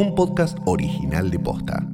un 0.00 0.14
podcast 0.14 0.56
original 0.64 1.30
de 1.30 1.38
Posta. 1.38 1.86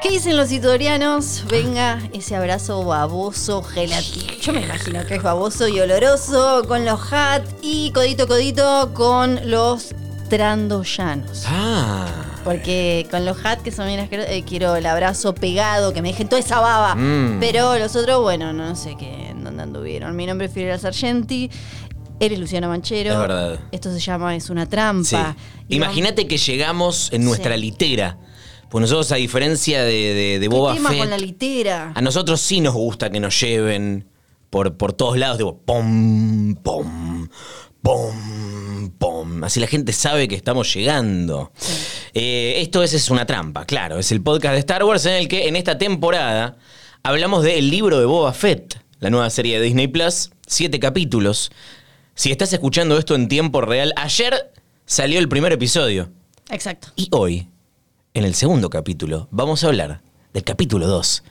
¿Qué 0.00 0.10
dicen 0.10 0.36
los 0.36 0.52
itorianos? 0.52 1.44
Venga, 1.50 1.98
ese 2.12 2.36
abrazo 2.36 2.84
baboso, 2.84 3.64
gelatino. 3.64 4.34
Yo 4.40 4.52
me 4.52 4.62
imagino 4.62 5.04
que 5.04 5.16
es 5.16 5.22
baboso 5.24 5.66
y 5.66 5.80
oloroso 5.80 6.62
con 6.68 6.84
los 6.84 7.12
hat 7.12 7.42
y 7.60 7.90
codito 7.90 8.28
codito 8.28 8.94
con 8.94 9.50
los 9.50 9.96
trandoyanos. 10.28 11.44
Ah. 11.48 12.21
Porque 12.44 13.06
con 13.10 13.24
los 13.24 13.44
hat 13.44 13.60
que 13.60 13.70
son 13.70 13.86
bien 13.86 14.00
asquerosos, 14.00 14.32
eh, 14.32 14.44
quiero 14.46 14.74
el 14.76 14.86
abrazo 14.86 15.34
pegado, 15.34 15.92
que 15.92 16.02
me 16.02 16.08
dejen 16.08 16.28
toda 16.28 16.40
esa 16.40 16.60
baba. 16.60 16.94
Mm. 16.96 17.38
Pero 17.40 17.78
los 17.78 17.94
otros, 17.94 18.20
bueno, 18.20 18.52
no 18.52 18.74
sé 18.74 18.96
qué, 18.98 19.28
en 19.28 19.44
dónde 19.44 19.62
anduvieron. 19.62 20.16
Mi 20.16 20.26
nombre 20.26 20.48
es 20.48 20.52
Fidel 20.52 20.78
Sargenti. 20.80 21.50
Eres 22.20 22.38
Luciano 22.38 22.68
Manchero. 22.68 23.12
Es 23.12 23.18
verdad. 23.18 23.60
Esto 23.72 23.92
se 23.92 23.98
llama 24.00 24.34
Es 24.36 24.50
una 24.50 24.68
trampa. 24.68 25.34
Sí. 25.68 25.76
Imagínate 25.76 26.26
que 26.26 26.36
llegamos 26.38 27.12
en 27.12 27.24
nuestra 27.24 27.54
Sí. 27.54 27.60
litera. 27.60 28.18
Pues 28.68 28.80
nosotros, 28.82 29.12
a 29.12 29.16
diferencia 29.16 29.82
de, 29.82 29.92
de, 30.14 30.38
de 30.40 30.48
Boba 30.48 30.72
¿Qué 30.72 30.78
tema 30.78 30.90
Fett, 30.90 30.98
con 31.00 31.10
la 31.10 31.18
litera? 31.18 31.92
a 31.94 32.00
nosotros 32.00 32.40
sí 32.40 32.60
nos 32.60 32.74
gusta 32.74 33.10
que 33.10 33.20
nos 33.20 33.38
lleven 33.40 34.06
por, 34.50 34.76
por 34.76 34.92
todos 34.94 35.18
lados. 35.18 35.36
Digo, 35.38 35.58
pom, 35.64 36.54
pom, 36.56 37.28
pom, 37.82 38.90
pom. 38.98 39.44
Así 39.44 39.60
la 39.60 39.66
gente 39.66 39.92
sabe 39.92 40.28
que 40.28 40.34
estamos 40.34 40.72
llegando. 40.72 41.52
Eh, 42.14 42.54
esto 42.58 42.82
es, 42.82 42.94
es 42.94 43.10
una 43.10 43.26
trampa, 43.26 43.64
claro. 43.66 43.98
Es 43.98 44.12
el 44.12 44.22
podcast 44.22 44.54
de 44.54 44.60
Star 44.60 44.84
Wars 44.84 45.04
en 45.06 45.14
el 45.14 45.28
que 45.28 45.48
en 45.48 45.56
esta 45.56 45.76
temporada 45.78 46.56
hablamos 47.02 47.44
del 47.44 47.68
libro 47.70 47.98
de 47.98 48.06
Boba 48.06 48.32
Fett, 48.32 48.80
la 49.00 49.10
nueva 49.10 49.28
serie 49.30 49.58
de 49.58 49.64
Disney 49.64 49.88
Plus. 49.88 50.30
Siete 50.46 50.78
capítulos. 50.78 51.50
Si 52.14 52.30
estás 52.30 52.52
escuchando 52.52 52.98
esto 52.98 53.14
en 53.14 53.28
tiempo 53.28 53.60
real, 53.60 53.92
ayer 53.96 54.52
salió 54.86 55.18
el 55.18 55.28
primer 55.28 55.52
episodio. 55.52 56.10
Exacto. 56.50 56.88
Y 56.96 57.08
hoy, 57.10 57.48
en 58.14 58.24
el 58.24 58.34
segundo 58.34 58.70
capítulo, 58.70 59.28
vamos 59.30 59.64
a 59.64 59.68
hablar 59.68 60.02
del 60.32 60.44
capítulo 60.44 60.86
2 60.86 61.24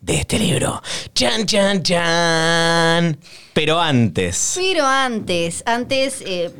de 0.00 0.16
este 0.16 0.38
libro. 0.38 0.82
¡Chan, 1.14 1.44
chan, 1.46 1.82
chan! 1.82 3.18
Pero 3.52 3.78
antes. 3.80 4.54
Pero 4.56 4.86
antes, 4.86 5.62
antes, 5.66 6.22
eh, 6.24 6.50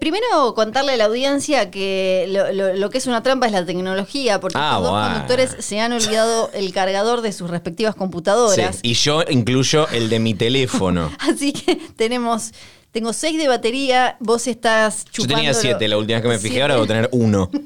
primero 0.00 0.54
contarle 0.54 0.94
a 0.94 0.96
la 0.96 1.04
audiencia 1.04 1.70
que 1.70 2.26
lo, 2.30 2.50
lo- 2.52 2.74
lo 2.74 2.90
que 2.90 2.98
es 2.98 3.06
una 3.06 3.22
trampa 3.22 3.46
es 3.46 3.52
la 3.52 3.64
tecnología, 3.64 4.40
porque 4.40 4.58
Ah, 4.60 4.78
los 4.80 4.90
dos 4.90 5.04
conductores 5.08 5.56
se 5.60 5.80
han 5.80 5.92
olvidado 5.92 6.50
el 6.54 6.72
cargador 6.72 7.20
de 7.20 7.32
sus 7.32 7.50
respectivas 7.50 7.94
Sí, 7.94 7.98
computadoras. 7.98 8.80
y 8.82 8.94
yo 8.94 9.22
incluyo 9.28 9.86
el 9.90 10.08
de 10.08 10.18
mi 10.18 10.34
teléfono. 10.34 11.12
Así 11.20 11.52
que 11.52 11.76
tenemos, 11.96 12.50
tengo 12.92 13.12
seis 13.12 13.38
de 13.38 13.48
batería, 13.48 14.16
vos 14.20 14.46
estás 14.46 15.04
Yo 15.06 15.10
chupando. 15.12 15.36
tenía 15.36 15.54
siete 15.54 15.86
la 15.88 15.96
última 15.98 16.18
vez 16.18 16.22
que 16.22 16.28
me 16.28 16.38
fijé, 16.38 16.62
ahora 16.62 16.74
debo 16.74 16.86
tener 16.86 17.08
uno. 17.12 17.50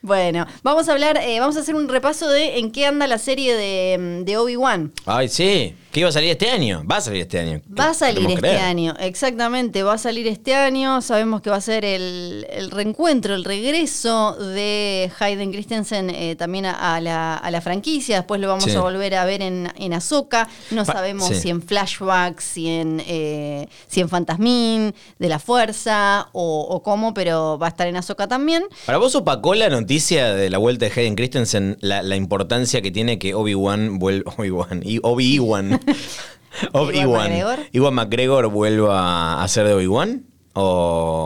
Bueno, 0.00 0.46
vamos 0.62 0.88
a 0.88 0.92
hablar, 0.92 1.18
eh, 1.20 1.40
vamos 1.40 1.56
a 1.56 1.60
hacer 1.60 1.74
un 1.74 1.88
repaso 1.88 2.28
de 2.28 2.58
en 2.58 2.70
qué 2.70 2.86
anda 2.86 3.08
la 3.08 3.18
serie 3.18 3.54
de, 3.56 4.22
de 4.24 4.36
Obi-Wan. 4.38 4.92
Ay, 5.04 5.28
sí. 5.28 5.74
¿Qué 5.96 6.00
iba 6.00 6.10
a 6.10 6.12
salir 6.12 6.28
este 6.28 6.50
año? 6.50 6.84
Va 6.84 6.98
a 6.98 7.00
salir 7.00 7.22
este 7.22 7.38
año. 7.38 7.62
Va 7.80 7.88
a 7.88 7.94
salir 7.94 8.26
este 8.28 8.38
creer. 8.38 8.58
año, 8.58 8.94
exactamente, 9.00 9.82
va 9.82 9.94
a 9.94 9.98
salir 9.98 10.26
este 10.26 10.54
año. 10.54 11.00
Sabemos 11.00 11.40
que 11.40 11.48
va 11.48 11.56
a 11.56 11.60
ser 11.62 11.86
el, 11.86 12.46
el 12.50 12.70
reencuentro, 12.70 13.34
el 13.34 13.44
regreso 13.44 14.34
de 14.34 15.10
Hayden 15.18 15.52
Christensen 15.52 16.10
eh, 16.10 16.36
también 16.36 16.66
a, 16.66 16.96
a 16.96 17.00
la, 17.00 17.36
a 17.38 17.50
la 17.50 17.62
franquicia. 17.62 18.16
Después 18.16 18.42
lo 18.42 18.48
vamos 18.48 18.64
Sí. 18.64 18.72
a 18.76 18.80
volver 18.82 19.14
a 19.14 19.24
ver 19.24 19.40
en, 19.40 19.72
en 19.78 19.94
Ahsoka. 19.94 20.46
No 20.70 20.84
Pa- 20.84 20.92
sabemos 20.92 21.28
sí. 21.28 21.34
si 21.36 21.48
en 21.48 21.62
flashbacks, 21.62 22.44
si 22.44 22.68
en, 22.68 23.02
eh, 23.06 23.66
si 23.88 24.02
en 24.02 24.10
Fantasmín, 24.10 24.94
de 25.18 25.28
la 25.30 25.38
Fuerza 25.38 26.28
o, 26.32 26.60
o 26.68 26.82
cómo, 26.82 27.14
pero 27.14 27.56
va 27.58 27.68
a 27.68 27.70
estar 27.70 27.86
en 27.86 27.96
Ahsoka 27.96 28.28
también. 28.28 28.64
¿Para 28.84 28.98
vos 28.98 29.14
opacó 29.14 29.54
la 29.54 29.70
noticia 29.70 30.34
de 30.34 30.50
la 30.50 30.58
vuelta 30.58 30.84
de 30.84 30.92
Hayden 31.00 31.14
Christensen 31.16 31.78
la, 31.80 32.02
la 32.02 32.16
importancia 32.16 32.82
que 32.82 32.90
tiene 32.90 33.18
que 33.18 33.32
Obi-Wan 33.32 33.98
vuelva. 33.98 34.34
Obi-Wan. 34.36 34.82
y 34.84 34.98
Obi-Wan. 35.02 35.80
Obi-Wan. 36.72 37.30
McGregor? 37.30 37.58
Iwan 37.72 37.94
McGregor 37.94 38.50
vuelva 38.50 39.42
a 39.42 39.48
ser 39.48 39.66
de 39.66 39.74
Obi-Wan? 39.74 40.24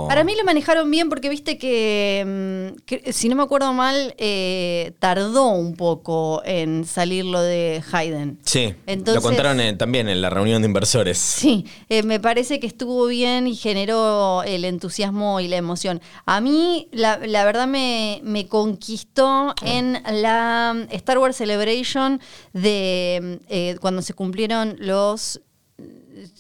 Para 0.09 0.25
mí 0.25 0.35
lo 0.37 0.45
manejaron 0.45 0.91
bien 0.91 1.09
porque 1.09 1.29
viste 1.29 1.57
que, 1.57 2.73
mm, 2.75 2.81
que, 2.85 3.13
si 3.13 3.29
no 3.29 3.37
me 3.37 3.43
acuerdo 3.43 3.73
mal, 3.73 4.15
eh, 4.19 4.93
tardó 4.99 5.49
un 5.49 5.77
poco 5.77 6.43
en 6.45 6.85
salir 6.85 7.25
lo 7.25 7.41
de 7.41 7.83
Hayden. 7.93 8.39
Sí. 8.45 8.75
Entonces- 8.87 9.23
lo 9.23 9.29
contaron 9.29 9.61
eh, 9.61 9.75
también 9.75 10.09
en 10.09 10.21
la 10.21 10.31
reunión 10.31 10.63
de 10.63 10.67
inversores. 10.67 11.19
Sí, 11.19 11.65
eh, 11.89 12.03
me 12.03 12.19
parece 12.21 12.59
que 12.61 12.67
estuvo 12.67 13.07
bien 13.07 13.47
y 13.47 13.55
generó 13.55 14.43
el 14.43 14.65
entusiasmo 14.65 15.41
y 15.41 15.49
la 15.49 15.57
emoción. 15.57 16.01
A 16.27 16.41
mí, 16.41 16.89
la, 16.91 17.19
la 17.25 17.45
verdad, 17.45 17.67
me, 17.69 18.21
me 18.25 18.47
conquistó 18.49 19.55
en 19.63 20.03
la 20.11 20.75
mm, 20.75 20.93
Star 20.95 21.19
Wars 21.19 21.37
Celebration 21.37 22.21
de 22.53 23.39
mm, 23.41 23.45
eh, 23.49 23.77
cuando 23.81 24.03
se 24.03 24.15
cumplieron 24.15 24.77
los 24.79 25.41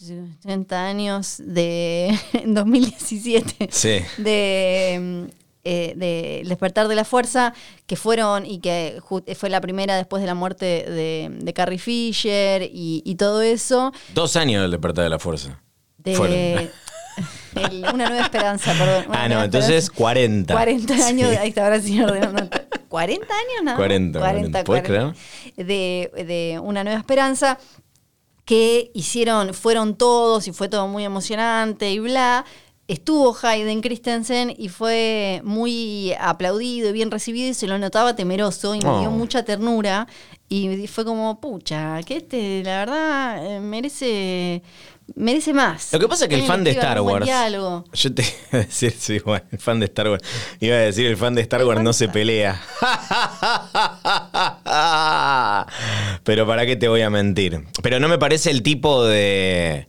eh, 0.09 0.25
30 0.43 0.87
años 0.87 1.37
de 1.45 2.19
en 2.33 2.55
2017 2.55 3.69
Sí. 3.71 4.01
de, 4.19 4.99
mm, 5.01 5.31
eh, 5.65 5.93
de 5.97 6.43
despertar 6.47 6.89
de 6.89 6.95
la 6.95 7.05
fuerza, 7.05 7.53
que 7.87 7.97
fueron 7.97 8.47
y 8.47 8.61
que 8.61 8.99
ju- 9.01 9.35
fue 9.35 9.51
la 9.51 9.61
primera 9.61 9.97
después 9.97 10.21
de 10.23 10.27
la 10.27 10.35
muerte 10.35 10.65
de, 10.65 11.29
de 11.31 11.53
Carrie 11.53 11.79
Fisher 11.79 12.63
y, 12.63 13.03
y 13.05 13.15
todo 13.17 13.43
eso. 13.43 13.93
Dos 14.15 14.37
años 14.37 14.63
del 14.63 14.71
despertar 14.71 15.05
de 15.05 15.11
la 15.11 15.19
fuerza. 15.19 15.61
De 15.99 16.15
Fueron. 16.15 16.37
el- 16.39 16.71
una 17.93 18.09
nueva 18.09 18.21
esperanza, 18.25 18.73
perdón. 18.79 19.05
Una 19.09 19.25
Ah, 19.25 19.29
no, 19.29 19.43
entonces 19.45 19.85
esperanza. 19.85 19.93
40. 19.99 20.55
40 20.55 21.07
años, 21.07 21.31
Sí. 21.31 21.37
ahí 21.37 21.49
está, 21.51 21.65
ahora 21.65 21.81
sí 21.81 22.01
ordenando. 22.01 22.49
40 22.89 23.27
años, 23.27 23.65
¿no? 23.65 23.77
40, 23.77 24.19
40. 24.19 24.65
¿Puedes 24.65 24.85
De, 25.57 26.11
de 26.27 26.59
Una 26.63 26.83
Nueva 26.85 26.99
Esperanza 26.99 27.59
que 28.50 28.91
hicieron, 28.94 29.55
fueron 29.55 29.94
todos 29.94 30.49
y 30.49 30.53
fue 30.53 30.69
todo 30.69 30.88
muy 30.88 31.05
emocionante 31.05 31.93
y 31.93 32.00
bla. 32.00 32.44
Estuvo 32.88 33.37
Hayden 33.41 33.81
Christensen 33.81 34.53
y 34.59 34.69
fue 34.69 35.41
muy 35.44 36.12
aplaudido 36.19 36.89
y 36.89 36.93
bien 36.93 37.12
recibido 37.12 37.49
y 37.49 37.55
se 37.55 37.69
lo 37.69 37.78
notaba 37.78 38.16
temeroso 38.16 38.75
y 38.75 38.78
me 38.81 38.99
dio 38.99 39.09
Oh. 39.09 39.12
mucha 39.12 39.44
ternura 39.44 40.09
y 40.49 40.89
fue 40.89 41.05
como, 41.05 41.41
pucha, 41.41 42.03
que 42.03 42.16
este, 42.16 42.65
la 42.65 42.78
verdad, 42.81 43.47
eh, 43.47 43.60
merece, 43.60 44.65
merece 45.16 45.53
más. 45.53 45.93
Lo 45.93 45.98
que 45.98 46.09
pasa 46.09 46.25
es 46.25 46.28
que 46.28 46.37
el 46.37 46.47
fan 46.47 46.65
de 46.65 46.71
Star 46.72 47.00
Wars. 47.00 47.25
diálogo. 47.26 47.84
Yo 47.93 48.15
te 48.15 48.22
iba 48.53 48.62
a 48.62 48.65
decir, 48.65 48.94
sí, 48.98 49.19
bueno, 49.25 49.44
el 49.50 49.59
fan 49.59 49.81
de 49.81 49.87
Star 49.87 50.09
Wars. 50.09 50.22
Iba 50.60 50.76
a 50.76 50.81
decir, 50.81 51.06
el 51.06 51.16
fan 51.16 51.34
de 51.34 51.43
Star 51.43 51.65
Wars 51.65 51.82
no 51.82 51.93
se 51.93 52.09
pelea. 52.09 52.60
Pero 56.25 56.47
para 56.47 56.66
qué 56.66 56.76
te 56.76 56.88
voy 56.88 57.03
a 57.03 57.10
mentir. 57.10 57.65
Pero 57.82 58.00
no 58.00 58.09
me 58.09 58.19
parece 58.19 58.50
el 58.50 58.62
tipo 58.62 59.04
de, 59.04 59.88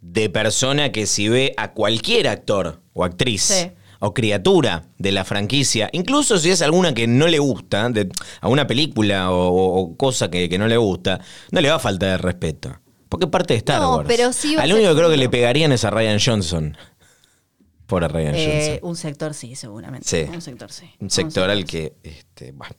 de 0.00 0.30
persona 0.30 0.92
que 0.92 1.06
si 1.06 1.28
ve 1.28 1.54
a 1.56 1.72
cualquier 1.72 2.28
actor 2.28 2.80
o 2.92 3.04
actriz. 3.04 3.42
Sí. 3.42 3.70
O 4.04 4.14
criatura 4.14 4.86
de 4.98 5.12
la 5.12 5.24
franquicia, 5.24 5.88
incluso 5.92 6.36
si 6.36 6.50
es 6.50 6.60
alguna 6.60 6.92
que 6.92 7.06
no 7.06 7.28
le 7.28 7.38
gusta, 7.38 7.88
de, 7.88 8.08
a 8.40 8.48
una 8.48 8.66
película 8.66 9.30
o, 9.30 9.46
o- 9.46 9.80
o 9.80 9.96
cosa 9.96 10.28
que, 10.28 10.48
que 10.48 10.58
no 10.58 10.66
le 10.66 10.76
gusta, 10.76 11.20
no 11.52 11.60
le 11.60 11.68
va 11.68 11.76
a 11.76 11.78
faltar 11.78 12.08
el 12.14 12.18
respeto. 12.18 12.80
Porque 13.12 13.26
parte 13.26 13.52
de 13.52 13.58
Star 13.58 13.80
No, 13.80 13.96
Wars. 13.96 14.08
pero 14.08 14.32
sí 14.32 14.56
Al 14.58 14.72
único 14.72 14.88
que 14.88 14.96
creo 14.96 15.10
que 15.10 15.18
le 15.18 15.28
pegarían 15.28 15.70
es 15.70 15.84
a 15.84 15.90
Ryan 15.90 16.18
Johnson. 16.18 16.76
Por 17.86 18.04
a 18.04 18.08
Ryan 18.08 18.34
Eh, 18.34 18.68
Johnson. 18.80 18.88
un 18.88 18.96
sector 18.96 19.34
sí, 19.34 19.54
seguramente. 19.54 20.08
Sí. 20.08 20.30
Un 20.32 20.40
sector 20.40 20.72
sí. 20.72 20.86
Un 20.98 21.10
sector 21.10 21.50
al 21.50 21.66
que. 21.66 21.92
Este, 22.02 22.52
bueno, 22.52 22.74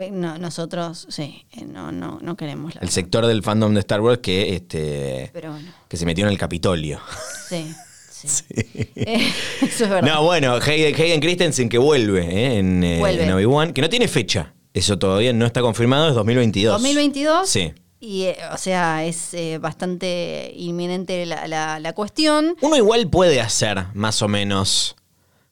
Eh, 0.00 0.10
No, 0.10 0.38
nosotros, 0.38 1.06
sí, 1.08 1.46
eh, 1.52 1.64
no, 1.66 1.92
no, 1.92 2.18
no 2.20 2.36
queremos 2.36 2.74
la 2.74 2.80
el 2.80 2.88
sector 2.88 3.26
del 3.26 3.44
fandom 3.44 3.72
de 3.74 3.78
Star 3.80 4.00
Wars 4.00 4.18
que, 4.20 4.56
este, 4.56 5.30
Pero 5.32 5.52
bueno, 5.52 5.70
que 5.88 5.96
se 5.96 6.04
metió 6.04 6.26
en 6.26 6.32
el 6.32 6.38
Capitolio. 6.38 7.00
sí, 7.48 7.72
sí. 8.10 8.44
Eh, 8.96 9.32
eso 9.62 9.84
es 9.84 9.90
verdad. 9.90 10.02
No, 10.14 10.24
bueno, 10.24 10.54
Hayden, 10.56 10.94
Hayden 11.00 11.20
Christensen 11.20 11.68
que 11.68 11.78
vuelve, 11.78 12.22
¿eh? 12.24 12.58
en, 12.58 12.98
Vuelve. 12.98 13.22
en 13.22 13.32
Obi-Wan, 13.34 13.72
que 13.72 13.82
no 13.82 13.88
tiene 13.88 14.08
fecha. 14.08 14.52
Eso 14.72 14.98
todavía 14.98 15.32
no 15.32 15.46
está 15.46 15.60
confirmado, 15.60 16.08
es 16.08 16.14
2022. 16.16 16.72
2022. 16.72 17.48
Sí. 17.48 17.72
Y, 18.04 18.24
eh, 18.24 18.36
o 18.52 18.58
sea, 18.58 19.04
es 19.04 19.32
eh, 19.34 19.58
bastante 19.58 20.52
inminente 20.56 21.24
la, 21.26 21.48
la- 21.48 21.80
la 21.80 21.92
cuestión. 21.94 22.54
Uno 22.60 22.76
igual 22.76 23.08
puede 23.08 23.40
hacer, 23.40 23.86
más 23.94 24.20
o 24.20 24.28
menos, 24.28 24.94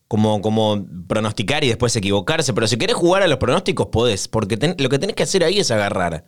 como, 0.09 0.43
como 0.43 0.85
pronosticar 1.09 1.65
y 1.65 1.69
después 1.69 1.97
equivocarse, 1.97 2.53
pero 2.53 2.67
si 2.67 2.77
querés 2.77 2.97
jugar 2.97 3.23
a 3.23 3.27
los 3.29 3.39
pronósticos, 3.39 3.87
podés, 3.87 4.29
porque 4.29 4.57
ten- 4.59 4.77
lo 4.79 4.89
que 4.91 4.99
tenés 4.99 5.17
que 5.17 5.23
hacer 5.23 5.43
ahí 5.45 5.59
es 5.61 5.71
agarrar 5.71 6.27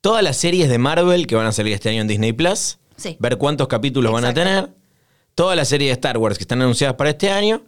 todas 0.00 0.22
las 0.22 0.36
series 0.38 0.68
de 0.70 0.78
Marvel 0.78 1.26
que 1.26 1.34
van 1.34 1.46
a 1.46 1.52
salir 1.52 1.74
este 1.74 1.90
año 1.90 2.00
en 2.00 2.08
Disney 2.08 2.32
Plus, 2.32 2.78
Sí. 2.96 3.16
ver 3.20 3.36
cuántos 3.36 3.68
capítulos 3.68 4.12
van 4.12 4.24
a 4.24 4.30
Exacto. 4.30 4.48
tener, 4.50 4.74
todas 5.34 5.54
las 5.56 5.68
series 5.68 5.88
de 5.90 5.92
Star 5.94 6.16
Wars 6.16 6.38
que 6.38 6.44
están 6.44 6.62
anunciadas 6.62 6.96
para 6.96 7.10
este 7.10 7.30
año, 7.30 7.62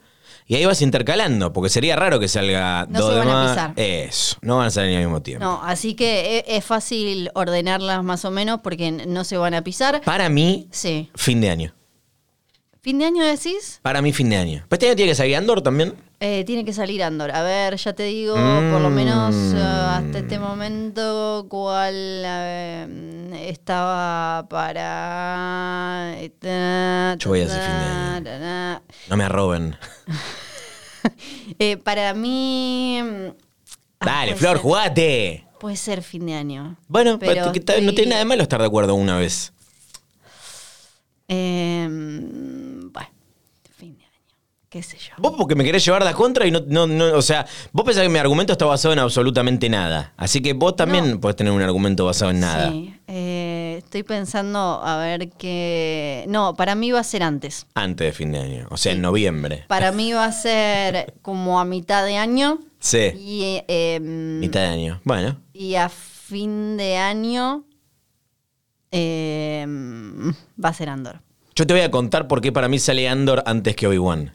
Y 0.50 0.54
ahí 0.56 0.64
vas 0.64 0.80
intercalando, 0.80 1.52
porque 1.52 1.68
sería 1.68 1.94
raro 1.94 2.18
que 2.18 2.26
salga 2.26 2.86
No 2.88 3.00
dos 3.00 3.08
se 3.10 3.14
de 3.14 3.18
van 3.20 3.28
a 3.28 3.32
más. 3.34 3.50
pisar. 3.50 3.72
Eso, 3.76 4.36
no 4.40 4.56
van 4.56 4.68
a 4.68 4.70
salir 4.70 4.96
al 4.96 5.02
mismo 5.04 5.20
tiempo. 5.20 5.44
No, 5.44 5.60
así 5.62 5.94
que 5.94 6.38
e- 6.38 6.56
es 6.56 6.64
fácil 6.64 7.30
ordenarlas 7.34 8.02
más 8.02 8.24
o 8.24 8.30
menos 8.30 8.60
porque 8.62 8.90
no 8.90 9.24
se 9.24 9.36
van 9.36 9.52
a 9.52 9.62
pisar. 9.62 10.00
Para 10.00 10.30
mí, 10.30 10.66
Sí. 10.70 11.10
fin 11.14 11.42
de 11.42 11.50
año. 11.50 11.74
¿Fin 12.80 12.98
de 12.98 13.04
año 13.04 13.24
decís? 13.24 13.78
Para 13.82 14.00
mí, 14.00 14.12
fin 14.14 14.30
de 14.30 14.36
año. 14.36 14.64
¿Pues 14.68 14.78
este 14.78 14.86
año 14.86 14.96
tiene 14.96 15.10
que 15.12 15.16
salir 15.16 15.36
Andor 15.36 15.60
también? 15.60 15.94
Eh, 16.20 16.42
tiene 16.44 16.64
que 16.64 16.72
salir 16.72 17.02
Andor. 17.04 17.30
A 17.30 17.42
ver, 17.42 17.76
ya 17.76 17.92
te 17.92 18.02
digo, 18.04 18.34
por 18.34 18.80
lo 18.80 18.90
menos 18.90 19.34
Mm. 19.34 19.56
eh, 19.56 19.60
hasta 19.62 20.18
este 20.18 20.38
momento, 20.40 21.46
cuál 21.48 21.94
eh, 21.94 23.46
estaba 23.48 24.48
para. 24.48 26.14
eh, 26.16 27.16
Yo 27.18 27.28
voy 27.30 27.40
a 27.42 27.44
decir 27.46 27.60
fin 27.60 28.24
de 28.24 28.40
año. 28.50 28.82
No 29.08 29.16
me 29.16 29.28
roben. 29.28 29.76
Eh, 31.60 31.76
para 31.78 32.12
mí. 32.12 32.98
ah, 34.00 34.04
Dale, 34.04 34.34
Flor, 34.34 34.56
ser- 34.56 34.62
jugate. 34.62 35.46
Puede 35.60 35.76
ser 35.76 36.02
fin 36.02 36.26
de 36.26 36.34
año. 36.34 36.76
Bueno, 36.88 37.18
Pero 37.18 37.52
que 37.52 37.60
no 37.80 37.94
tiene 37.94 38.10
nada 38.10 38.18
de 38.18 38.24
malo 38.24 38.42
estar 38.42 38.60
de 38.60 38.66
acuerdo 38.66 38.94
una 38.96 39.16
vez. 39.16 39.52
Eh, 41.28 41.86
bueno, 41.88 43.08
fin 43.76 43.96
de 43.96 44.04
año. 44.04 44.12
¿Qué 44.70 44.82
sé 44.82 44.98
yo? 44.98 45.14
Vos 45.16 45.32
porque 45.38 45.54
me 45.54 45.64
querés 45.64 45.82
llevar 45.82 46.04
de 46.04 46.12
contra 46.12 46.46
y 46.46 46.50
no, 46.50 46.60
no, 46.66 46.86
no, 46.86 47.14
o 47.16 47.22
sea, 47.22 47.46
vos 47.72 47.86
pensás 47.86 48.02
que 48.02 48.10
mi 48.10 48.18
argumento 48.18 48.52
está 48.52 48.66
basado 48.66 48.92
en 48.92 48.98
absolutamente 48.98 49.70
nada. 49.70 50.12
Así 50.18 50.42
que 50.42 50.52
vos 50.52 50.76
también 50.76 51.12
No. 51.12 51.20
podés 51.20 51.36
tener 51.36 51.54
un 51.54 51.62
argumento 51.62 52.04
basado 52.04 52.32
en 52.32 52.40
nada. 52.40 52.70
Sí, 52.70 52.94
eh, 53.06 53.76
estoy 53.78 54.02
pensando 54.02 54.58
a 54.84 54.98
ver 54.98 55.30
qué. 55.30 56.26
No, 56.28 56.54
para 56.54 56.74
mí 56.74 56.90
va 56.92 57.00
a 57.00 57.04
ser 57.04 57.22
antes. 57.22 57.66
Antes 57.74 58.08
de 58.08 58.12
fin 58.12 58.30
de 58.32 58.40
año, 58.40 58.66
o 58.70 58.76
sea, 58.76 58.92
en 58.92 59.00
noviembre. 59.00 59.64
Para 59.68 59.90
mí 59.90 60.12
va 60.12 60.26
a 60.26 60.32
ser 60.32 61.14
como 61.22 61.58
a 61.60 61.64
mitad 61.64 62.04
de 62.04 62.18
año. 62.18 62.58
Sí, 62.78 62.98
Y, 63.16 63.62
eh, 63.68 63.98
mitad 64.00 64.60
de 64.60 64.66
año. 64.66 65.00
Bueno, 65.04 65.40
y 65.54 65.76
a 65.76 65.88
fin 65.88 66.76
de 66.76 66.98
año 66.98 67.64
eh, 68.90 69.64
va 70.62 70.68
a 70.68 70.74
ser 70.74 70.88
Andor. 70.90 71.20
yo 71.54 71.66
te 71.66 71.72
voy 71.72 71.82
a 71.82 71.90
contar 71.90 72.28
por 72.28 72.40
qué 72.42 72.52
para 72.52 72.68
mí 72.68 72.78
sale 72.78 73.08
Andor 73.08 73.42
antes 73.46 73.74
que 73.76 73.86
Obi-Wan. 73.86 74.34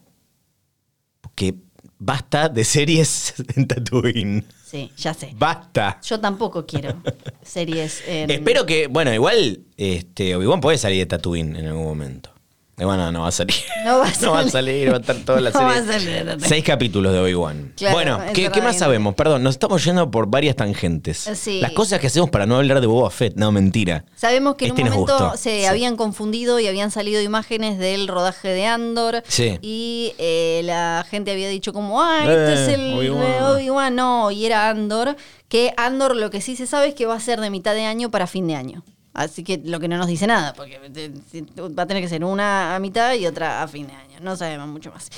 Porque 1.34 1.56
basta 1.98 2.48
de 2.48 2.64
series 2.64 3.34
en 3.56 3.68
Tatooine. 3.68 4.46
Sí, 4.64 4.92
ya 4.98 5.14
sé. 5.14 5.34
Basta. 5.38 6.00
Yo 6.04 6.20
tampoco 6.20 6.66
quiero 6.66 7.02
series 7.44 8.04
en... 8.08 8.30
Espero 8.30 8.66
que, 8.66 8.88
bueno, 8.88 9.14
igual 9.14 9.62
este, 9.78 10.36
Obi-Wan 10.36 10.62
puede 10.62 10.78
salir 10.78 11.00
de 11.00 11.06
Tatooine 11.06 11.56
en 11.56 11.68
algún 11.68 11.86
momento. 11.86 12.33
Bueno, 12.76 13.12
no 13.12 13.22
va 13.22 13.28
a 13.28 13.32
salir. 13.32 13.56
No 13.86 14.00
va 14.00 14.08
a 14.08 14.12
No 14.22 14.32
va 14.32 14.40
a 14.40 14.50
salir. 14.50 14.52
salir, 14.52 14.92
va 14.92 14.98
a 14.98 15.00
estar 15.00 15.16
toda 15.18 15.40
la 15.42 15.52
No 15.52 15.60
va 15.62 15.76
a 15.76 15.86
salir. 15.86 16.38
Seis 16.40 16.64
capítulos 16.64 17.14
de 17.14 17.20
Obi-Wan. 17.20 17.74
Claro, 17.78 17.94
bueno, 17.94 18.20
¿qué, 18.34 18.50
más 18.64 18.78
sabemos? 18.80 19.14
Perdón, 19.14 19.44
nos 19.44 19.54
estamos 19.56 19.84
yendo 19.86 20.10
por 20.10 20.28
varias 20.28 20.56
tangentes. 20.56 21.28
Eh, 21.28 21.36
sí. 21.36 21.60
Las 21.62 21.72
cosas 21.74 22.00
que 22.00 22.08
hacemos 22.08 22.32
para 22.32 22.46
no 22.48 22.58
hablar 22.58 22.82
de 22.82 22.88
Boba 22.88 23.12
Fett. 23.12 23.36
No, 23.36 23.52
mentira. 23.52 24.06
Sabemos 24.16 24.56
que 24.56 24.66
en 24.66 24.72
Este 24.72 24.84
un 24.84 24.90
momento 24.90 25.38
se 25.38 25.60
Sí. 25.60 25.66
habían 25.66 25.96
confundido 25.96 26.60
y 26.60 26.68
habían 26.68 26.90
salido 26.90 27.22
imágenes 27.22 27.78
del 27.78 28.08
rodaje 28.08 28.48
de 28.50 28.66
Andor. 28.66 29.22
Sí. 29.28 29.60
Y 29.62 30.14
eh, 30.18 30.62
la 30.64 31.06
gente 31.10 31.32
había 31.32 31.50
dicho 31.50 31.74
como, 31.74 32.02
ah, 32.02 32.22
este 32.22 32.34
Eh, 32.34 32.54
es 32.54 32.70
el 32.80 32.94
Obi-Wan. 32.96 33.24
eh, 33.24 33.42
Obi-Wan. 33.44 33.96
No, 33.96 34.32
y 34.32 34.46
era 34.48 34.70
Andor. 34.70 35.16
Que 35.48 35.74
Andor 35.78 36.16
lo 36.16 36.32
que 36.32 36.42
sí 36.42 36.56
se 36.56 36.66
sabe 36.66 36.88
es 36.88 36.96
que 36.96 37.06
va 37.06 37.14
a 37.16 37.20
ser 37.20 37.40
de 37.40 37.52
mitad 37.52 37.76
de 37.76 37.86
año 37.86 38.10
para 38.10 38.26
fin 38.26 38.48
de 38.48 38.56
año. 38.56 38.84
Así 39.14 39.44
que 39.44 39.62
lo 39.64 39.80
que 39.80 39.88
no 39.88 39.98
nos 39.98 40.08
dice 40.08 40.26
nada, 40.26 40.54
porque 40.54 40.80
eh, 40.96 41.12
va 41.58 41.84
a 41.84 41.86
tener 41.86 42.02
que 42.02 42.10
ser 42.10 42.24
una 42.24 42.76
a 42.76 42.80
mitad 42.80 43.14
y 43.14 43.28
otra 43.28 43.62
a 43.62 43.68
fin 43.68 43.88
de 43.88 43.94
año. 43.94 44.20
No 44.22 44.36
sabemos 44.36 44.68
mucho 44.68 44.92
más. 44.92 45.10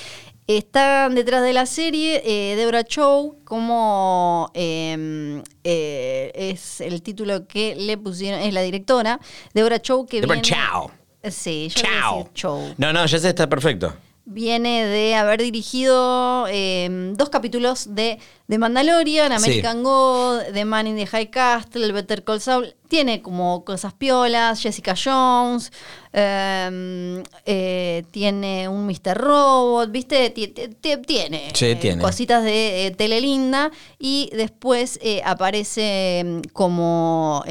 Están 0.46 1.16
detrás 1.16 1.42
de 1.42 1.52
la 1.52 1.66
serie 1.66 2.22
eh, 2.24 2.54
Deborah 2.54 2.84
Chow, 2.84 3.38
como 3.42 4.50
eh, 4.54 5.42
eh, 5.64 6.30
es 6.34 6.80
el 6.80 7.02
título 7.02 7.48
que 7.48 7.74
le 7.74 7.98
pusieron, 7.98 8.40
es 8.40 8.54
la 8.54 8.62
directora. 8.62 9.18
Deborah 9.54 9.80
Chow 9.80 10.06
que 10.06 10.20
Deborah 10.20 10.40
viene... 10.40 10.56
Chow. 10.56 10.90
Sí, 11.30 11.68
yo 11.68 11.82
decir 11.82 12.32
Chow. 12.34 12.74
No, 12.76 12.92
no, 12.92 13.04
ya 13.06 13.18
sé, 13.18 13.30
está 13.30 13.48
perfecto. 13.48 13.92
Viene 14.24 14.86
de 14.86 15.16
haber 15.16 15.40
dirigido 15.42 16.46
eh, 16.48 17.12
dos 17.16 17.28
capítulos 17.28 17.94
de, 17.94 18.18
de 18.48 18.58
Mandalorian, 18.58 19.32
American 19.32 19.82
God, 19.82 20.52
The 20.52 20.64
Man 20.64 20.86
in 20.86 20.96
the 20.96 21.06
High 21.06 21.26
Castle, 21.30 21.90
Better 21.92 22.22
Call 22.22 22.40
Saul. 22.40 22.74
Tiene 22.88 23.20
como 23.20 23.64
cosas 23.64 23.94
piolas, 23.94 24.62
Jessica 24.62 24.94
Jones, 24.94 25.72
eh, 26.12 27.20
eh, 27.44 28.04
tiene 28.12 28.68
un 28.68 28.86
Mr. 28.86 29.14
Robot, 29.18 29.90
¿viste? 29.90 30.30
Ti- 30.30 30.46
ti- 30.48 30.68
ti- 30.80 30.96
Tiene, 31.04 31.50
Sí, 31.52 31.66
eh, 31.66 31.74
tiene. 31.74 32.00
cositas 32.00 32.44
de 32.44 32.86
eh, 32.86 32.90
telelinda 32.92 33.72
y 33.98 34.30
después 34.32 35.00
eh, 35.02 35.20
aparece 35.24 36.22
mm, 36.24 36.40
como 36.52 37.42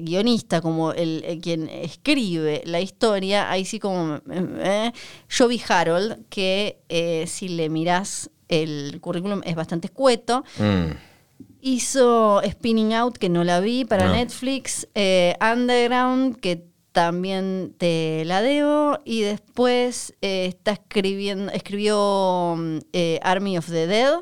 guionista, 0.00 0.60
como 0.60 0.92
el, 0.92 1.40
quien 1.42 1.68
escribe 1.68 2.62
la 2.64 2.80
historia, 2.80 3.50
ahí 3.50 3.64
sí 3.64 3.80
como 3.80 4.20
Joby 5.36 5.60
Harold, 5.68 6.18
que 6.30 6.78
si 7.26 7.48
le 7.48 7.68
mirás 7.68 8.30
el 8.48 8.98
currículum 9.00 9.40
es 9.44 9.54
bastante 9.54 9.86
escueto. 9.86 10.44
Mm. 10.58 10.92
Hizo 11.60 12.40
Spinning 12.44 12.92
Out, 12.94 13.18
que 13.18 13.28
no 13.28 13.44
la 13.44 13.60
vi, 13.60 13.84
para 13.84 14.06
No. 14.06 14.12
Netflix. 14.14 14.88
eh, 14.94 15.36
Underground, 15.40 16.40
que 16.40 16.66
también 16.90 17.74
te 17.78 18.24
la 18.26 18.42
debo. 18.42 18.98
Y 19.04 19.20
después 19.22 20.14
eh, 20.22 20.46
está 20.46 20.72
escribiendo, 20.72 21.52
escribió 21.52 22.56
eh, 22.92 23.20
Army 23.22 23.58
of 23.58 23.66
the 23.66 23.86
Dead, 23.86 24.14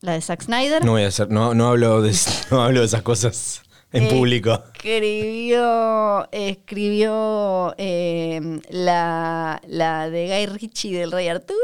la 0.00 0.12
de 0.12 0.20
Zack 0.22 0.42
Snyder. 0.42 0.84
No 0.84 0.92
voy 0.92 1.02
a 1.02 1.08
hacer, 1.08 1.30
no, 1.30 1.54
no 1.54 1.68
hablo 1.68 2.00
de, 2.02 2.14
no 2.50 2.62
hablo 2.62 2.80
de 2.80 2.86
esas 2.86 3.02
cosas 3.02 3.62
en 3.94 4.02
Eh, 4.04 4.08
público. 4.10 4.62
Escribió, 4.74 6.28
escribió 6.32 7.74
eh, 7.78 8.60
la, 8.70 9.60
la 9.66 10.10
de 10.10 10.26
Guy 10.26 10.46
Ritchie 10.58 10.98
del 10.98 11.12
Rey 11.12 11.28
Arturo. 11.28 11.58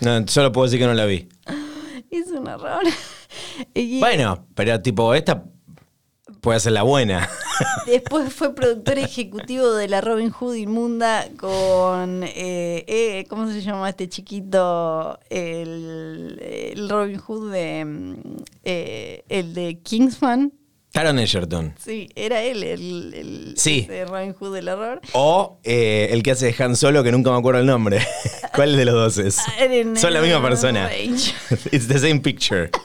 No, 0.00 0.26
solo 0.28 0.52
puedo 0.52 0.66
decir 0.66 0.78
que 0.80 0.86
no 0.86 0.94
la 0.94 1.04
vi. 1.06 1.28
Es 2.10 2.26
un 2.28 2.46
horror. 2.48 2.82
Y- 3.74 4.00
Bueno, 4.00 4.46
pero 4.54 4.80
tipo, 4.82 5.14
esta 5.14 5.44
puede 6.42 6.60
ser 6.60 6.72
la 6.72 6.82
buena. 6.82 7.28
Después 7.86 8.32
fue 8.32 8.54
productor 8.54 8.98
ejecutivo 8.98 9.72
de 9.72 9.88
la 9.88 10.00
Robin 10.00 10.30
Hood 10.30 10.54
Inmunda 10.56 11.26
con, 11.38 12.22
eh, 12.24 12.84
eh, 12.86 13.24
¿cómo 13.28 13.48
se 13.50 13.62
llama 13.62 13.88
este 13.88 14.08
chiquito? 14.08 15.18
El, 15.30 16.38
el 16.74 16.88
Robin 16.88 17.18
Hood 17.18 17.52
de, 17.52 17.84
mm, 17.84 18.14
eh, 18.64 19.24
el 19.28 19.54
de 19.54 19.78
Kingsman. 19.82 20.52
Taron 20.92 21.18
Egerton. 21.18 21.74
Sí, 21.82 22.08
era 22.14 22.42
él, 22.42 22.62
el, 22.62 23.14
el 23.14 23.54
Sí. 23.56 23.88
Robin 24.06 24.34
Hood 24.34 24.54
del 24.54 24.68
horror. 24.68 25.00
O 25.14 25.58
eh, 25.64 26.08
el 26.10 26.22
que 26.22 26.32
hace 26.32 26.52
de 26.52 26.62
Han 26.62 26.76
Solo, 26.76 27.02
que 27.02 27.10
nunca 27.10 27.30
me 27.30 27.38
acuerdo 27.38 27.60
el 27.60 27.66
nombre. 27.66 28.06
¿Cuál 28.54 28.76
de 28.76 28.84
los 28.84 28.94
dos 28.94 29.18
es? 29.18 29.38
En 29.58 29.96
Son 29.96 30.12
la 30.12 30.20
misma 30.20 30.42
persona. 30.42 30.90
It's 30.98 31.88
the 31.88 31.98
same 31.98 32.20
picture. 32.20 32.70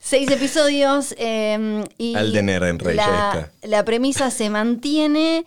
Seis 0.00 0.28
episodios 0.32 1.14
eh, 1.16 1.84
y 1.96 2.16
Alden 2.16 2.48
Ehrenreich, 2.48 2.96
la, 2.96 3.52
la 3.62 3.84
premisa 3.84 4.32
se 4.32 4.50
mantiene 4.50 5.46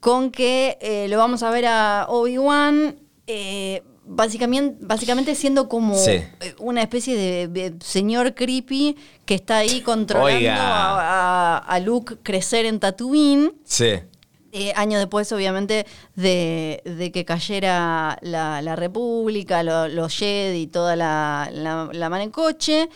con 0.00 0.32
que 0.32 0.76
eh, 0.80 1.06
lo 1.08 1.18
vamos 1.18 1.44
a 1.44 1.50
ver 1.50 1.66
a 1.66 2.06
Obi-Wan 2.08 2.96
eh, 3.28 3.82
básicamente, 4.04 4.76
básicamente 4.80 5.34
siendo 5.34 5.68
como 5.68 5.94
Sí. 5.96 6.10
eh, 6.10 6.54
una 6.58 6.82
especie 6.82 7.16
de, 7.16 7.48
de 7.48 7.74
señor 7.84 8.34
creepy 8.34 8.96
que 9.24 9.34
está 9.34 9.58
ahí 9.58 9.80
controlando 9.80 10.50
a, 10.50 11.56
a- 11.56 11.58
a 11.58 11.80
Luke 11.80 12.16
crecer 12.22 12.66
en 12.66 12.80
Tatooine. 12.80 13.52
Sí. 13.64 13.94
Eh, 14.54 14.72
años 14.76 14.98
después, 15.00 15.32
obviamente, 15.32 15.86
de, 16.14 16.82
de 16.84 17.10
que 17.10 17.24
cayera 17.24 18.18
la, 18.20 18.60
la 18.60 18.76
República, 18.76 19.62
lo- 19.62 19.88
los 19.88 20.14
Jedi 20.14 20.62
y 20.62 20.66
toda 20.66 20.94
la, 20.94 21.48
la, 21.52 21.88
la 21.92 22.08
mano 22.10 22.22
en 22.24 22.30
coche, 22.30 22.90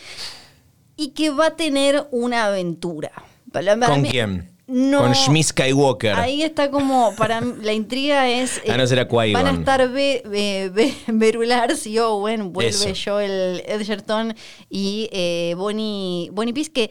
y 0.96 1.08
que 1.08 1.30
va 1.30 1.46
a 1.46 1.56
tener 1.56 2.06
una 2.10 2.46
aventura. 2.46 3.10
Para 3.52 3.78
¿Con 3.78 4.02
mí- 4.02 4.10
quién? 4.10 4.50
No, 4.68 4.98
Con 5.02 5.12
Shmi 5.12 5.42
Skywalker. 5.44 6.14
Ahí 6.16 6.42
está 6.42 6.70
como, 6.72 7.14
para 7.14 7.40
la 7.40 7.72
intriga 7.72 8.28
es... 8.28 8.58
eh, 8.58 8.62
Ah, 8.72 8.76
no, 8.76 8.86
será 8.86 9.06
Qui-Gon. 9.06 9.32
Van 9.32 9.46
a 9.46 9.50
estar 9.52 9.88
Be, 9.92 10.22
Be- 10.28 10.70
Be- 10.70 10.94
Berulars 11.06 11.86
y 11.86 11.98
Owen, 12.00 12.52
vuelve 12.52 12.70
Eso. 12.70 12.88
Joel 13.10 13.62
Edgerton 13.66 14.34
y 14.68 15.08
eh, 15.12 15.54
Bonnie, 15.56 16.30
Bonnie 16.32 16.52
Peace, 16.52 16.72
que 16.72 16.90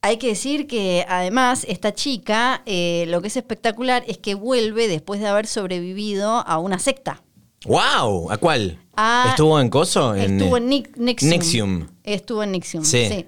hay 0.00 0.16
que 0.16 0.28
decir 0.28 0.66
que 0.66 1.04
además 1.06 1.66
esta 1.68 1.92
chica, 1.92 2.62
eh, 2.64 3.04
lo 3.08 3.20
que 3.20 3.28
es 3.28 3.36
espectacular 3.36 4.02
es 4.06 4.16
que 4.16 4.34
vuelve 4.34 4.88
después 4.88 5.20
de 5.20 5.26
haber 5.26 5.46
sobrevivido 5.46 6.42
a 6.46 6.58
una 6.58 6.78
secta. 6.78 7.22
¡Wow! 7.66 8.30
¿A 8.30 8.38
cuál? 8.38 8.78
Ah, 8.96 9.26
¿Estuvo 9.28 9.60
en 9.60 9.68
Coso? 9.68 10.14
Estuvo 10.14 10.56
en 10.56 10.68
Nixium. 10.70 11.30
Nixium. 11.30 11.86
Estuvo 12.04 12.42
en 12.42 12.52
Nixium, 12.52 12.84
Sí. 12.84 13.06
sí. 13.06 13.26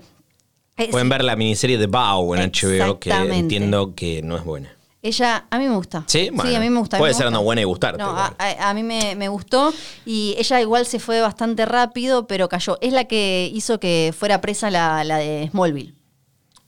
Pueden 0.77 1.07
sí. 1.07 1.11
ver 1.11 1.25
la 1.25 1.37
miniserie 1.37 1.79
de 1.79 1.87
Bow 1.87 2.35
en 2.35 2.51
HBO, 2.51 2.99
que 2.99 3.11
entiendo 3.11 3.95
que 3.95 4.23
no 4.23 4.37
es 4.37 4.45
buena. 4.45 4.75
Ella, 5.05 5.47
a 5.51 5.59
mí 5.59 5.69
me 5.69 5.75
gusta. 5.75 6.05
Sí, 6.07 6.31
bueno, 6.33 6.57
a 6.57 6.61
mí 6.61 6.71
me 6.71 6.79
gusta. 6.79 6.97
mí 6.97 7.01
puede 7.01 7.13
me 7.13 7.17
ser 7.19 7.27
gusta. 7.27 7.39
no 7.39 7.43
buena 7.43 7.61
y 7.61 7.65
gustarte, 7.65 7.99
No, 7.99 8.11
a, 8.11 8.35
a- 8.39 8.71
a 8.71 8.75
mí 8.75 8.85
me, 8.85 9.17
me 9.17 9.29
gustó 9.29 9.73
y 10.07 10.37
ella 10.39 10.61
igual 10.61 10.87
se 10.87 11.01
fue 11.01 11.21
bastante 11.21 11.67
rápido, 11.67 12.27
pero 12.29 12.49
cayó. 12.49 12.79
Es 12.81 12.93
la 12.93 13.05
que 13.05 13.51
hizo 13.53 13.81
que 13.81 14.15
fuera 14.17 14.41
presa 14.41 14.71
la, 14.71 15.03
la 15.03 15.17
de 15.17 15.49
Smallville. 15.51 15.95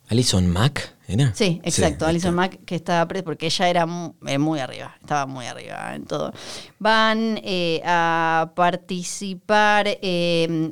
Alison 0.09 0.47
Mack, 0.49 0.95
¿era? 1.07 1.33
Sí, 1.35 1.61
exacto. 1.65 2.05
ahí 2.05 2.11
Alison. 2.11 2.35
Mack 2.35 2.65
que 2.65 2.75
estaba 2.75 3.07
presa 3.09 3.25
porque 3.25 3.47
ella 3.47 3.69
era 3.69 3.87
eh, 4.27 4.39
muy, 4.39 4.59
arriba, 4.59 4.97
estaba 5.01 5.27
muy 5.27 5.47
arriba 5.47 5.95
en 5.95 6.05
todo. 6.05 6.33
Van 6.81 7.41
eh, 7.45 7.81
a 7.87 8.51
participar 8.55 9.87
eh, 10.03 10.71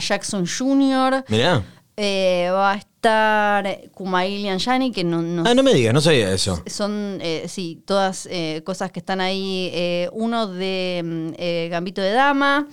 Jackson 0.00 0.44
Jr., 0.46 1.24
Mirá. 1.28 1.62
Eh, 1.96 2.48
va 2.52 2.72
a 2.72 2.76
estar 2.76 3.80
Kumail 3.92 4.44
Nanjiani, 4.46 4.92
que 4.92 5.04
no, 5.04 5.20
no 5.22 5.42
Ah, 5.46 5.54
no 5.54 5.62
me 5.62 5.74
digas, 5.74 5.92
no 5.92 6.00
sabía 6.00 6.32
eso. 6.32 6.62
son, 6.66 7.18
eh, 7.20 7.44
sí, 7.48 7.82
todas 7.84 8.26
eh, 8.30 8.62
cosas 8.64 8.90
que 8.92 9.00
están 9.00 9.20
ahí. 9.20 9.70
Eh, 9.72 10.08
uno 10.12 10.46
de 10.46 11.02
mm, 11.04 11.34
eh, 11.38 11.68
Gambito 11.70 12.00
de 12.00 12.12
Dama, 12.12 12.68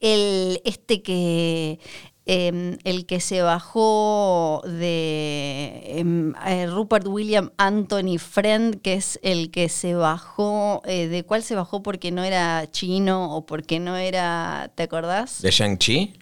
el 0.00 0.60
este 0.64 1.02
que 1.02 1.78
eh, 2.26 2.76
el 2.84 3.06
que 3.06 3.18
se 3.20 3.42
bajó 3.42 4.62
de 4.64 5.82
em, 5.98 6.32
eh, 6.46 6.66
Rupert 6.66 7.06
William 7.08 7.50
Anthony 7.56 8.18
Friend, 8.18 8.80
que 8.82 8.94
es 8.94 9.18
el 9.22 9.50
que 9.50 9.68
se 9.68 9.94
bajó, 9.94 10.80
eh, 10.84 11.08
¿de 11.08 11.24
cuál 11.24 11.42
se 11.42 11.54
bajó 11.56 11.82
porque 11.82 12.12
no 12.12 12.22
era 12.22 12.70
chino 12.70 13.34
o 13.36 13.46
porque 13.46 13.80
no 13.80 13.96
era, 13.96 14.70
¿te 14.76 14.84
acordás? 14.84 15.42
¿De 15.42 15.50
Shang-Chi? 15.50 16.14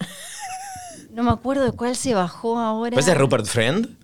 No 1.11 1.23
me 1.23 1.31
acuerdo 1.31 1.65
de 1.65 1.73
cuál 1.73 1.97
se 1.97 2.15
bajó 2.15 2.59
ahora. 2.59 2.99
¿Ese 2.99 3.13
es 3.13 3.19
Rupert 3.19 3.47
Friend? 3.47 3.97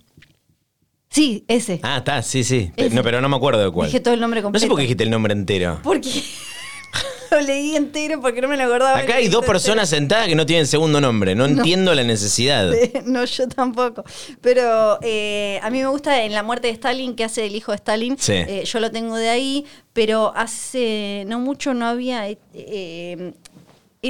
Sí, 1.11 1.45
ese. 1.47 1.79
Ah, 1.83 1.99
está, 1.99 2.23
sí, 2.23 2.43
sí. 2.43 2.73
Ese. 2.77 2.95
No, 2.95 3.03
pero 3.05 3.21
no 3.21 3.29
me 3.29 3.37
acuerdo 3.37 3.63
de 3.65 3.71
cuál. 3.71 3.87
Dije 3.89 4.01
todo 4.01 4.15
el 4.15 4.21
nombre 4.21 4.41
No 4.41 4.43
sé 4.43 4.45
completo. 4.47 4.69
por 4.69 4.77
qué 4.79 4.83
dijiste 4.83 5.05
el 5.05 5.11
nombre 5.11 5.33
entero. 5.33 5.79
Porque 5.85 6.11
lo 7.31 7.41
leí 7.41 7.77
entero 7.77 8.21
porque 8.21 8.41
no 8.41 8.49
me 8.49 8.57
lo 8.57 8.65
acordaba. 8.65 8.99
Acá 8.99 9.17
hay 9.17 9.29
dos 9.29 9.45
personas 9.45 9.89
sentadas 9.89 10.27
que 10.27 10.35
no 10.35 10.45
tienen 10.45 10.67
segundo 10.67 11.01
nombre. 11.01 11.37
No, 11.37 11.45
entiendo 11.45 11.95
la 11.95 12.03
necesidad. 12.03 12.73
No, 13.05 13.25
yo 13.27 13.47
tampoco. 13.49 14.03
Pero 14.41 14.99
eh, 15.03 15.61
a 15.63 15.71
mí 15.71 15.79
me 15.81 15.87
gusta 15.87 16.25
en 16.25 16.33
La 16.33 16.43
muerte 16.43 16.67
de 16.67 16.73
Stalin, 16.73 17.15
que 17.15 17.23
hace 17.23 17.47
el 17.47 17.55
hijo 17.55 17.71
de 17.71 17.77
Stalin. 17.77 18.17
Sí. 18.19 18.33
Eh, 18.33 18.65
yo 18.65 18.81
lo 18.81 18.91
tengo 18.91 19.15
de 19.17 19.29
ahí, 19.29 19.67
pero 19.93 20.33
hace 20.35 21.25
no 21.29 21.39
mucho 21.39 21.75
no 21.75 21.87
había. 21.87 22.29
eh, 22.29 22.39
eh, 22.55 23.35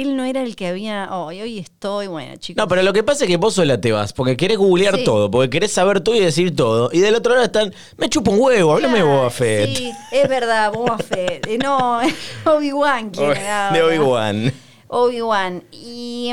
él 0.01 0.15
no 0.17 0.23
era 0.25 0.41
el 0.43 0.55
que 0.55 0.67
había. 0.67 1.07
Oh, 1.11 1.25
hoy 1.27 1.57
estoy, 1.59 2.07
bueno, 2.07 2.35
chicos. 2.37 2.61
No, 2.61 2.67
pero 2.67 2.83
lo 2.83 2.93
que 2.93 3.03
pasa 3.03 3.23
es 3.25 3.29
que 3.29 3.37
vos 3.37 3.53
sola 3.55 3.79
te 3.79 3.91
vas, 3.91 4.13
porque 4.13 4.35
querés 4.37 4.57
googlear 4.57 4.97
Sí. 4.97 5.03
todo, 5.03 5.31
porque 5.31 5.49
querés 5.49 5.71
saber 5.71 6.01
todo 6.01 6.15
y 6.15 6.19
decir 6.19 6.55
todo. 6.55 6.89
Y 6.91 6.99
del 6.99 7.15
otro 7.15 7.33
lado 7.33 7.45
están, 7.45 7.73
me 7.97 8.09
chupa 8.09 8.31
un 8.31 8.39
huevo, 8.41 8.73
háblame 8.73 8.95
Claro, 8.99 9.07
Boba 9.17 9.29
Fett. 9.29 9.75
Sí, 9.77 9.91
es 10.11 10.27
verdad, 10.29 10.71
Boba 10.73 10.97
Fett. 10.97 11.45
Eh, 11.47 11.57
No, 11.57 11.99
Obi-Wan. 12.45 13.11
de. 13.11 13.81
Obi-Wan. 13.83 14.53
Obi-Wan. 14.87 15.63
Y. 15.71 16.31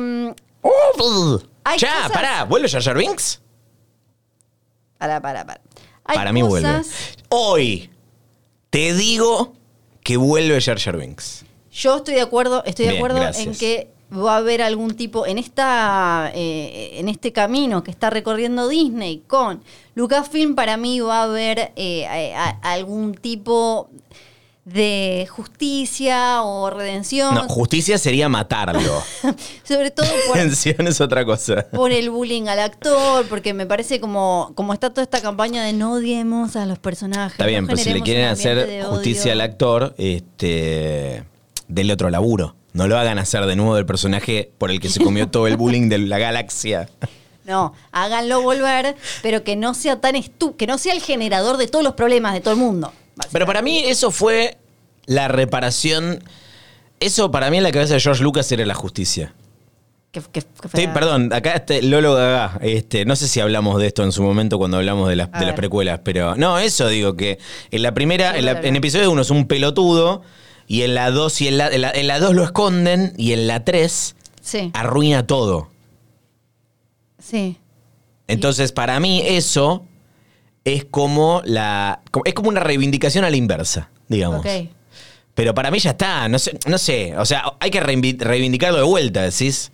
Hay 1.64 1.78
Ya, 1.78 1.94
cosas- 1.94 2.12
pará, 2.12 2.44
¿vuelve 2.44 2.68
Jar 2.68 2.82
Jar 2.82 2.96
Binks? 2.96 3.40
Pará, 4.98 5.20
pará, 5.20 5.44
pará. 5.44 5.60
Hay 6.04 6.16
Para 6.16 6.32
mí 6.32 6.42
vuelve. 6.42 6.82
Hoy 7.28 7.90
te 8.70 8.94
digo 8.94 9.52
que 10.02 10.16
vuelve 10.16 10.60
Jar 10.60 10.78
Jar 10.78 10.96
Binks. 10.96 11.44
Yo 11.72 11.96
estoy 11.96 12.14
de 12.14 12.20
acuerdo, 12.20 12.62
estoy 12.64 12.86
de 12.86 12.96
acuerdo 12.96 13.20
gracias. 13.20 13.46
en 13.46 13.54
que 13.54 13.88
va 14.14 14.34
a 14.34 14.36
haber 14.38 14.60
algún 14.60 14.94
tipo 14.94 15.26
en 15.26 15.38
esta 15.38 16.30
eh, 16.34 16.98
en 17.00 17.08
este 17.08 17.32
camino 17.32 17.82
que 17.82 17.90
está 17.90 18.10
recorriendo 18.10 18.68
Disney 18.68 19.22
con 19.26 19.62
Lucasfilm 19.94 20.54
para 20.54 20.76
mí 20.76 21.00
va 21.00 21.20
a 21.20 21.22
haber 21.24 21.72
eh, 21.76 22.04
a- 22.34 22.50
a- 22.62 22.72
algún 22.74 23.14
tipo 23.14 23.88
de 24.64 25.26
justicia 25.28 26.42
o 26.42 26.70
redención, 26.70 27.34
No, 27.34 27.48
justicia 27.48 27.98
sería 27.98 28.28
matarlo. 28.28 29.02
sobre 29.64 29.90
todo 29.90 30.06
por, 30.28 30.36
Redención 30.36 30.86
es 30.86 31.00
otra 31.00 31.24
cosa. 31.24 31.66
por 31.72 31.90
el 31.90 32.10
bullying 32.10 32.46
al 32.46 32.60
actor, 32.60 33.26
porque 33.28 33.54
me 33.54 33.66
parece 33.66 33.98
como, 33.98 34.52
como 34.54 34.72
está 34.72 34.90
toda 34.90 35.02
esta 35.02 35.20
campaña 35.20 35.64
de 35.64 35.72
no 35.72 35.94
odiemos 35.94 36.54
a 36.54 36.64
los 36.66 36.78
personajes. 36.78 37.32
Está 37.32 37.46
bien, 37.46 37.62
no 37.64 37.68
pero 37.70 37.78
si 37.82 37.92
le 37.92 38.02
quieren 38.02 38.26
hacer 38.26 38.84
justicia 38.84 39.32
al 39.32 39.40
actor, 39.40 39.94
este, 39.98 41.24
denle 41.72 41.92
otro 41.94 42.10
laburo. 42.10 42.54
No 42.72 42.86
lo 42.88 42.98
hagan 42.98 43.18
hacer 43.18 43.44
de 43.46 43.56
nuevo 43.56 43.74
del 43.76 43.84
personaje 43.86 44.50
por 44.58 44.70
el 44.70 44.80
que 44.80 44.88
se 44.88 45.00
comió 45.00 45.28
todo 45.28 45.46
el 45.46 45.56
bullying 45.56 45.88
de 45.88 45.98
la 45.98 46.18
galaxia. 46.18 46.88
No, 47.44 47.74
háganlo 47.90 48.40
volver, 48.40 48.96
pero 49.22 49.42
que 49.44 49.56
no 49.56 49.74
sea 49.74 50.00
tan 50.00 50.14
estúpido, 50.16 50.56
que 50.56 50.66
no 50.66 50.78
sea 50.78 50.94
el 50.94 51.02
generador 51.02 51.56
de 51.56 51.66
todos 51.68 51.84
los 51.84 51.94
problemas 51.94 52.34
de 52.34 52.40
todo 52.40 52.54
el 52.54 52.60
mundo. 52.60 52.92
Pero 53.32 53.46
para 53.46 53.60
mí 53.62 53.78
eso 53.80 54.10
fue 54.10 54.56
la 55.06 55.28
reparación. 55.28 56.22
Eso 57.00 57.30
para 57.30 57.50
mí 57.50 57.56
en 57.58 57.64
la 57.64 57.72
cabeza 57.72 57.94
de 57.94 58.00
George 58.00 58.22
Lucas 58.22 58.50
era 58.52 58.64
la 58.64 58.74
justicia. 58.74 59.34
Que- 60.12 60.20
que- 60.20 60.42
que 60.42 60.68
Sí, 60.76 60.86
perdón, 60.92 61.32
acá 61.32 61.54
este 61.54 61.82
Lolo 61.82 62.14
Gaga, 62.14 62.58
este, 62.62 63.04
no 63.06 63.16
sé 63.16 63.26
si 63.28 63.40
hablamos 63.40 63.80
de 63.80 63.86
esto 63.88 64.04
en 64.04 64.12
su 64.12 64.22
momento 64.22 64.58
cuando 64.58 64.76
hablamos 64.76 65.08
de 65.08 65.16
las, 65.16 65.32
de 65.32 65.46
las 65.46 65.54
precuelas, 65.54 66.00
pero 66.04 66.36
no, 66.36 66.58
eso 66.58 66.86
digo 66.88 67.16
que 67.16 67.38
en 67.70 67.82
la 67.82 67.92
primera, 67.94 68.32
Sí, 68.32 68.38
en, 68.40 68.44
la- 68.44 68.60
en 68.60 68.76
episodio 68.76 69.10
1 69.10 69.22
es 69.22 69.30
un 69.30 69.46
pelotudo 69.48 70.22
y 70.72 70.82
en 70.82 70.94
la 70.94 71.10
2 71.10 71.40
y 71.42 71.48
en 71.48 71.58
la, 71.58 71.68
en 71.68 71.80
la, 71.82 71.90
en 71.90 72.06
la 72.06 72.18
2 72.18 72.34
lo 72.34 72.44
esconden 72.44 73.12
y 73.18 73.32
en 73.32 73.46
la 73.46 73.62
3 73.64 74.16
Sí, 74.40 74.70
arruina 74.74 75.26
todo. 75.26 75.68
sí. 77.18 77.58
Entonces, 78.28 78.72
para 78.72 78.98
mí 79.00 79.22
eso 79.24 79.84
es 80.64 80.84
como 80.84 81.42
la 81.44 82.00
es 82.24 82.34
como 82.34 82.48
una 82.48 82.60
reivindicación 82.60 83.24
a 83.24 83.30
la 83.30 83.36
inversa, 83.36 83.90
digamos. 84.08 84.40
Ok. 84.40 84.46
Pero 85.34 85.54
para 85.54 85.70
mí 85.70 85.78
ya 85.78 85.90
está, 85.90 86.28
no 86.28 86.38
sé, 86.38 86.58
no 86.66 86.78
sé, 86.78 87.16
o 87.16 87.24
sea, 87.24 87.44
hay 87.60 87.70
que 87.70 87.82
reivindic- 87.82 88.20
reivindicarlo 88.20 88.78
de 88.78 88.84
vuelta, 88.84 89.22
decís. 89.22 89.72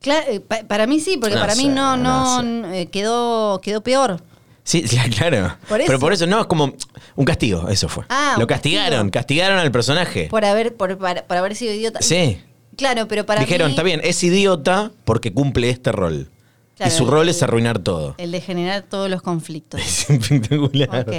Claro, 0.00 0.26
eh, 0.28 0.40
pa- 0.40 0.62
para 0.66 0.86
mí 0.86 1.00
sí, 1.00 1.16
porque 1.16 1.34
No 1.34 1.40
para 1.40 1.54
mí 1.56 1.62
sé, 1.64 1.68
no, 1.68 1.96
no, 1.96 2.42
no 2.42 2.72
eh, 2.72 2.86
quedó, 2.86 3.60
quedó 3.60 3.82
peor. 3.82 4.22
Sí, 4.66 4.82
claro. 5.16 5.56
Por 5.68 5.80
eso. 5.80 5.86
Pero 5.86 5.98
por 6.00 6.12
eso 6.12 6.26
no, 6.26 6.40
es 6.40 6.46
como 6.46 6.74
un 7.14 7.24
castigo, 7.24 7.68
eso 7.68 7.88
fue. 7.88 8.04
Ah, 8.08 8.34
Lo 8.38 8.46
castigaron, 8.48 9.08
castigo. 9.08 9.12
castigaron 9.12 9.58
al 9.60 9.70
personaje. 9.70 10.26
Por 10.28 10.44
haber, 10.44 10.74
por, 10.74 10.98
para- 10.98 11.24
por 11.24 11.36
haber 11.36 11.54
sido 11.54 11.72
idiota. 11.72 12.00
Sí. 12.02 12.40
Claro, 12.76 13.06
pero 13.08 13.24
para 13.24 13.40
Dijeron, 13.40 13.68
mí, 13.68 13.72
está 13.72 13.82
bien, 13.84 14.00
es 14.04 14.22
idiota 14.24 14.90
porque 15.04 15.32
cumple 15.32 15.70
este 15.70 15.92
rol. 15.92 16.28
Claro, 16.76 16.92
y 16.92 16.94
su 16.96 17.04
el- 17.04 17.10
rol 17.10 17.28
es 17.28 17.42
arruinar 17.42 17.78
todo. 17.78 18.16
El 18.18 18.32
de 18.32 18.40
generar 18.40 18.82
todos 18.82 19.08
los 19.08 19.22
conflictos. 19.22 19.80
Es 19.86 20.10
espectacular. 20.10 21.06
ok. 21.08 21.14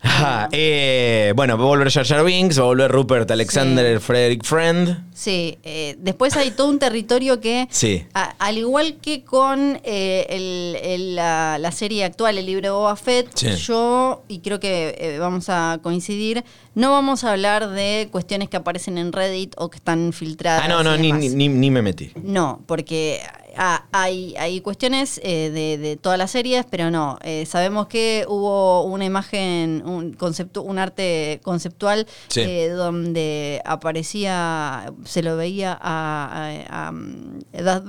Ajá, 0.00 0.48
eh, 0.52 1.32
bueno, 1.34 1.58
va 1.58 1.64
a 1.64 1.66
volver 1.66 1.90
Jar 1.90 2.04
Jar 2.06 2.24
Binks, 2.24 2.58
va 2.58 2.62
a 2.62 2.66
volver 2.66 2.90
Rupert 2.90 3.30
Alexander 3.30 3.98
Frederick 4.00 4.44
Friend. 4.44 5.04
Sí, 5.12 5.58
eh, 5.64 5.96
después 5.98 6.36
hay 6.36 6.52
todo 6.52 6.68
un 6.68 6.78
territorio 6.78 7.40
que, 7.40 7.66
Sí. 7.70 8.04
a- 8.14 8.34
al 8.38 8.58
igual 8.58 8.98
que 9.02 9.24
con 9.24 9.80
eh, 9.82 10.26
el- 10.30 10.76
el- 10.82 11.16
la, 11.16 11.58
la 11.58 11.72
serie 11.72 12.04
actual, 12.04 12.38
el 12.38 12.46
libro 12.46 12.62
de 12.62 12.70
Boba 12.70 12.94
Fett, 12.96 13.28
Sí. 13.34 13.56
yo, 13.56 14.22
y 14.28 14.38
creo 14.38 14.60
que 14.60 14.94
eh, 14.98 15.18
vamos 15.18 15.48
a 15.48 15.80
coincidir, 15.82 16.44
no 16.76 16.92
vamos 16.92 17.24
a 17.24 17.32
hablar 17.32 17.68
de 17.70 18.08
cuestiones 18.12 18.48
que 18.48 18.56
aparecen 18.56 18.98
en 18.98 19.12
Reddit 19.12 19.54
o 19.56 19.68
que 19.68 19.78
están 19.78 20.12
filtradas. 20.12 20.62
Ah, 20.64 20.68
no, 20.68 20.84
no, 20.84 20.94
y 20.94 20.98
ni, 21.00 21.06
demás. 21.08 21.20
ni, 21.22 21.28
ni- 21.30 21.48
ni 21.48 21.70
me 21.72 21.82
metí. 21.82 22.12
No, 22.22 22.62
porque 22.66 23.20
ah, 23.58 23.84
hay, 23.92 24.34
hay 24.38 24.60
cuestiones 24.62 25.20
eh, 25.22 25.50
de, 25.50 25.76
de 25.76 25.96
todas 25.96 26.16
las 26.18 26.30
series, 26.30 26.64
pero 26.70 26.90
no. 26.90 27.18
Eh, 27.22 27.44
sabemos 27.46 27.86
que 27.88 28.24
hubo 28.28 28.84
una 28.84 29.04
imagen, 29.04 29.82
un 29.84 30.12
concepto, 30.14 30.62
un 30.62 30.78
arte 30.78 31.40
conceptual 31.42 32.06
Sí. 32.28 32.40
eh, 32.40 32.68
donde 32.70 33.60
aparecía, 33.64 34.92
se 35.04 35.22
lo 35.22 35.36
veía 35.36 35.72
a, 35.80 36.52
a- 36.70 36.92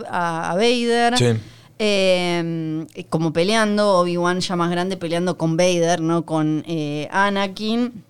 a- 0.10 0.52
a 0.52 0.56
Vader. 0.56 1.18
Sí. 1.18 1.26
eh, 1.82 2.86
como 3.10 3.32
peleando, 3.32 4.00
Obi-Wan 4.00 4.42
ya 4.42 4.56
más 4.56 4.70
grande 4.70 4.98
peleando 4.98 5.38
con 5.38 5.56
Vader, 5.58 6.02
no 6.02 6.26
con 6.26 6.64
eh, 6.68 7.08
Anakin. 7.12 8.04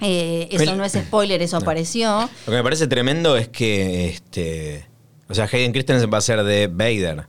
Eh, 0.00 0.48
eso 0.50 0.74
no 0.74 0.84
es 0.84 0.92
spoiler, 0.94 1.42
eso 1.42 1.56
apareció. 1.58 2.22
Lo 2.46 2.50
que 2.50 2.56
me 2.56 2.62
parece 2.62 2.86
tremendo 2.88 3.36
es 3.36 3.48
que, 3.48 4.08
este, 4.08 4.86
o 5.32 5.34
sea, 5.34 5.48
Hayden 5.50 5.72
Christensen 5.72 6.10
va 6.12 6.18
a 6.18 6.20
ser 6.20 6.42
de 6.44 6.66
Vader. 6.68 7.26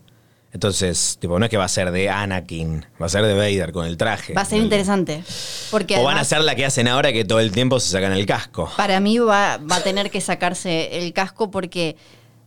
Entonces, 0.52 1.18
tipo, 1.20 1.40
no 1.40 1.46
es 1.46 1.50
que 1.50 1.58
va 1.58 1.64
a 1.64 1.68
ser 1.68 1.90
de 1.92 2.10
Anakin, 2.10 2.86
va 3.02 3.08
a 3.08 3.10
ser 3.10 3.26
de 3.26 3.34
Vader 3.34 3.72
con 3.72 3.88
el 3.88 3.98
traje. 3.98 4.34
Va 4.36 4.42
a 4.42 4.46
ser 4.46 4.62
interesante. 4.62 5.24
Porque 5.72 5.98
O 5.98 6.04
van 6.04 6.18
a 6.20 6.24
ser 6.24 6.42
la 6.42 6.54
que 6.54 6.64
hacen 6.64 6.88
ahora 6.88 7.12
que 7.12 7.26
todo 7.26 7.40
el 7.40 7.52
tiempo 7.52 7.80
se 7.80 7.90
sacan 7.90 8.12
el 8.12 8.28
casco. 8.28 8.70
Para 8.78 9.00
mí 9.00 9.18
va, 9.18 9.58
va 9.58 9.78
a 9.78 9.82
tener 9.82 10.12
que 10.12 10.22
sacarse 10.22 11.00
el 11.00 11.12
casco 11.12 11.50
porque 11.50 11.96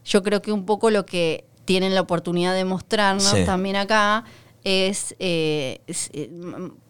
yo 0.05 0.23
creo 0.23 0.41
que 0.41 0.53
un 0.53 0.65
poco 0.67 0.91
lo 0.91 1.05
que 1.05 1.47
tienen 1.65 1.97
la 1.97 2.03
oportunidad 2.03 2.55
de 2.55 2.65
mostrarnos 2.65 3.25
Sí. 3.25 3.45
también 3.45 3.75
acá 3.75 4.23
es, 4.63 5.17
eh, 5.19 5.81
es, 5.89 6.11
eh, 6.13 6.31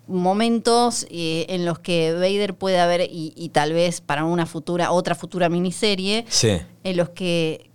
momentos 0.07 1.07
eh, 1.11 1.47
en 1.49 1.65
los 1.65 1.79
que 1.79 2.13
Vader 2.13 2.55
puede 2.55 2.79
haber, 2.79 3.03
y, 3.11 3.33
y 3.37 3.49
tal 3.51 3.73
vez 3.73 4.01
para 4.01 4.25
una 4.25 4.47
futura, 4.47 4.91
otra 4.93 5.15
futura 5.15 5.49
miniserie, 5.49 6.25
Sí. 6.29 6.59
en 6.85 6.97
los 6.97 7.09
que 7.11 7.71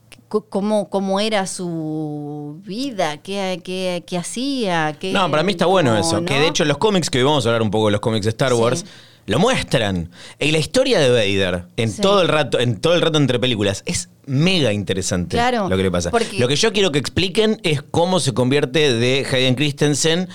cómo, 0.49 0.89
cómo 0.89 1.19
era 1.19 1.45
su 1.47 2.61
vida, 2.65 3.17
qué, 3.17 3.61
qué, 3.63 4.03
qué 4.07 4.17
hacía. 4.17 4.95
Qué, 4.99 5.11
No, 5.11 5.29
para 5.29 5.43
mí 5.43 5.51
está 5.51 5.65
bueno 5.65 5.93
no, 5.93 5.99
eso. 5.99 6.21
¿no? 6.21 6.25
Que 6.25 6.35
de 6.39 6.47
hecho 6.47 6.65
los 6.65 6.77
cómics, 6.77 7.09
que 7.09 7.17
hoy 7.19 7.23
vamos 7.25 7.45
a 7.45 7.49
hablar 7.49 7.61
un 7.61 7.71
poco 7.71 7.87
de 7.87 7.91
los 7.91 8.01
cómics 8.01 8.25
de 8.25 8.29
Star 8.29 8.51
Sí. 8.51 8.55
Wars, 8.57 8.85
lo 9.27 9.37
muestran. 9.39 10.09
Y 10.39 10.51
la 10.51 10.57
historia 10.57 10.99
de 10.99 11.09
Vader, 11.09 11.65
en 11.77 11.91
Sí. 11.91 12.01
todo 12.01 12.21
el 12.21 12.27
rato, 12.27 12.59
en 12.59 12.79
todo 12.79 12.95
el 12.95 13.01
rato 13.01 13.17
entre 13.17 13.39
películas, 13.39 13.83
es 13.85 14.09
mega 14.25 14.71
interesante 14.73 15.35
Claro, 15.37 15.67
lo 15.69 15.77
que 15.77 15.83
le 15.83 15.91
pasa. 15.91 16.09
porque- 16.11 16.39
Lo 16.39 16.47
que 16.47 16.55
yo 16.55 16.71
quiero 16.73 16.91
que 16.91 16.99
expliquen 16.99 17.59
es 17.63 17.81
cómo 17.83 18.19
se 18.19 18.33
convierte 18.33 18.93
de 18.93 19.25
Hayden 19.31 19.55
Christensen 19.55 20.27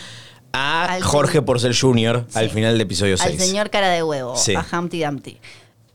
a 0.52 0.84
Al 0.92 1.02
Jorge 1.02 1.42
Porcel 1.42 1.76
Jr. 1.78 2.26
al 2.34 2.50
final 2.50 2.72
del 2.74 2.80
episodio 2.82 3.14
Al 3.14 3.28
6. 3.30 3.42
señor 3.44 3.70
cara 3.70 3.88
de 3.90 4.02
huevo, 4.02 4.34
a 4.34 4.78
Humpty 4.78 5.02
Dumpty. 5.04 5.38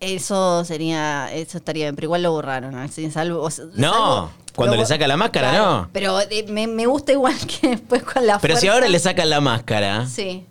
Eso 0.02 0.66
sería, 0.66 1.32
eso 1.34 1.60
estaría 1.60 1.86
bien, 1.86 1.96
pero 1.96 2.06
igual 2.08 2.24
lo 2.24 2.32
borraron. 2.32 2.76
así, 2.76 3.10
salvo- 3.12 3.42
o 3.44 3.50
sea, 3.52 3.66
No, 3.76 3.92
salvo- 3.94 4.32
cuando 4.56 4.76
lo- 4.76 4.82
le 4.82 4.88
saca 4.88 5.08
la 5.08 5.16
máscara, 5.16 5.58
no. 5.58 5.90
Pero 5.94 6.20
eh, 6.20 6.46
me, 6.50 6.66
me 6.68 6.88
gusta 6.88 7.12
igual 7.12 7.36
que 7.62 7.70
después 7.70 8.02
con 8.04 8.26
la 8.26 8.40
Pero 8.40 8.58
si 8.58 8.68
ahora 8.68 8.88
le 8.88 8.98
sacan 9.00 9.30
la 9.30 9.40
máscara, 9.42 10.08
Sí. 10.08 10.46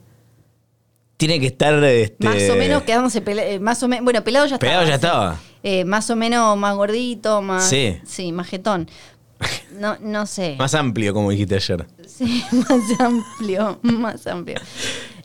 tiene 1.17 1.41
que 1.41 1.47
estar. 1.49 1.75
Este, 1.85 2.25
Más 2.25 2.49
o 2.49 2.55
menos 2.57 2.83
quedándose 2.85 3.21
pela- 3.23 3.43
eh, 3.45 3.59
más 3.59 3.83
o 3.83 3.89
menos, 3.89 4.05
bueno, 4.05 4.23
pelado 4.23 4.47
ya 4.47 4.55
estaba. 4.55 4.71
Pelado 4.71 4.83
ya 4.87 4.93
sí. 4.93 4.95
estaba. 4.95 5.37
Eh, 5.63 5.85
más 5.85 6.09
o 6.11 6.17
menos 6.17 6.57
más 6.57 6.75
gordito, 6.77 7.43
más 7.43 7.69
Sí. 7.69 7.99
sí, 8.07 8.33
más 8.33 8.47
jetón. 8.49 8.89
No, 9.73 9.97
no 10.01 10.27
sé. 10.27 10.55
Más 10.59 10.75
amplio, 10.75 11.13
como 11.15 11.31
dijiste 11.31 11.55
ayer. 11.57 11.87
Sí, 12.07 12.45
más 12.53 13.01
amplio, 13.01 13.79
más 13.83 14.27
amplio. 14.27 14.61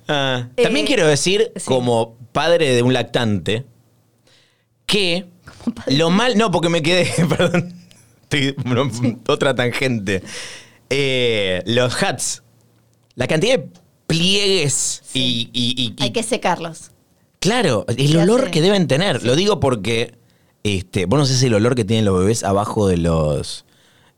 Ah, 0.07 0.47
también 0.55 0.85
Eh, 0.85 0.87
quiero 0.87 1.05
decir, 1.07 1.51
sí. 1.55 1.65
como 1.65 2.15
padre 2.31 2.73
de 2.75 2.81
un 2.81 2.93
lactante, 2.93 3.65
que 4.85 5.25
lo 5.87 6.09
mal. 6.09 6.37
No, 6.37 6.51
porque 6.51 6.69
me 6.69 6.81
quedé. 6.81 7.11
Perdón. 7.29 7.73
Estoy- 8.23 8.55
no, 8.65 8.89
Otra 9.27 9.55
tangente. 9.55 10.21
Eh, 10.89 11.61
los 11.65 12.01
hats. 12.01 12.43
La 13.15 13.27
cantidad 13.27 13.57
de 13.59 13.69
pliegues 14.07 15.01
y, 15.13 15.49
y- 15.53 15.73
y- 15.77 15.95
y- 15.97 16.03
Hay 16.03 16.11
que 16.11 16.23
secarlos. 16.23 16.91
Claro, 17.39 17.85
el 17.87 17.95
¿Qué 18.11 18.17
olor 18.17 18.51
que 18.51 18.61
deben 18.61 18.87
tener. 18.87 19.23
Lo 19.23 19.35
digo 19.35 19.59
porque. 19.59 20.15
Este, 20.63 21.05
vos 21.05 21.19
no 21.19 21.25
sé 21.27 21.37
si 21.37 21.45
el 21.45 21.53
olor 21.53 21.75
que 21.75 21.85
tienen 21.85 22.05
los 22.05 22.17
bebés 22.19 22.43
abajo 22.43 22.87
de 22.87 22.97
los. 22.97 23.65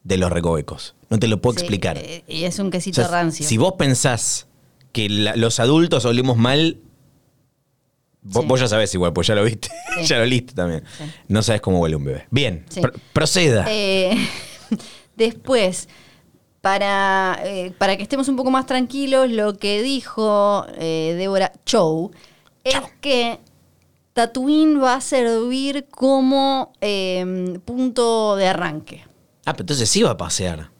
de 0.03 0.17
los 0.17 0.31
recovecos. 0.31 0.95
No 1.09 1.19
te 1.19 1.27
lo 1.27 1.41
puedo 1.41 1.55
Sí, 1.59 1.65
explicar. 1.65 1.97
eh, 1.97 2.23
y 2.27 2.43
es 2.45 2.59
un 2.59 2.67
O 2.67 2.69
quesito 2.69 3.01
sea, 3.01 3.09
rancio. 3.11 3.45
Si 3.45 3.57
vos 3.57 3.73
pensás 3.77 4.47
que 4.93 5.09
la- 5.09 5.35
los 5.35 5.59
adultos 5.59 6.05
olemos 6.05 6.37
mal, 6.37 6.77
vos, 8.21 8.41
Sí. 8.43 8.47
vos 8.47 8.59
ya 8.59 8.67
sabés 8.67 8.93
igual, 8.93 9.13
pues 9.13 9.27
ya 9.27 9.35
lo 9.35 9.43
viste, 9.43 9.69
Sí. 9.99 10.05
ya 10.05 10.17
lo 10.19 10.25
liste 10.25 10.53
también. 10.53 10.83
Sí. 10.97 11.03
No 11.27 11.41
sabes 11.43 11.61
cómo 11.61 11.79
huele 11.79 11.95
un 11.95 12.03
bebé. 12.05 12.27
Bien, 12.31 12.65
pr- 12.75 12.93
proceda. 13.13 13.65
Eh, 13.69 14.15
después, 15.15 15.87
para, 16.61 17.39
eh, 17.43 17.71
para 17.77 17.95
que 17.97 18.03
estemos 18.03 18.27
un 18.27 18.35
poco 18.35 18.51
más 18.51 18.65
tranquilos, 18.65 19.29
lo 19.29 19.57
que 19.57 19.81
dijo 19.81 20.65
eh, 20.77 21.15
Débora 21.17 21.51
Chow 21.65 22.11
es 22.63 22.75
que 23.01 23.39
Tatooine 24.13 24.81
va 24.81 24.95
a 24.95 25.01
servir 25.01 25.85
como 25.89 26.73
eh, 26.81 27.59
punto 27.63 28.35
de 28.35 28.47
arranque. 28.47 29.03
ah, 29.45 29.53
pero 29.53 29.61
entonces 29.63 29.87
sí 29.89 30.01
va 30.03 30.11
a 30.11 30.17
pasear. 30.17 30.71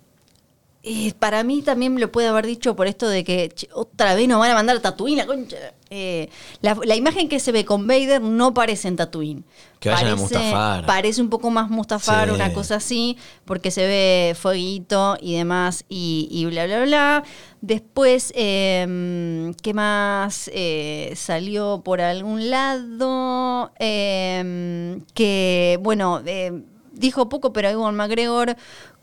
Eh, 0.89 1.13
para 1.19 1.43
mí 1.43 1.61
también 1.61 1.99
lo 1.99 2.11
puede 2.11 2.27
haber 2.29 2.45
dicho 2.45 2.75
por 2.75 2.87
esto 2.87 3.09
de 3.09 3.23
que 3.23 3.49
che, 3.49 3.67
otra 3.73 4.15
vez 4.15 4.27
nos 4.27 4.39
van 4.39 4.51
a 4.51 4.55
mandar 4.55 4.77
a 4.77 4.81
Tatooine, 4.81 5.17
la 5.17 5.25
concha. 5.25 5.57
Eh, 5.89 6.29
la, 6.61 6.77
la 6.83 6.95
imagen 6.95 7.27
que 7.29 7.39
se 7.39 7.51
ve 7.51 7.65
con 7.65 7.87
Vader 7.87 8.21
no 8.21 8.53
parece 8.53 8.87
en 8.87 8.95
Tatooine. 8.95 9.43
Que 9.79 9.89
vayan 9.89 10.07
a 10.07 10.15
Parece- 10.15 10.21
Mustafar. 10.35 10.85
Parece 10.85 11.21
un 11.21 11.29
poco 11.29 11.49
más 11.49 11.69
Mustafar, 11.69 12.29
Sí. 12.29 12.35
una 12.35 12.53
cosa 12.53 12.75
así, 12.75 13.17
porque 13.45 13.69
se 13.71 13.85
ve 13.85 14.35
fueguito 14.39 15.17
y 15.21 15.35
demás 15.35 15.83
y, 15.89 16.27
y 16.31 16.45
bla, 16.45 16.65
bla, 16.65 16.81
bla. 16.83 17.23
Después, 17.61 18.31
eh, 18.35 19.51
¿qué 19.61 19.73
más 19.73 20.49
eh, 20.53 21.13
salió 21.15 21.81
por 21.83 22.01
algún 22.01 22.49
lado? 22.49 23.71
Eh, 23.79 24.99
que, 25.13 25.79
bueno, 25.81 26.21
eh, 26.25 26.63
dijo 26.93 27.29
poco, 27.29 27.53
pero 27.53 27.69
Ewan 27.69 27.95
McGregor 27.95 28.55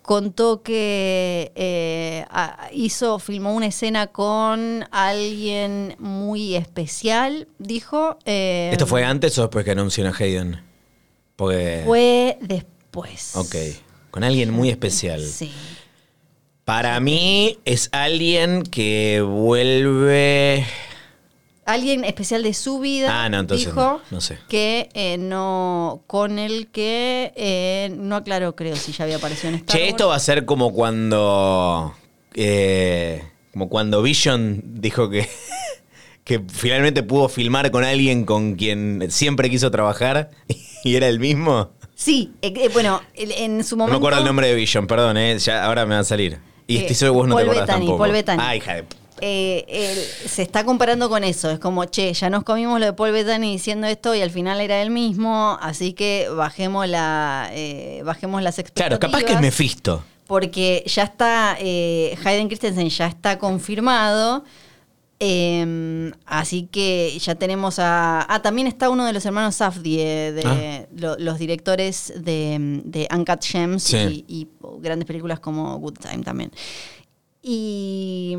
contó 0.05 0.63
que 0.63 1.51
eh, 1.55 2.27
hizo, 2.73 3.19
filmó 3.19 3.55
una 3.55 3.67
escena 3.67 4.09
con 4.09 4.85
alguien 4.91 5.97
muy 5.99 6.55
especial, 6.55 7.49
dijo. 7.59 8.19
eh, 8.27 8.69
¿Esto 8.71 8.87
fue 8.87 9.03
antes 9.03 9.37
o 9.39 9.43
después 9.43 9.65
que 9.65 9.71
anunció 9.71 10.07
a 10.07 10.13
Hayden? 10.17 10.61
Porque. 11.37 11.83
Fue 11.87 12.39
después. 12.43 13.35
Ok. 13.35 13.57
Con 14.11 14.25
alguien 14.25 14.51
muy 14.51 14.69
especial. 14.69 15.25
Sí. 15.25 15.51
Para 16.67 17.01
mí 17.01 17.59
es 17.65 17.89
alguien 17.93 18.63
que 18.63 19.23
vuelve. 19.27 20.67
Alguien 21.67 22.05
especial 22.05 22.43
de 22.43 22.53
su 22.55 22.79
vida 22.81 23.25
Ah, 23.25 23.29
no, 23.29 23.43
dijo 23.45 23.73
no, 23.75 24.01
no 24.11 24.21
sé. 24.21 24.39
que 24.49 24.89
eh, 24.95 25.17
no, 25.19 26.03
con 26.07 26.39
el 26.39 26.67
que 26.69 27.33
eh, 27.37 27.91
no 27.97 28.17
aclaró, 28.17 28.55
creo, 28.55 28.77
si 28.77 28.93
ya 28.93 29.05
había 29.05 29.17
aparecido 29.17 29.49
en 29.49 29.55
Star 29.57 29.77
Che, 29.79 29.89
esto 29.89 30.09
va 30.09 30.17
a 30.17 30.21
ser 30.21 30.45
como 30.45 30.73
cuando. 30.73 31.95
eh, 32.35 33.23
como 33.53 33.69
cuando 33.69 34.03
Vision 34.03 34.63
dijo 34.65 35.09
que. 35.11 35.29
que 36.25 36.41
finalmente 36.53 37.03
pudo 37.03 37.29
filmar 37.29 37.71
con 37.71 37.85
alguien 37.85 38.25
con 38.25 38.55
quien 38.55 39.07
siempre 39.11 39.51
quiso 39.51 39.71
trabajar 39.71 40.31
y 40.85 40.97
era 40.97 41.07
el 41.09 41.21
mismo. 41.21 41.71
Sí, 41.95 42.33
eh, 42.43 42.53
eh, 42.57 42.71
bueno, 42.73 43.01
en 43.15 43.63
su 43.63 43.77
No 43.77 43.85
momento. 43.85 43.93
me 44.01 44.03
acuerdo 44.03 44.19
el 44.21 44.25
nombre 44.25 44.49
de 44.49 44.55
Vision, 44.55 44.87
perdón, 44.87 45.17
eh, 45.17 45.39
ya 45.39 45.65
ahora 45.65 45.87
me 45.87 45.95
va 45.95 46.01
a 46.01 46.05
salir. 46.05 46.39
Y 46.67 46.79
estoy 46.79 46.95
seguro 46.97 47.13
que 47.13 47.19
vos 47.19 47.29
no 47.29 47.35
Paul 47.35 47.45
te 47.45 47.51
acordás 47.51 47.67
Bettany, 47.67 47.81
tampoco. 47.87 47.99
Paul 47.99 48.13
Bettany. 48.13 48.39
Ah, 48.43 48.57
hija 48.57 48.75
de. 48.75 48.85
Eh, 49.21 49.65
él 49.69 50.29
se 50.29 50.43
está 50.43 50.65
comparando 50.65 51.09
con 51.09 51.25
eso. 51.25 51.51
Es 51.51 51.59
como, 51.59 51.85
che, 51.87 52.13
ya 52.13 52.29
nos 52.31 52.43
comimos 52.45 52.81
lo 52.81 52.87
de 52.87 52.93
Paul 52.93 53.13
Bettany 53.13 53.53
diciendo 53.53 53.87
esto 53.87 54.15
y 54.15 54.21
al 54.23 54.31
final 54.31 54.61
era 54.61 54.83
el 54.83 54.91
mismo, 54.91 55.59
así 55.63 55.93
que 55.93 56.29
bajemos 56.35 56.89
la 56.89 57.49
eh, 57.53 58.03
bajemos 58.05 58.43
las 58.43 58.55
Claro, 58.57 58.97
expectativas. 58.97 58.99
capaz 58.99 59.23
que 59.25 59.33
es 59.35 59.41
Mephisto. 59.41 60.05
Porque 60.27 60.83
ya 60.87 61.03
está, 61.05 61.57
eh, 61.61 62.17
Hayden 62.25 62.49
Christensen 62.49 62.89
ya 62.89 63.07
está 63.07 63.39
confirmado. 63.39 64.45
eh, 65.21 66.11
así 66.27 66.67
que 66.71 67.17
ya 67.19 67.35
tenemos 67.37 67.79
a. 67.79 68.27
Ah, 68.29 68.43
también 68.43 68.67
está 68.67 68.91
uno 68.91 69.07
de 69.07 69.13
los 69.13 69.25
hermanos 69.25 69.55
Safdie, 69.55 70.33
de 70.33 70.43
Ah. 70.45 70.87
lo- 70.97 71.17
los 71.19 71.39
directores 71.39 72.13
de, 72.17 72.83
de 72.85 73.09
Uncut 73.15 73.43
Gems 73.43 73.85
Sí. 73.85 74.25
y, 74.29 74.41
y 74.41 74.49
grandes 74.81 75.07
películas 75.07 75.41
como 75.41 75.79
Good 75.79 75.99
Time 76.01 76.25
también. 76.25 76.51
Y 77.43 78.37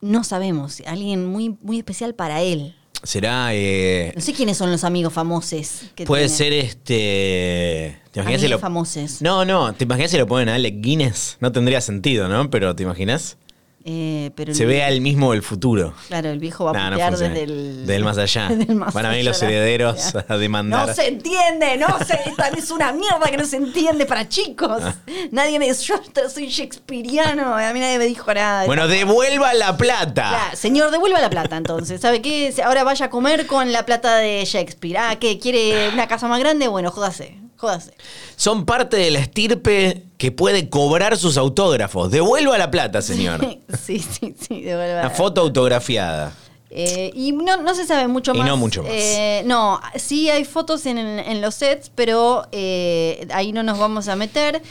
no 0.00 0.24
sabemos, 0.24 0.82
alguien 0.86 1.26
muy, 1.26 1.56
muy 1.62 1.78
especial 1.78 2.14
para 2.14 2.42
él. 2.42 2.74
Será. 3.02 3.54
eh, 3.54 4.12
No 4.14 4.20
sé 4.20 4.34
quiénes 4.34 4.58
son 4.58 4.70
los 4.70 4.84
amigos 4.84 5.12
famosos. 5.12 5.84
Que 5.94 6.04
puede 6.04 6.28
ser 6.28 6.52
este. 6.52 7.98
¿Te 8.12 8.20
imaginas 8.20 8.40
si 8.40 8.46
Amigos 8.46 8.50
lo. 8.50 8.58
famosos. 8.58 9.22
No, 9.22 9.44
no, 9.46 9.72
¿te 9.72 9.84
imaginas 9.84 10.10
si 10.10 10.18
lo 10.18 10.26
ponen 10.26 10.48
a 10.50 10.56
Alec 10.56 10.80
Guinness? 10.80 11.38
No 11.40 11.50
tendría 11.50 11.80
sentido, 11.80 12.28
¿no? 12.28 12.50
Pero 12.50 12.76
¿te 12.76 12.82
imaginas? 12.82 13.38
Eh, 13.82 14.30
pero 14.34 14.54
Se 14.54 14.66
ve 14.66 14.82
al 14.84 15.00
mismo 15.00 15.32
del 15.32 15.42
futuro. 15.42 15.94
Claro, 16.08 16.28
el 16.28 16.38
viejo 16.38 16.64
va 16.64 16.72
a 16.72 16.74
Nah, 16.74 16.90
no 16.90 17.10
desde 17.16 17.42
el... 17.42 17.86
Del 17.86 18.04
más 18.04 18.18
allá. 18.18 18.48
del 18.50 18.76
más 18.76 18.92
Van 18.92 19.06
a 19.06 19.10
venir 19.10 19.24
los 19.24 19.42
herederos 19.42 20.14
a 20.28 20.36
demandar. 20.36 20.88
No 20.88 20.94
se 20.94 21.08
entiende, 21.08 21.78
no 21.78 21.86
se, 22.04 22.14
esta 22.28 22.48
es 22.48 22.70
una 22.70 22.92
mierda 22.92 23.30
que 23.30 23.38
no 23.38 23.46
se 23.46 23.56
entiende 23.56 24.04
para 24.04 24.28
chicos. 24.28 24.82
Ah. 24.82 24.94
Nadie 25.30 25.58
me 25.58 25.72
yo 25.72 26.00
soy 26.28 26.48
shakespeariano, 26.48 27.54
a 27.54 27.72
mí 27.72 27.80
nadie 27.80 27.98
me 27.98 28.04
dijo 28.04 28.32
nada. 28.34 28.66
Bueno, 28.66 28.86
devuelva 28.86 29.54
la 29.54 29.76
plata. 29.76 30.28
Claro, 30.28 30.56
señor, 30.56 30.90
devuelva 30.90 31.20
la 31.20 31.30
plata 31.30 31.56
entonces. 31.56 32.00
¿Sabe 32.00 32.20
qué? 32.20 32.54
Ahora 32.62 32.84
vaya 32.84 33.06
a 33.06 33.10
comer 33.10 33.46
con 33.46 33.72
la 33.72 33.86
plata 33.86 34.16
de 34.16 34.44
Shakespeare. 34.44 34.98
Ah, 34.98 35.16
¿qué? 35.18 35.38
¿Quiere 35.38 35.88
una 35.90 36.06
casa 36.06 36.28
más 36.28 36.40
grande? 36.40 36.68
Bueno, 36.68 36.90
jódase, 36.90 37.38
jódase. 37.60 37.92
Son 38.36 38.64
parte 38.64 38.96
de 38.96 39.10
la 39.10 39.18
estirpe 39.20 40.04
que 40.18 40.32
puede 40.32 40.68
cobrar 40.68 41.16
sus 41.16 41.36
autógrafos. 41.36 42.10
Devuelva 42.10 42.56
la 42.58 42.70
plata, 42.70 43.02
señor. 43.02 43.40
sí, 43.82 43.98
sí, 43.98 44.34
sí, 44.38 44.62
devuelva. 44.62 45.00
Una 45.00 45.10
foto 45.10 45.40
autografiada. 45.42 46.32
Eh, 46.72 47.10
y 47.14 47.32
no, 47.32 47.56
no 47.56 47.74
se 47.74 47.84
sabe 47.84 48.06
mucho 48.06 48.32
Y 48.32 48.38
más. 48.38 48.46
no 48.46 48.56
mucho 48.56 48.82
más. 48.84 48.92
Eh, 48.94 49.42
no, 49.44 49.80
sí 49.96 50.30
hay 50.30 50.44
fotos 50.44 50.86
en, 50.86 50.98
en 50.98 51.40
los 51.40 51.56
sets, 51.56 51.90
pero 51.92 52.46
eh, 52.52 53.26
ahí 53.32 53.50
no 53.52 53.62
nos 53.64 53.78
vamos 53.78 54.06
a 54.06 54.14
meter. 54.14 54.62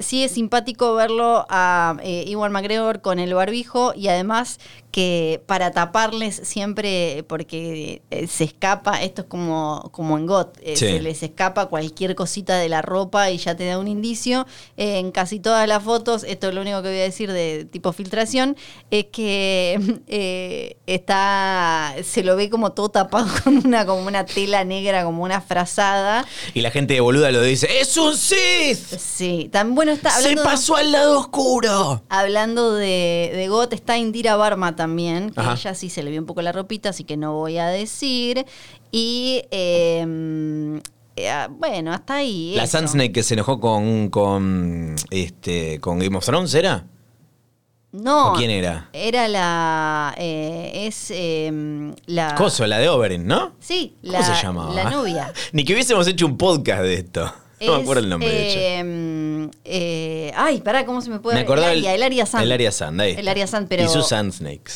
Sí 0.00 0.24
es 0.24 0.32
simpático 0.32 0.94
verlo 0.94 1.46
a 1.48 1.96
eh, 2.02 2.24
Iwan 2.26 2.50
McGregor 2.52 3.00
con 3.02 3.18
el 3.18 3.34
barbijo 3.34 3.92
y 3.94 4.08
además 4.08 4.58
que 4.90 5.42
para 5.46 5.72
taparles 5.72 6.40
siempre, 6.42 7.22
porque 7.28 8.00
eh, 8.10 8.26
se 8.26 8.44
escapa, 8.44 9.02
esto 9.02 9.22
es 9.22 9.28
como, 9.28 9.90
como 9.92 10.16
en 10.16 10.24
GOT, 10.26 10.56
eh, 10.62 10.74
Sí. 10.76 10.86
se 10.86 11.00
les 11.02 11.22
escapa 11.22 11.66
cualquier 11.66 12.14
cosita 12.14 12.56
de 12.56 12.68
la 12.70 12.80
ropa 12.80 13.30
y 13.30 13.36
ya 13.36 13.54
te 13.54 13.66
da 13.66 13.78
un 13.78 13.88
indicio. 13.88 14.46
Eh, 14.78 14.98
en 14.98 15.12
casi 15.12 15.38
todas 15.38 15.68
las 15.68 15.82
fotos, 15.84 16.24
esto 16.24 16.48
es 16.48 16.54
lo 16.54 16.62
único 16.62 16.82
que 16.82 16.88
voy 16.88 16.98
a 16.98 17.02
decir 17.02 17.30
de 17.30 17.66
tipo 17.70 17.92
filtración, 17.92 18.56
es 18.90 19.04
que 19.12 20.78
está, 20.86 21.94
se 22.02 22.24
lo 22.24 22.34
ve 22.36 22.50
como 22.50 22.72
todo 22.72 22.88
tapado 22.88 23.28
con 23.44 23.66
una, 23.66 23.84
como 23.86 24.06
una 24.06 24.24
tela 24.24 24.64
negra, 24.64 25.04
como 25.04 25.22
una 25.22 25.40
frazada. 25.42 26.24
Y 26.54 26.62
la 26.62 26.70
gente 26.70 26.94
de 26.94 27.00
boluda 27.00 27.30
lo 27.32 27.42
dice, 27.42 27.68
¡es 27.80 27.96
un 27.98 28.16
Sith! 28.16 28.98
Sí, 28.98 29.48
tan 29.52 29.74
Bueno, 29.76 29.92
está 29.92 30.10
¡Se 30.10 30.34
pasó 30.36 30.74
al 30.76 30.90
lado 30.90 31.20
oscuro! 31.20 32.02
hablando 32.08 32.74
de, 32.74 33.30
de 33.34 33.46
GOT, 33.48 33.74
está 33.74 33.98
Indira 33.98 34.34
Barma 34.36 34.74
también, 34.74 35.30
que 35.30 35.40
Ajá. 35.40 35.52
ella 35.52 35.74
sí 35.74 35.90
se 35.90 36.02
le 36.02 36.10
vio 36.10 36.18
un 36.20 36.26
poco 36.26 36.40
la 36.42 36.50
ropita, 36.50 36.88
así 36.88 37.04
que 37.04 37.16
no 37.18 37.34
voy 37.34 37.58
a 37.58 37.66
decir. 37.66 38.46
Y 38.90 39.42
eh, 39.50 40.80
eh, 41.16 41.46
bueno, 41.50 41.92
hasta 41.92 42.14
ahí. 42.16 42.54
La 42.56 42.64
eso. 42.64 42.72
Sand 42.78 42.88
Snake 42.88 43.12
que 43.12 43.22
se 43.22 43.34
enojó 43.34 43.60
con, 43.60 44.08
con, 44.08 44.96
este, 45.10 45.78
con 45.80 45.98
Game 45.98 46.16
of 46.16 46.24
Thrones, 46.24 46.54
¿era? 46.54 46.86
No. 47.92 48.32
¿O 48.32 48.34
quién 48.34 48.50
era? 48.50 48.88
Era 48.92 49.28
la. 49.28 50.14
eh, 50.18 50.86
es 50.86 51.10
eh, 51.10 51.92
la. 52.06 52.34
Coso, 52.34 52.66
la 52.66 52.78
de 52.78 52.88
Oberyn, 52.88 53.26
¿no? 53.26 53.52
Sí, 53.60 53.94
¿Cómo 54.02 54.12
la, 54.12 54.22
se 54.22 54.42
llamaba? 54.42 54.74
la 54.74 54.90
novia. 54.90 55.32
Ni 55.52 55.64
que 55.64 55.72
hubiésemos 55.72 56.06
hecho 56.06 56.26
un 56.26 56.36
podcast 56.36 56.82
de 56.82 56.94
esto. 56.94 57.32
No 57.60 57.76
me 57.76 57.82
acuerdo 57.82 58.02
el 58.02 58.08
nombre, 58.08 58.28
de 58.28 58.48
hecho. 58.50 59.50
eh, 59.64 60.32
ay, 60.36 60.60
pará, 60.60 60.84
¿cómo 60.84 61.00
se 61.00 61.08
me 61.10 61.20
puede 61.20 61.36
Me 61.36 61.42
acordaba 61.42 61.72
El 61.72 61.78
área, 61.78 61.94
el 61.94 62.02
área 62.02 62.26
Sand. 62.26 62.44
El 62.44 62.52
área 62.52 62.70
Sand, 62.72 63.00
ahí 63.00 63.10
está. 63.10 63.20
El 63.20 63.28
área 63.28 63.46
Sand, 63.46 63.68
pero. 63.68 63.84
Y 63.84 63.88
sus 63.88 64.08
Sand 64.08 64.32
Snakes. 64.32 64.72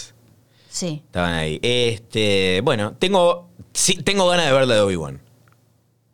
Sí. 0.70 1.02
Estaban 1.04 1.34
ahí. 1.34 1.58
Este, 1.62 2.60
bueno, 2.62 2.94
tengo, 2.98 3.48
sí, 3.74 3.96
tengo 3.96 4.28
ganas 4.28 4.46
de 4.46 4.52
ver 4.52 4.66
la 4.66 4.76
de 4.76 4.80
Obi-Wan. 4.80 5.20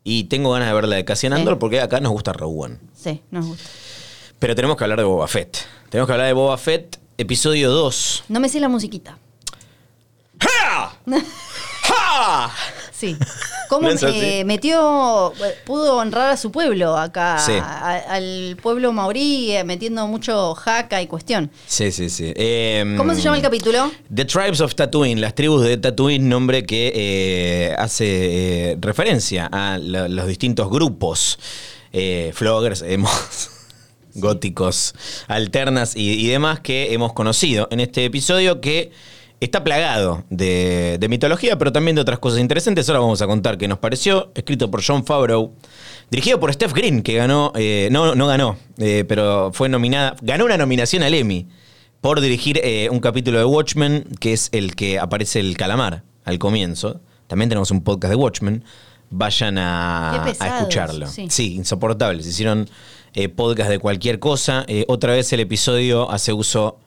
Y 0.02 0.24
tengo 0.24 0.50
ganas 0.52 0.68
de 0.68 0.74
ver 0.74 0.88
la 0.88 0.96
de 0.96 1.04
Cassian 1.04 1.32
Sí. 1.32 1.38
Andor 1.38 1.58
porque 1.58 1.80
acá 1.80 2.00
nos 2.00 2.12
gusta 2.12 2.32
Rogue 2.32 2.56
One. 2.64 2.78
Sí, 2.94 3.22
nos 3.30 3.46
gusta. 3.46 3.64
Pero 4.38 4.54
tenemos 4.54 4.76
que 4.76 4.84
hablar 4.84 4.98
de 4.98 5.04
Boba 5.04 5.26
Fett. 5.28 5.58
Tenemos 5.90 6.06
que 6.06 6.12
hablar 6.12 6.26
de 6.28 6.32
Boba 6.32 6.56
Fett, 6.58 6.98
episodio 7.18 7.70
2. 7.70 8.24
No 8.28 8.40
me 8.40 8.48
sé 8.48 8.60
la 8.60 8.68
musiquita. 8.68 9.18
¡Ja! 10.40 10.96
¡Ja! 11.82 12.50
Sí. 12.98 13.14
¿Cómo 13.68 13.88
eh, 13.90 14.44
metió, 14.46 15.32
pudo 15.66 15.96
honrar 15.96 16.30
a 16.30 16.36
su 16.36 16.50
pueblo 16.50 16.96
acá, 16.96 17.38
Sí. 17.38 17.52
a- 17.52 17.96
al 18.08 18.56
pueblo 18.62 18.92
maorí, 18.92 19.52
eh, 19.52 19.64
metiendo 19.64 20.06
mucho 20.06 20.54
jaca 20.54 21.02
y 21.02 21.06
cuestión? 21.06 21.50
Sí, 21.66 21.92
sí, 21.92 22.08
sí. 22.08 22.32
Em, 22.36 22.96
¿Cómo 22.96 23.14
se 23.14 23.20
llama 23.20 23.36
el 23.36 23.42
capítulo? 23.42 23.90
The 24.14 24.24
Tribes 24.24 24.60
of 24.60 24.74
Tatooine, 24.74 25.20
las 25.20 25.34
tribus 25.34 25.62
de 25.64 25.76
Tatooine, 25.76 26.26
nombre 26.26 26.64
que 26.64 26.92
eh, 26.94 27.74
hace 27.76 28.70
eh, 28.72 28.76
referencia 28.80 29.46
a 29.52 29.76
la- 29.78 30.08
los 30.08 30.26
distintos 30.26 30.70
grupos, 30.70 31.38
eh, 31.92 32.30
floggers, 32.34 32.80
hemos, 32.82 33.10
góticos, 34.14 34.94
alternas 35.28 35.94
y, 35.96 36.12
y 36.24 36.28
demás 36.28 36.60
que 36.60 36.94
hemos 36.94 37.12
conocido 37.12 37.68
en 37.70 37.80
este 37.80 38.04
episodio 38.04 38.60
que 38.60 38.90
está 39.40 39.62
plagado 39.62 40.24
de, 40.30 40.96
de 40.98 41.08
mitología, 41.08 41.58
pero 41.58 41.72
también 41.72 41.94
de 41.94 42.02
otras 42.02 42.18
cosas 42.18 42.40
interesantes. 42.40 42.88
Ahora 42.88 43.00
vamos 43.00 43.20
a 43.22 43.26
contar 43.26 43.58
qué 43.58 43.68
nos 43.68 43.78
pareció, 43.78 44.32
escrito 44.34 44.70
por 44.70 44.82
John 44.84 45.04
Favreau. 45.04 45.52
Dirigido 46.10 46.38
por 46.38 46.52
Steph 46.52 46.72
Green, 46.72 47.02
que 47.02 47.14
ganó, 47.14 47.52
eh, 47.56 47.88
no, 47.90 48.14
no 48.14 48.26
ganó, 48.28 48.56
eh, 48.78 49.04
pero 49.08 49.50
fue 49.52 49.68
nominada, 49.68 50.16
ganó 50.22 50.44
una 50.44 50.56
nominación 50.56 51.02
al 51.02 51.14
Emmy 51.14 51.48
por 52.00 52.20
dirigir 52.20 52.60
eh, 52.62 52.88
un 52.90 53.00
capítulo 53.00 53.38
de 53.38 53.44
Watchmen, 53.44 54.04
que 54.20 54.32
es 54.32 54.48
el 54.52 54.76
que 54.76 55.00
aparece 55.00 55.40
el 55.40 55.56
calamar 55.56 56.04
al 56.24 56.38
comienzo. 56.38 57.00
También 57.26 57.48
tenemos 57.48 57.72
un 57.72 57.82
podcast 57.82 58.10
de 58.10 58.16
Watchmen. 58.16 58.64
Vayan 59.10 59.58
a, 59.58 60.26
escucharlo. 60.28 61.06
sí. 61.06 61.26
Sí, 61.28 61.54
insoportables. 61.54 62.26
Hicieron 62.26 62.68
podcast 63.34 63.70
de 63.70 63.78
cualquier 63.78 64.18
cosa. 64.18 64.66
Otra 64.88 65.12
vez 65.12 65.32
el 65.32 65.40
episodio 65.40 66.10
hace 66.10 66.32
uso 66.32 66.78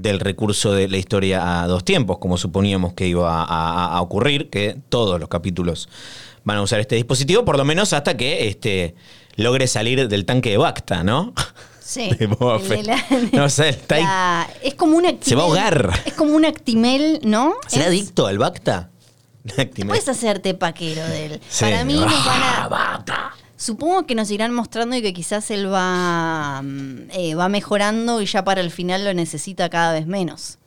del 0.00 0.20
recurso 0.20 0.72
de 0.72 0.88
la 0.88 0.96
historia 0.96 1.62
a 1.62 1.66
dos 1.66 1.84
tiempos, 1.84 2.18
como 2.18 2.36
suponíamos 2.38 2.92
que 2.94 3.06
iba 3.06 3.42
a, 3.42 3.44
a- 3.44 3.96
a 3.96 4.00
ocurrir, 4.00 4.48
que 4.50 4.76
todos 4.88 5.18
los 5.20 5.28
capítulos 5.28 5.88
van 6.44 6.58
a 6.58 6.62
usar 6.62 6.80
este 6.80 6.96
dispositivo, 6.96 7.44
por 7.44 7.56
lo 7.58 7.64
menos 7.64 7.92
hasta 7.92 8.16
que 8.16 8.48
este, 8.48 8.94
logre 9.36 9.66
salir 9.66 10.08
del 10.08 10.24
tanque 10.24 10.50
de 10.50 10.56
Bacta, 10.56 11.02
¿no? 11.04 11.34
Sí. 11.80 12.10
De 12.18 12.26
Boba 12.26 12.58
Fett. 12.58 12.86
la- 12.86 13.02
No, 13.32 13.44
o 13.44 13.48
sea, 13.48 13.68
está 13.68 13.94
ahí. 13.96 14.46
es 14.62 14.74
como 14.74 14.96
un 14.96 15.06
actimel. 15.06 15.24
Se 15.28 15.34
va 15.34 15.42
a 15.42 15.44
ahogar. 15.46 16.02
Es 16.04 16.12
como 16.14 16.34
un 16.34 16.44
actimel, 16.44 17.20
¿no? 17.24 17.54
¿Será 17.66 17.84
Es- 17.84 17.88
adicto 17.88 18.26
al 18.26 18.38
Bacta? 18.38 18.90
Actimel. 19.58 19.88
Puedes 19.88 20.08
hacerte 20.08 20.52
paquero 20.54 21.02
de 21.08 21.26
él. 21.26 21.40
Sí. 21.48 21.64
Para 21.64 21.84
mí 21.84 21.94
nos 21.94 22.24
van 22.24 22.42
a... 22.42 22.68
Bacta. 22.70 23.32
Supongo 23.58 24.06
que 24.06 24.14
nos 24.14 24.30
irán 24.30 24.54
mostrando 24.54 24.94
y 24.94 25.02
que 25.02 25.12
quizás 25.12 25.50
él 25.50 25.70
va, 25.70 26.62
mm, 26.62 27.10
eh, 27.10 27.34
va 27.34 27.48
mejorando 27.48 28.22
y 28.22 28.26
ya 28.26 28.44
para 28.44 28.60
el 28.60 28.70
final 28.70 29.04
lo 29.04 29.12
necesita 29.14 29.68
cada 29.68 29.94
vez 29.94 30.06
menos. 30.06 30.58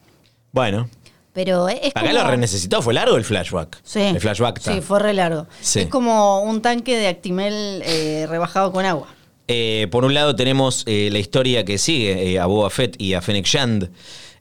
Bueno, 0.51 0.89
Pero 1.31 1.69
es 1.69 1.91
acá 1.95 2.01
como... 2.01 2.11
lo 2.11 2.27
renecesitó, 2.27 2.81
fue 2.81 2.93
largo 2.93 3.15
el 3.15 3.23
flashback. 3.23 3.79
Sí, 3.85 4.01
El 4.01 4.19
flashback. 4.19 4.57
está. 4.57 4.73
sí, 4.73 4.81
fue 4.81 4.99
re 4.99 5.13
largo. 5.13 5.47
Sí. 5.61 5.79
Es 5.79 5.87
como 5.87 6.41
un 6.41 6.61
tanque 6.61 6.97
de 6.97 7.07
Actimel 7.07 7.81
eh, 7.85 8.25
rebajado 8.27 8.73
con 8.73 8.85
agua. 8.85 9.07
Eh, 9.47 9.87
por 9.89 10.03
un 10.03 10.13
lado 10.13 10.35
tenemos 10.35 10.83
la 10.85 11.17
historia 11.19 11.63
que 11.63 11.77
sigue 11.77 12.37
a 12.37 12.45
Boba 12.45 12.69
Fett 12.69 13.01
y 13.01 13.13
a 13.13 13.21
Fennec 13.21 13.45
Shand 13.45 13.89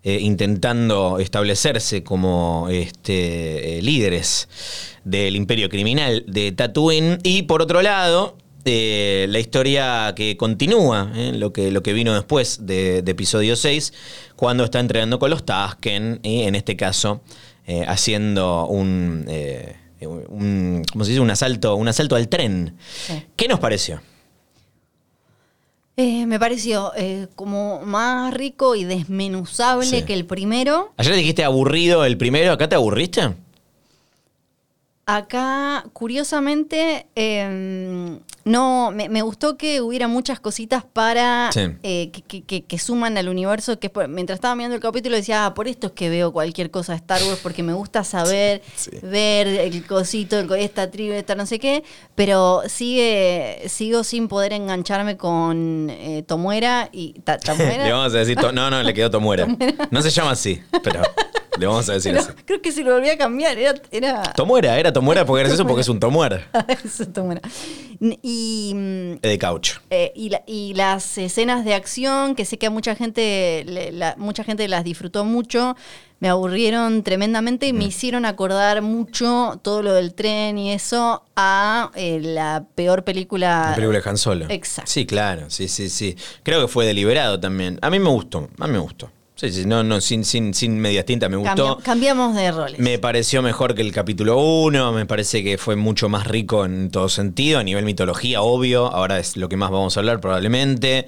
intentando 0.03 1.19
establecerse 1.21 2.03
como 2.03 2.67
este, 2.71 3.81
líderes 3.83 4.49
del 5.11 5.37
imperio 5.37 5.69
criminal 5.69 6.25
de 6.27 6.53
Tatooine. 6.53 7.19
Y 7.23 7.43
por 7.43 7.63
otro 7.63 7.83
lado, 7.83 8.37
eh, 8.65 9.27
la 9.29 9.39
historia 9.39 10.13
que 10.17 10.37
continúa, 10.37 11.13
eh, 11.15 11.33
lo, 11.35 11.53
que, 11.53 11.71
lo 11.71 11.83
que 11.83 11.93
vino 11.93 12.15
después 12.15 12.67
de, 12.67 13.03
de 13.03 13.11
episodio 13.13 13.57
6, 13.57 13.93
cuando 14.37 14.65
está 14.65 14.81
entrenando 14.81 15.19
con 15.19 15.31
los 15.31 15.45
Tusken 15.45 16.21
y 16.23 16.43
en 16.43 16.55
este 16.55 16.77
caso 16.77 17.21
eh, 17.67 17.85
haciendo 17.87 18.67
un... 18.67 19.27
un- 19.29 20.83
¿cómo 20.93 21.05
se 21.05 21.11
dice? 21.11 21.21
Un 21.21 21.31
asalto, 21.31 21.75
un 21.77 21.89
asalto 21.89 22.17
al 22.17 22.29
tren. 22.29 22.77
Sí. 23.07 23.23
¿Qué 23.37 23.49
nos 23.49 23.61
pareció? 23.61 24.01
Eh, 25.97 26.25
me 26.25 26.39
pareció 26.41 26.93
eh, 26.97 27.27
como 27.35 27.81
más 27.83 28.33
rico 28.33 28.75
y 28.75 28.85
desmenuzable 28.85 29.85
Sí. 29.87 30.03
que 30.03 30.15
el 30.15 30.25
primero. 30.25 30.93
Ayer 30.97 31.15
dijiste 31.15 31.45
aburrido 31.45 32.05
el 32.07 32.17
primero, 32.17 32.53
¿acá 32.53 32.69
te 32.69 32.75
aburriste? 32.77 33.35
Acá, 35.17 35.85
curiosamente, 35.93 37.07
eh, 37.17 38.19
no, 38.45 38.91
me, 38.91 39.09
me 39.09 39.23
gustó 39.23 39.57
que 39.57 39.81
hubiera 39.81 40.09
muchas 40.09 40.41
cositas 40.41 40.85
para 40.85 41.51
Sí. 41.53 41.61
eh, 41.83 42.11
que, 42.11 42.23
que- 42.23 42.43
que- 42.43 42.63
que 42.65 42.79
suman 42.79 43.19
al 43.19 43.29
universo. 43.29 43.79
Que 43.79 43.91
mientras 44.09 44.37
estaba 44.39 44.55
mirando 44.55 44.77
el 44.77 44.81
capítulo 44.83 45.17
decía, 45.17 45.47
ah, 45.47 45.55
por 45.55 45.69
esto 45.69 45.89
es 45.89 45.93
que 45.95 46.09
veo 46.09 46.33
cualquier 46.33 46.71
cosa 46.71 46.93
de 46.93 46.97
Star 46.99 47.23
Wars, 47.25 47.41
porque 47.43 47.63
me 47.63 47.73
gusta 47.75 48.03
saber, 48.05 48.63
Sí. 48.77 48.91
ver 49.03 49.47
el 49.49 49.85
cosito, 49.87 50.39
el 50.39 50.51
esta 50.53 50.91
tribu, 50.91 51.13
esta 51.15 51.35
no 51.35 51.45
sé 51.45 51.59
qué. 51.59 51.83
Pero 52.15 52.63
sigue, 52.67 53.63
sigo 53.69 54.05
sin 54.05 54.29
poder 54.29 54.53
engancharme 54.53 55.17
con 55.17 55.89
eh, 55.91 56.23
Tomuera 56.27 56.89
y 56.93 57.15
Ta- 57.25 57.39
Tamuera. 57.39 57.85
Le 57.85 57.93
vamos 57.93 58.15
a 58.15 58.19
decir, 58.19 58.37
to- 58.37 58.53
no, 58.53 58.71
no, 58.71 58.83
le 58.83 58.95
quedó 58.95 59.11
Tomuera. 59.11 59.47
No 59.91 60.03
se 60.03 60.11
llama 60.11 60.31
así, 60.33 60.61
pero 60.83 61.03
le 61.59 61.67
vamos 61.67 61.89
a 61.89 61.95
decir 61.95 62.13
Pero 62.13 62.25
así. 62.25 62.33
creo 62.45 62.63
que 62.63 62.73
si 62.73 62.83
lo 62.83 62.95
volví 62.95 63.11
a 63.11 63.19
cambiar, 63.19 63.59
era. 63.59 63.75
era 63.91 64.23
Tomuera, 64.35 64.79
era 64.79 64.93
Tomuera 64.93 65.25
porque 65.27 65.41
gracioso 65.43 65.67
porque 65.67 65.83
es 65.83 65.89
un 65.89 65.99
Tomuera 66.01 66.49
Eso, 66.85 67.07
Tomuera. 67.07 67.41
Y. 68.01 68.73
mm, 68.75 69.21
de 69.21 69.39
caucho. 69.39 69.81
Eh, 69.91 70.13
y, 70.15 70.31
la- 70.31 70.43
y 70.47 70.75
las 70.75 71.19
escenas 71.19 71.65
de 71.65 71.75
acción, 71.75 72.35
que 72.35 72.45
sé 72.45 72.59
que 72.59 72.67
a 72.67 72.71
mucha 72.71 72.95
gente, 72.95 73.65
le- 73.67 73.93
la- 73.93 74.15
mucha 74.19 74.45
gente 74.45 74.67
las 74.69 74.85
disfrutó 74.85 75.25
mucho, 75.25 75.77
me 76.21 76.29
aburrieron 76.29 77.03
tremendamente 77.03 77.67
y 77.67 77.73
me 77.73 77.85
hicieron 77.85 78.25
acordar 78.27 78.83
mucho 78.83 79.59
todo 79.63 79.83
lo 79.83 79.95
del 79.95 80.13
tren 80.15 80.59
y 80.59 80.73
eso 80.73 81.25
a 81.35 81.91
eh, 81.95 82.21
la 82.23 82.67
peor 82.75 83.05
película. 83.05 83.69
La 83.71 83.75
película 83.75 84.01
de 84.01 84.09
Han 84.11 84.17
Solo. 84.19 84.47
Exacto. 84.51 84.91
Sí, 84.91 85.07
claro, 85.07 85.49
sí, 85.49 85.67
sí, 85.69 85.89
sí. 85.89 86.17
Creo 86.43 86.61
que 86.61 86.69
fue 86.69 86.85
deliberado 86.87 87.41
también. 87.41 87.79
A 87.83 87.89
mí 87.91 87.99
me 87.99 88.11
gustó, 88.11 88.49
a 88.59 88.67
mí 88.67 88.73
me 88.75 88.79
gustó. 88.79 89.11
Sí, 89.41 89.51
sí, 89.53 89.65
no, 89.65 89.83
no, 89.83 90.03
sin, 90.03 90.23
sin, 90.27 90.53
sin 90.53 90.79
medias 90.79 91.07
tintas 91.07 91.31
me 91.31 91.37
gustó. 91.37 91.77
Cambia- 91.79 91.85
cambiamos 91.85 92.35
de 92.35 92.53
roles. 92.53 92.79
Me 92.79 92.99
pareció 92.99 93.41
mejor 93.41 93.75
que 93.75 93.81
el 93.81 93.91
capítulo 93.91 94.39
1, 94.39 94.93
me 94.93 95.07
parece 95.07 95.43
que 95.43 95.57
fue 95.57 95.77
mucho 95.77 96.11
más 96.11 96.27
rico 96.27 96.67
en 96.67 96.91
todo 96.91 97.09
sentido, 97.09 97.59
a 97.59 97.63
nivel 97.65 97.87
mitología, 97.87 98.43
obvio, 98.43 98.87
ahora 98.89 99.19
es 99.19 99.39
lo 99.39 99.49
que 99.49 99.57
más 99.57 99.71
vamos 99.71 99.97
a 99.97 100.01
hablar 100.01 100.21
probablemente. 100.21 101.07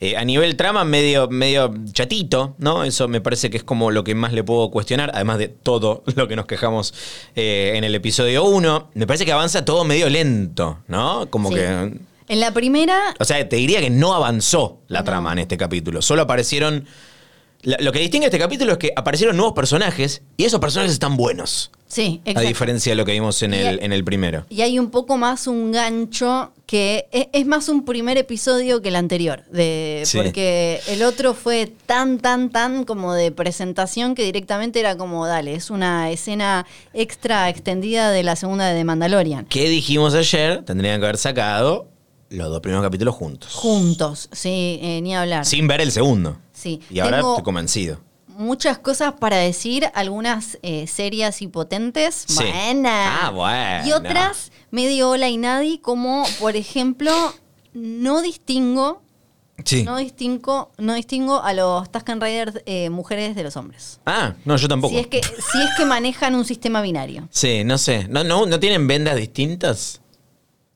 Eh, 0.00 0.16
a 0.16 0.24
nivel 0.24 0.56
trama, 0.56 0.84
medio, 0.84 1.28
medio 1.28 1.74
chatito, 1.92 2.56
¿no? 2.58 2.84
Eso 2.84 3.06
me 3.06 3.20
parece 3.20 3.50
que 3.50 3.58
es 3.58 3.64
como 3.64 3.90
lo 3.90 4.02
que 4.02 4.14
más 4.14 4.32
le 4.32 4.42
puedo 4.44 4.70
cuestionar, 4.70 5.10
además 5.14 5.36
de 5.38 5.48
todo 5.48 6.02
lo 6.16 6.26
que 6.26 6.36
nos 6.36 6.46
quejamos 6.46 6.94
eh, 7.36 7.72
en 7.76 7.84
el 7.84 7.94
episodio 7.94 8.44
1. 8.44 8.90
Me 8.94 9.06
parece 9.06 9.26
que 9.26 9.32
avanza 9.32 9.64
todo 9.64 9.84
medio 9.84 10.08
lento, 10.08 10.78
¿no? 10.88 11.28
Como 11.30 11.50
Sí. 11.50 11.56
que... 11.56 11.92
En 12.26 12.40
la 12.40 12.52
primera, 12.54 13.14
O 13.20 13.24
sea, 13.26 13.46
te 13.46 13.56
diría 13.56 13.80
que 13.80 13.90
no 13.90 14.14
avanzó 14.14 14.78
la 14.88 15.04
trama 15.04 15.32
en 15.34 15.40
este 15.40 15.58
capítulo. 15.58 16.00
Solo 16.00 16.22
aparecieron. 16.22 16.86
Lo 17.64 17.92
que 17.92 17.98
distingue 17.98 18.26
este 18.26 18.38
capítulo 18.38 18.72
es 18.72 18.78
que 18.78 18.92
aparecieron 18.94 19.36
nuevos 19.36 19.54
personajes 19.54 20.22
y 20.36 20.44
esos 20.44 20.60
personajes 20.60 20.92
están 20.92 21.16
buenos. 21.16 21.70
sí, 21.88 22.20
A 22.26 22.30
exacto. 22.30 22.48
diferencia 22.48 22.92
de 22.92 22.96
lo 22.96 23.04
que 23.06 23.12
vimos 23.12 23.42
en 23.42 23.54
Y 23.54 23.56
el, 23.58 23.82
en 23.82 23.92
el 23.92 24.04
primero. 24.04 24.44
Y 24.50 24.60
hay 24.62 24.78
un 24.78 24.90
poco 24.90 25.16
más 25.16 25.46
un 25.46 25.72
gancho 25.72 26.52
que 26.66 27.06
e- 27.12 27.28
es, 27.32 27.46
más 27.46 27.68
un 27.68 27.84
primer 27.84 28.18
episodio 28.18 28.82
que 28.82 28.88
el 28.88 28.96
anterior. 28.96 29.44
De, 29.50 30.02
Sí. 30.04 30.18
Porque 30.18 30.80
el 30.88 31.02
otro 31.02 31.32
fue 31.34 31.72
tan, 31.86 32.18
tan, 32.18 32.50
tan 32.50 32.84
como 32.84 33.14
de 33.14 33.30
presentación 33.32 34.14
que 34.14 34.24
directamente 34.24 34.80
era 34.80 34.96
como, 34.96 35.26
dale, 35.26 35.54
es 35.54 35.70
una 35.70 36.10
escena 36.10 36.66
extra 36.92 37.48
extendida 37.48 38.10
de 38.10 38.22
la 38.24 38.36
segunda 38.36 38.68
de 38.68 38.74
The 38.78 38.84
Mandalorian. 38.84 39.46
¿Qué 39.46 39.68
dijimos 39.70 40.14
ayer? 40.14 40.62
Tendrían 40.64 41.00
que 41.00 41.06
haber 41.06 41.16
sacado 41.18 41.88
los 42.34 42.50
dos 42.50 42.60
primeros 42.60 42.84
capítulos 42.84 43.14
juntos. 43.14 43.52
Juntos, 43.54 44.28
sí, 44.32 44.78
eh, 44.82 45.00
ni 45.02 45.14
hablar. 45.16 45.44
Sin 45.46 45.66
ver 45.66 45.80
el 45.80 45.90
segundo. 45.92 46.38
Sí. 46.52 46.80
Y 46.90 46.98
ahora 47.00 47.18
Tengo 47.18 47.32
estoy 47.32 47.44
convencido. 47.44 48.00
muchas 48.28 48.78
cosas 48.78 49.14
para 49.14 49.36
decir, 49.36 49.86
algunas 49.94 50.58
eh, 50.62 50.86
serias 50.86 51.40
y 51.42 51.46
potentes. 51.48 52.24
Sí. 52.28 52.34
Buenas. 52.44 53.18
Ah, 53.22 53.30
bueno. 53.30 53.86
Y 53.86 53.92
otras 53.92 54.50
medio 54.70 55.10
hola 55.10 55.28
y 55.28 55.36
nadie, 55.36 55.80
como 55.80 56.24
por 56.40 56.56
ejemplo, 56.56 57.12
no 57.72 58.22
distingo, 58.22 59.02
Sí. 59.64 59.84
no 59.84 59.96
distingo, 59.98 60.72
no 60.78 60.94
distingo 60.94 61.40
a 61.40 61.52
los 61.54 61.88
Tusken 61.92 62.20
Riders 62.20 62.60
eh, 62.66 62.90
mujeres 62.90 63.36
de 63.36 63.44
los 63.44 63.56
hombres. 63.56 64.00
Ah, 64.04 64.34
no, 64.44 64.56
yo 64.56 64.66
tampoco. 64.66 64.92
Si 64.92 64.98
es, 65.00 65.06
que, 65.06 65.22
si 65.22 65.62
es 65.62 65.70
que 65.76 65.84
manejan 65.84 66.34
un 66.34 66.44
sistema 66.44 66.82
binario. 66.82 67.28
Sí, 67.30 67.62
no 67.64 67.78
sé. 67.78 68.08
¿No, 68.08 68.24
no, 68.24 68.46
¿No 68.46 68.58
tienen 68.58 68.88
vendas 68.88 69.14
distintas? 69.14 70.00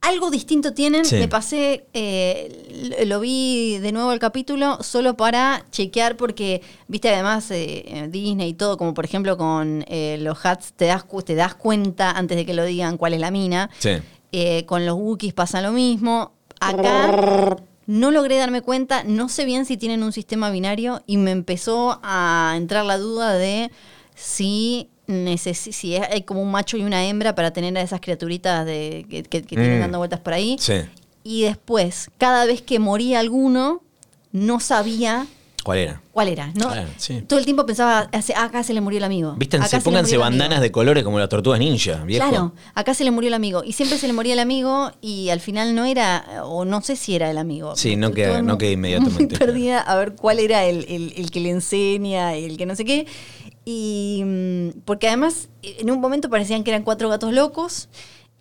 Algo 0.01 0.31
distinto 0.31 0.73
tienen, 0.75 1.05
Sí. 1.05 1.17
me 1.17 1.27
pasé, 1.29 1.87
eh, 1.93 3.03
lo- 3.05 3.19
vi 3.21 3.79
de 3.79 3.91
nuevo 3.91 4.13
el 4.13 4.21
capítulo 4.21 4.81
solo 4.83 5.17
para 5.17 5.65
chequear 5.73 6.17
porque, 6.17 6.63
viste, 6.87 7.09
además 7.13 7.51
eh, 7.51 8.07
Disney 8.09 8.51
y 8.51 8.55
todo, 8.55 8.77
como 8.77 8.95
por 8.95 9.05
ejemplo 9.05 9.37
con 9.37 9.85
eh, 9.89 10.17
los 10.21 10.39
hats, 10.47 10.73
te 10.75 10.85
das, 10.87 11.05
te 11.25 11.35
das 11.35 11.55
cuenta 11.57 12.13
antes 12.13 12.37
de 12.37 12.47
que 12.47 12.55
lo 12.55 12.65
digan 12.65 12.97
cuál 12.97 13.15
es 13.15 13.21
la 13.21 13.31
mina. 13.33 13.71
Sí. 13.81 13.91
Con 14.67 14.87
los 14.87 14.95
Wookiees 14.97 15.35
pasa 15.35 15.61
lo 15.63 15.73
mismo. 15.73 16.33
Acá 16.61 17.57
no 17.87 18.11
logré 18.11 18.37
darme 18.37 18.61
cuenta, 18.63 19.03
no 19.05 19.29
sé 19.29 19.45
bien 19.47 19.65
si 19.65 19.77
tienen 19.79 20.03
un 20.03 20.13
sistema 20.13 20.51
binario 20.51 21.03
y 21.07 21.17
me 21.17 21.31
empezó 21.33 21.99
a 22.03 22.55
entrar 22.57 22.85
la 22.85 22.99
duda 22.99 23.33
de 23.35 23.71
si, 24.15 24.89
necesi- 25.09 25.73
si 25.73 25.97
es- 25.97 26.07
hay 26.11 26.23
como 26.23 26.43
un 26.43 26.51
macho 26.51 26.77
y 26.77 26.83
una 26.85 27.05
hembra 27.07 27.35
para 27.35 27.51
tener 27.53 27.77
a 27.77 27.83
esas 27.83 28.01
criaturitas 28.01 28.65
de, 28.67 29.07
que, 29.11 29.23
que- 29.25 29.43
que 29.43 29.57
tienen 29.57 29.79
Mm. 29.79 29.81
dando 29.81 29.99
vueltas 29.99 30.21
por 30.21 30.35
ahí. 30.35 30.57
Sí. 30.61 30.75
Y 31.25 31.43
después, 31.43 32.11
cada 32.19 32.45
vez 32.45 32.63
que 32.63 32.79
moría 32.79 33.19
alguno, 33.21 33.83
no 34.33 34.61
sabía 34.61 35.27
¿Cuál 35.65 35.79
era? 35.79 36.01
cuál 36.13 36.29
era. 36.29 36.53
¿no? 36.55 36.71
Sí. 36.97 37.23
Todo 37.27 37.39
el 37.39 37.45
tiempo 37.45 37.67
pensaba, 37.67 38.09
acá 38.37 38.63
se 38.63 38.73
le 38.73 38.81
murió 38.81 38.99
el 38.99 39.05
amigo. 39.05 39.35
Vístanse, 39.37 39.81
pónganse 39.81 40.13
murió 40.17 40.21
el 40.21 40.27
amigo". 40.29 40.39
bandanas 40.43 40.61
de 40.63 40.71
colores 40.71 41.05
como 41.05 41.19
las 41.19 41.29
tortugas 41.29 41.59
ninja, 41.59 42.05
viejo. 42.05 42.27
Claro, 42.29 42.53
acá 42.75 42.95
se 42.95 43.05
le 43.05 43.11
murió 43.11 43.29
el 43.29 43.35
amigo. 43.35 43.63
Y 43.65 43.73
siempre 43.73 43.99
se 43.99 44.07
le 44.07 44.13
moría 44.15 44.33
el 44.35 44.39
amigo 44.39 44.93
y 45.03 45.29
al 45.31 45.41
final 45.41 45.75
no 45.75 45.85
era, 45.85 46.43
o 46.45 46.65
no 46.65 46.81
sé 46.81 46.97
si 46.97 47.15
era 47.15 47.31
el 47.31 47.37
amigo. 47.39 47.77
Sí, 47.77 47.97
no 47.97 48.13
queda- 48.13 48.41
no 48.41 48.57
queda 48.57 48.71
inmediatamente 48.73 49.27
Muy 49.27 49.39
perdida 49.39 49.81
a 49.81 49.97
ver 49.97 50.15
cuál 50.15 50.39
era 50.39 50.65
el, 50.65 50.87
el- 50.89 51.13
el 51.17 51.31
que 51.31 51.41
le 51.41 51.51
enseña 51.51 52.37
y 52.39 52.45
el 52.45 52.57
que 52.57 52.65
no 52.65 52.75
sé 52.77 52.85
qué. 52.87 53.07
Y 53.71 54.23
mm, 54.25 54.81
porque 54.87 55.09
además 55.09 55.51
en 55.63 55.91
un 55.91 56.01
momento 56.01 56.31
parecían 56.31 56.65
que 56.65 56.71
eran 56.71 56.85
cuatro 56.85 57.11
gatos 57.11 57.35
locos 57.35 57.91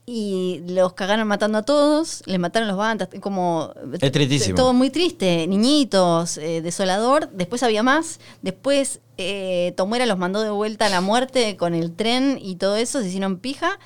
y 0.06 0.62
los 0.70 0.94
cagaron 0.94 1.28
matando 1.28 1.58
a 1.58 1.64
todos, 1.64 2.24
les 2.28 2.40
mataron 2.40 2.70
los 2.70 2.78
bandas, 2.78 3.10
como... 3.20 3.74
Es 4.00 4.10
tristísimo. 4.14 4.56
Todo 4.56 4.72
muy 4.72 4.90
triste, 4.90 5.46
niñitos, 5.48 6.38
eh, 6.38 6.62
desolador. 6.62 7.30
Después 7.34 7.62
había 7.62 7.84
más, 7.84 8.22
después 8.42 9.02
eh, 9.18 9.74
Tomuera 9.76 10.06
los 10.06 10.18
mandó 10.18 10.42
de 10.44 10.50
vuelta 10.50 10.86
a 10.86 10.90
la 10.90 11.02
muerte 11.02 11.58
con 11.58 11.74
el 11.74 11.92
tren 11.92 12.40
y 12.42 12.56
todo 12.56 12.78
eso, 12.78 13.02
se 13.02 13.10
hicieron 13.10 13.36
pija. 13.38 13.80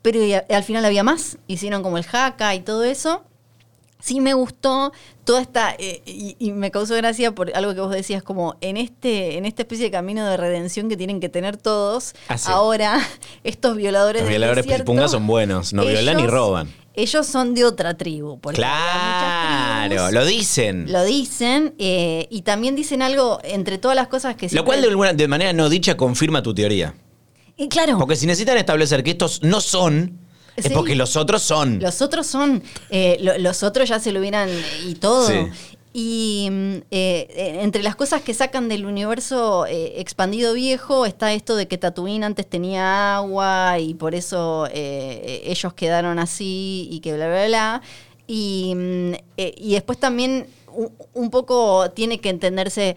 Pero 0.00 0.24
y 0.24 0.32
a- 0.32 0.46
al 0.48 0.64
final 0.64 0.86
había 0.86 1.02
más, 1.02 1.36
hicieron 1.48 1.82
como 1.82 1.98
el 1.98 2.04
jaca 2.04 2.54
y 2.54 2.60
todo 2.60 2.84
eso. 2.84 3.22
Sí 4.06 4.20
me 4.20 4.34
gustó 4.34 4.92
toda 5.24 5.40
esta, 5.42 5.74
eh, 5.78 6.00
y, 6.06 6.36
y 6.38 6.52
me 6.52 6.70
causó 6.70 6.94
gracia 6.94 7.34
por 7.34 7.50
algo 7.56 7.74
que 7.74 7.80
vos 7.80 7.90
decías, 7.90 8.22
como 8.22 8.56
en 8.60 8.76
este, 8.76 9.36
en 9.36 9.44
esta 9.46 9.62
especie 9.62 9.86
de 9.86 9.90
camino 9.90 10.24
de 10.24 10.36
redención 10.36 10.88
que 10.88 10.96
tienen 10.96 11.18
que 11.18 11.28
tener 11.28 11.56
todos, 11.56 12.14
Ah, 12.28 12.38
sí. 12.38 12.48
ahora 12.52 13.00
estos 13.44 13.76
violadores 13.76 14.22
Los 14.22 14.28
del 14.28 14.34
violadores 14.38 14.64
desierto, 14.64 14.84
piripungas 14.84 15.10
son 15.10 15.26
buenos, 15.26 15.72
no 15.72 15.84
violan 15.84 16.16
ni 16.18 16.22
ellos- 16.22 16.32
roban. 16.32 16.72
Ellos 16.98 17.26
son 17.26 17.54
de 17.54 17.64
otra 17.64 17.94
tribu. 17.96 18.36
muchas 18.42 18.54
Claro, 18.54 19.94
tribus, 19.96 20.12
lo 20.12 20.24
dicen. 20.24 20.90
lo 20.92 21.04
dicen, 21.04 21.74
eh, 21.78 22.26
y 22.30 22.42
también 22.42 22.74
dicen 22.76 23.02
algo 23.02 23.38
entre 23.42 23.76
todas 23.78 23.96
las 23.96 24.08
cosas 24.08 24.36
que 24.36 24.48
Lo 24.52 24.64
cual 24.64 24.80
de, 24.80 24.88
alguna, 24.88 25.12
de 25.12 25.28
manera 25.28 25.52
no 25.52 25.68
dicha 25.68 25.96
confirma 25.96 26.42
tu 26.42 26.54
teoría. 26.54 26.94
Y 27.56 27.68
claro, 27.68 27.98
Porque 27.98 28.16
si 28.16 28.26
necesitan 28.26 28.56
establecer 28.58 29.02
que 29.02 29.10
estos 29.10 29.42
no 29.42 29.60
son, 29.60 30.18
Sí. 30.56 30.68
es 30.68 30.72
porque 30.72 30.94
los 30.94 31.16
otros 31.16 31.42
son. 31.42 31.80
Los 31.80 32.00
otros 32.02 32.26
son, 32.26 32.62
eh, 32.90 33.18
lo- 33.20 33.36
los 33.38 33.62
otros 33.62 33.88
ya 33.88 33.98
se 34.00 34.12
lo 34.12 34.20
hubieran 34.20 34.48
y 34.86 34.94
todo. 34.94 35.26
Sí. 35.28 35.34
Y 35.92 36.48
mm, 36.50 36.74
eh, 36.90 37.58
entre 37.62 37.82
las 37.82 37.96
cosas 37.96 38.20
que 38.22 38.34
sacan 38.34 38.68
del 38.68 38.84
universo 38.86 39.64
eh, 39.66 39.94
expandido 40.00 40.52
viejo 40.54 41.06
está 41.06 41.32
esto 41.32 41.56
de 41.56 41.68
que 41.68 41.78
Tatooine 41.78 42.24
antes 42.24 42.46
tenía 42.46 43.16
agua 43.16 43.78
y 43.78 43.94
por 43.94 44.14
eso 44.14 44.66
ellos 44.72 45.72
quedaron 45.74 46.18
así 46.18 46.88
y 46.90 47.00
que 47.00 47.14
bla, 47.14 47.28
bla, 47.28 47.46
bla. 47.46 47.82
Y, 48.26 48.74
mm, 48.76 49.12
y 49.36 49.72
después 49.74 49.98
también 49.98 50.46
un, 50.72 50.90
un 51.14 51.30
poco 51.30 51.90
tiene 51.92 52.20
que 52.20 52.28
entenderse 52.28 52.96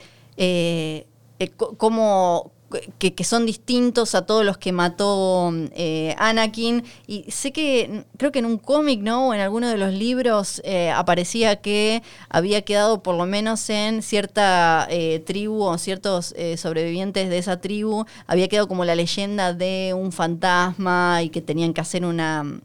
cómo 1.78 2.52
que, 2.98 3.24
son 3.24 3.46
distintos 3.46 4.16
a 4.16 4.26
todos 4.26 4.46
los 4.46 4.58
que 4.58 4.72
mató 4.72 5.52
eh, 5.74 6.16
Anakin. 6.18 6.84
Y 7.08 7.30
sé 7.32 7.52
que, 7.52 7.90
mm, 7.90 8.18
creo 8.18 8.32
que 8.32 8.40
en 8.40 8.46
un 8.46 8.58
cómic, 8.58 9.02
¿no? 9.02 9.30
O 9.30 9.34
en 9.34 9.42
alguno 9.42 9.68
de 9.70 9.78
los 9.78 9.94
libros 9.94 10.62
eh, 10.64 10.92
aparecía 10.92 11.58
que 11.58 12.02
había 12.30 12.62
quedado 12.62 13.02
por 13.04 13.16
lo 13.16 13.26
menos 13.26 13.70
en 13.70 14.02
cierta 14.02 14.88
eh, 14.90 15.20
tribu 15.26 15.64
o 15.64 15.78
ciertos 15.78 16.34
eh, 16.38 16.58
sobrevivientes 16.58 17.30
de 17.30 17.38
esa 17.38 17.62
tribu, 17.62 18.06
había 18.28 18.48
quedado 18.48 18.68
como 18.68 18.86
la 18.86 18.96
leyenda 18.96 19.54
de 19.54 19.94
un 19.96 20.12
fantasma 20.12 21.22
y 21.24 21.30
que 21.30 21.42
tenían 21.42 21.74
que 21.74 21.82
hacer 21.82 22.06
una 22.06 22.62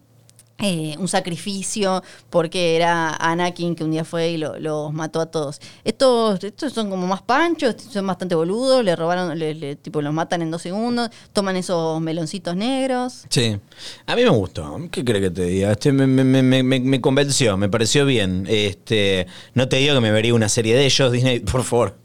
eh, 0.58 0.94
un 0.98 1.08
sacrificio 1.08 2.02
porque 2.30 2.76
era 2.76 3.14
Anakin 3.16 3.74
que 3.74 3.82
un 3.84 3.90
día 3.90 4.04
fue 4.04 4.30
y 4.30 4.36
lo- 4.36 4.58
los 4.58 4.92
mató 4.92 5.20
a 5.20 5.26
todos. 5.26 5.60
Estos, 5.82 6.42
estos 6.44 6.72
son 6.72 6.90
como 6.90 7.06
más 7.06 7.22
panchos, 7.22 7.74
son 7.90 8.06
bastante 8.06 8.34
boludos, 8.36 8.84
le 8.84 8.94
robaron, 8.94 9.36
le- 9.38 9.54
le- 9.54 9.76
tipo 9.76 10.00
los 10.00 10.14
matan 10.14 10.42
en 10.42 10.50
dos 10.50 10.62
segundos, 10.62 11.10
toman 11.32 11.56
esos 11.56 12.00
meloncitos 12.00 12.54
negros. 12.56 13.24
Sí. 13.28 13.58
A 14.06 14.14
mí 14.14 14.22
me 14.22 14.28
gustó. 14.30 14.78
¿Qué 14.90 15.04
crees 15.04 15.22
que 15.24 15.30
te 15.30 15.44
diga? 15.44 15.72
Este 15.72 15.90
me- 15.92 16.06
me- 16.06 16.42
me- 16.42 16.62
me 16.62 17.00
convenció, 17.00 17.56
me 17.56 17.68
pareció 17.68 18.06
bien. 18.06 18.46
Este, 18.48 19.26
no 19.54 19.68
te 19.68 19.76
digo 19.76 19.94
que 19.94 20.00
me 20.00 20.12
vería 20.12 20.34
una 20.34 20.48
serie 20.48 20.76
de 20.76 20.84
ellos, 20.86 21.10
Disney, 21.12 21.40
por 21.40 21.64
favor. 21.64 22.03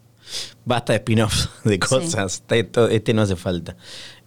Basta 0.66 0.94
de 0.94 0.98
spin-offs 1.00 1.50
de 1.64 1.80
cosas. 1.80 2.44
Este 2.92 3.14
no 3.14 3.22
hace 3.24 3.36
falta. 3.36 3.76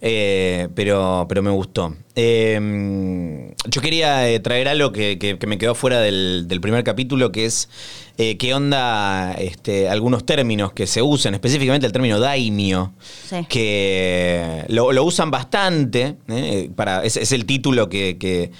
Eh, 0.01 0.67
pero, 0.75 1.25
pero 1.29 1.41
me 1.41 1.49
gustó. 1.51 1.95
Eh, 2.15 3.53
yo 3.69 3.81
quería 3.81 4.27
eh, 4.29 4.39
traer 4.41 4.67
algo 4.67 4.91
que, 4.91 5.17
que- 5.17 5.37
que 5.39 5.47
me 5.47 5.57
quedó 5.57 5.75
fuera 5.75 6.01
del, 6.01 6.45
del 6.47 6.59
primer 6.59 6.83
capítulo, 6.83 7.31
que 7.31 7.45
es 7.45 7.69
eh, 8.17 8.35
qué 8.37 8.53
onda 8.53 9.33
este, 9.33 9.87
algunos 9.87 10.25
términos 10.25 10.73
que 10.73 10.87
se 10.87 11.01
usan, 11.01 11.33
específicamente 11.35 11.87
el 11.87 11.93
término 11.93 12.19
daimio, 12.19 12.93
Sí. 13.29 13.37
que 13.47 14.65
lo, 14.67 14.91
lo 14.91 15.03
usan 15.05 15.31
bastante. 15.31 16.17
¿eh? 16.27 16.69
Para, 16.75 17.03
es, 17.05 17.15
es 17.15 17.31
el 17.31 17.45
título 17.45 17.87
que, 17.87 18.17
que- 18.17 18.51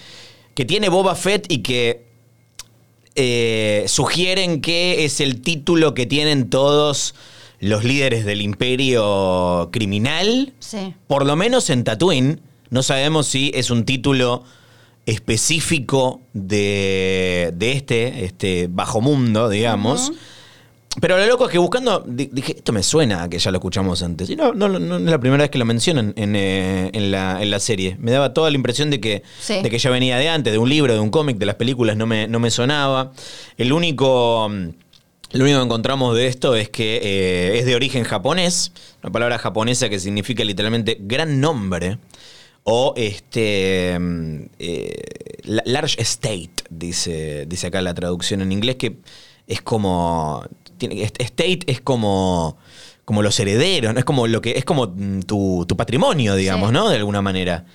que 0.55 0.65
tiene 0.65 0.87
Boba 0.87 1.15
Fett 1.15 1.51
y 1.51 1.57
que 1.63 2.05
eh, 3.15 3.83
sugieren 3.87 4.61
que 4.61 5.05
es 5.05 5.19
el 5.19 5.41
título 5.41 5.93
que 5.93 6.05
tienen 6.05 6.49
todos 6.49 7.13
los 7.63 7.83
líderes 7.83 8.25
del 8.25 8.41
imperio 8.41 9.69
criminal. 9.71 10.53
Sí. 10.59 10.93
Por 11.07 11.25
lo 11.25 11.35
menos 11.35 11.69
en 11.69 11.83
Tatooine. 11.83 12.39
No 12.69 12.83
sabemos 12.83 13.27
si 13.27 13.51
es 13.53 13.69
un 13.71 13.85
título 13.85 14.43
específico 15.05 16.21
de, 16.33 17.51
de 17.55 17.71
este, 17.73 18.25
este 18.25 18.67
bajo 18.69 18.99
mundo, 19.01 19.49
digamos. 19.49 20.11
Pero 21.01 21.17
lo 21.17 21.25
loco 21.25 21.45
es 21.45 21.51
que 21.51 21.57
buscando, 21.57 22.03
di- 22.05 22.29
dije, 22.31 22.55
esto 22.57 22.71
me 22.71 22.83
suena 22.83 23.23
a 23.23 23.29
que 23.29 23.39
ya 23.39 23.49
lo 23.51 23.57
escuchamos 23.57 24.03
antes. 24.03 24.29
Y 24.29 24.35
no, 24.35 24.53
no, 24.53 24.67
es 24.97 25.01
la 25.03 25.19
primera 25.19 25.43
vez 25.43 25.49
que 25.49 25.57
lo 25.57 25.65
mencionan 25.65 26.13
en, 26.15 26.35
eh, 26.35 26.91
en 26.93 27.09
la, 27.11 27.41
en 27.41 27.49
la 27.49 27.59
serie. 27.59 27.95
Me 27.99 28.11
daba 28.11 28.33
toda 28.33 28.51
la 28.51 28.55
impresión 28.57 28.91
de 28.91 28.99
que, 28.99 29.23
Sí. 29.39 29.61
de 29.63 29.69
que 29.71 29.79
ya 29.79 29.89
venía 29.89 30.17
de 30.17 30.29
antes, 30.29 30.53
de 30.53 30.59
un 30.59 30.69
libro, 30.69 30.93
de 30.93 30.99
un 30.99 31.09
cómic, 31.09 31.37
de 31.37 31.47
las 31.47 31.55
películas, 31.55 31.97
no 31.97 32.05
me, 32.05 32.27
no 32.27 32.39
me 32.39 32.51
sonaba. 32.51 33.11
El 33.57 33.73
único, 33.73 34.47
mm, 34.49 34.69
lo 35.33 35.43
único 35.43 35.59
que 35.59 35.65
encontramos 35.65 36.15
de 36.15 36.27
esto 36.27 36.55
es 36.55 36.69
que 36.69 36.97
eh, 37.03 37.59
es 37.59 37.65
de 37.65 37.75
origen 37.75 38.03
japonés, 38.03 38.71
una 39.03 39.11
palabra 39.11 39.37
japonesa 39.39 39.89
que 39.89 39.99
significa 39.99 40.43
literalmente 40.43 40.97
gran 40.99 41.41
nombre. 41.41 41.97
O 42.65 42.93
este 42.95 43.97
mm, 43.99 44.35
eh, 44.59 45.01
la- 45.43 45.63
large 45.65 46.01
estate, 46.01 46.49
dice, 46.69 47.45
dice 47.45 47.67
acá 47.67 47.81
la 47.81 47.93
traducción 47.93 48.41
en 48.41 48.51
inglés, 48.53 48.77
que 48.77 48.95
es 49.47 49.61
como. 49.61 50.45
tiene- 50.77 51.03
est- 51.03 51.21
estate 51.21 51.59
es 51.67 51.81
como. 51.81 52.57
como 53.03 53.21
los 53.21 53.37
herederos, 53.39 53.93
¿no? 53.93 53.99
Es 53.99 54.05
como 54.05 54.27
lo 54.27 54.39
que. 54.41 54.51
es 54.51 54.63
como 54.63 54.87
mm, 54.87 55.23
tu, 55.23 55.65
tu 55.67 55.75
patrimonio, 55.75 56.35
digamos, 56.35 56.69
Sí. 56.69 56.73
¿no? 56.73 56.87
De 56.89 56.95
alguna 56.95 57.21
manera. 57.21 57.65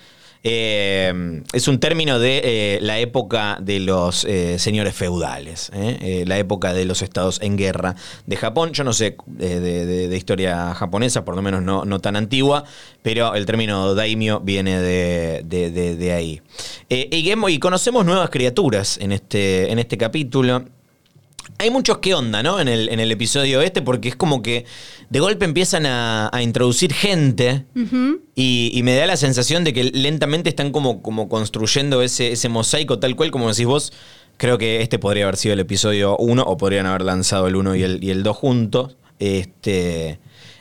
Eh, 0.44 1.42
es 1.53 1.68
un 1.68 1.81
término 1.81 2.18
de 2.18 2.40
eh, 2.44 2.79
la 2.81 2.98
época 2.98 3.59
de 3.61 3.81
los 3.81 4.24
eh, 4.24 4.59
señores 4.59 4.94
feudales, 4.94 5.70
la 5.74 6.38
época 6.38 6.72
de 6.72 6.85
los 6.85 7.03
estados 7.03 7.40
en 7.42 7.57
guerra 7.57 7.96
de 8.27 8.37
Japón. 8.37 8.72
Yo 8.72 8.85
no 8.85 8.92
sé 8.92 9.16
de, 9.27 10.16
historia 10.16 10.74
japonesa, 10.74 11.24
por 11.24 11.37
lo 11.37 11.42
menos 11.42 11.62
no, 11.62 12.01
tan 12.01 12.16
antigua, 12.16 12.64
pero 13.03 13.35
el 13.35 13.46
término 13.46 13.94
daimyo 13.94 14.40
viene 14.40 14.81
de, 14.81 15.42
de- 15.44 16.12
ahí. 16.12 16.40
Y, 16.88 17.09
y 17.12 17.59
conocemos 17.59 18.05
nuevas 18.05 18.31
criaturas 18.31 18.98
en 19.01 19.12
este, 19.12 19.70
en 19.70 19.79
este 19.79 19.98
capítulo. 19.98 20.64
Hay 21.58 21.70
muchos 21.70 21.98
qué 21.98 22.14
onda, 22.14 22.42
¿no? 22.42 22.61
En 22.61 22.68
el, 22.68 22.88
en 22.88 23.00
el 23.00 23.11
episodio 23.11 23.62
este, 23.62 23.82
porque 23.82 24.11
es 24.11 24.16
como 24.16 24.42
que 24.42 24.64
de 25.11 25.20
golpe 25.20 25.44
empiezan 25.44 25.87
a, 25.87 26.28
a 26.32 26.42
introducir 26.42 26.92
gente 26.92 27.64
y, 28.34 28.70
y 28.72 28.82
me 28.82 28.94
da 28.94 29.06
la 29.06 29.16
sensación 29.16 29.64
de 29.64 29.72
que 29.72 29.84
lentamente 29.84 30.50
están 30.50 30.70
como, 30.70 31.02
como 31.02 31.28
construyendo 31.28 32.02
ese, 32.02 32.32
ese 32.32 32.48
mosaico 32.48 32.98
tal 32.98 33.16
cual, 33.16 33.30
como 33.30 33.48
decís 33.48 33.66
vos. 33.66 33.92
Creo 34.37 34.56
que 34.56 34.82
este 34.82 35.00
podría 35.00 35.24
haber 35.24 35.37
sido 35.37 35.54
el 35.54 35.61
episodio 35.61 36.16
1 36.16 36.44
o 36.44 36.56
podrían 36.56 36.87
haber 36.87 37.02
lanzado 37.02 37.48
el 37.48 37.56
1 37.56 37.74
y 37.74 37.82
el, 37.82 38.04
y 38.04 38.11
el 38.11 38.22
2 38.22 38.37
juntos. 38.37 38.96
Este, 39.18 40.20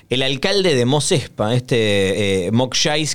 el 0.10 0.24
alcalde 0.24 0.74
de 0.74 0.86
Mos 0.86 1.12
Espa, 1.12 1.54
este 1.54 2.48
eh, 2.48 2.52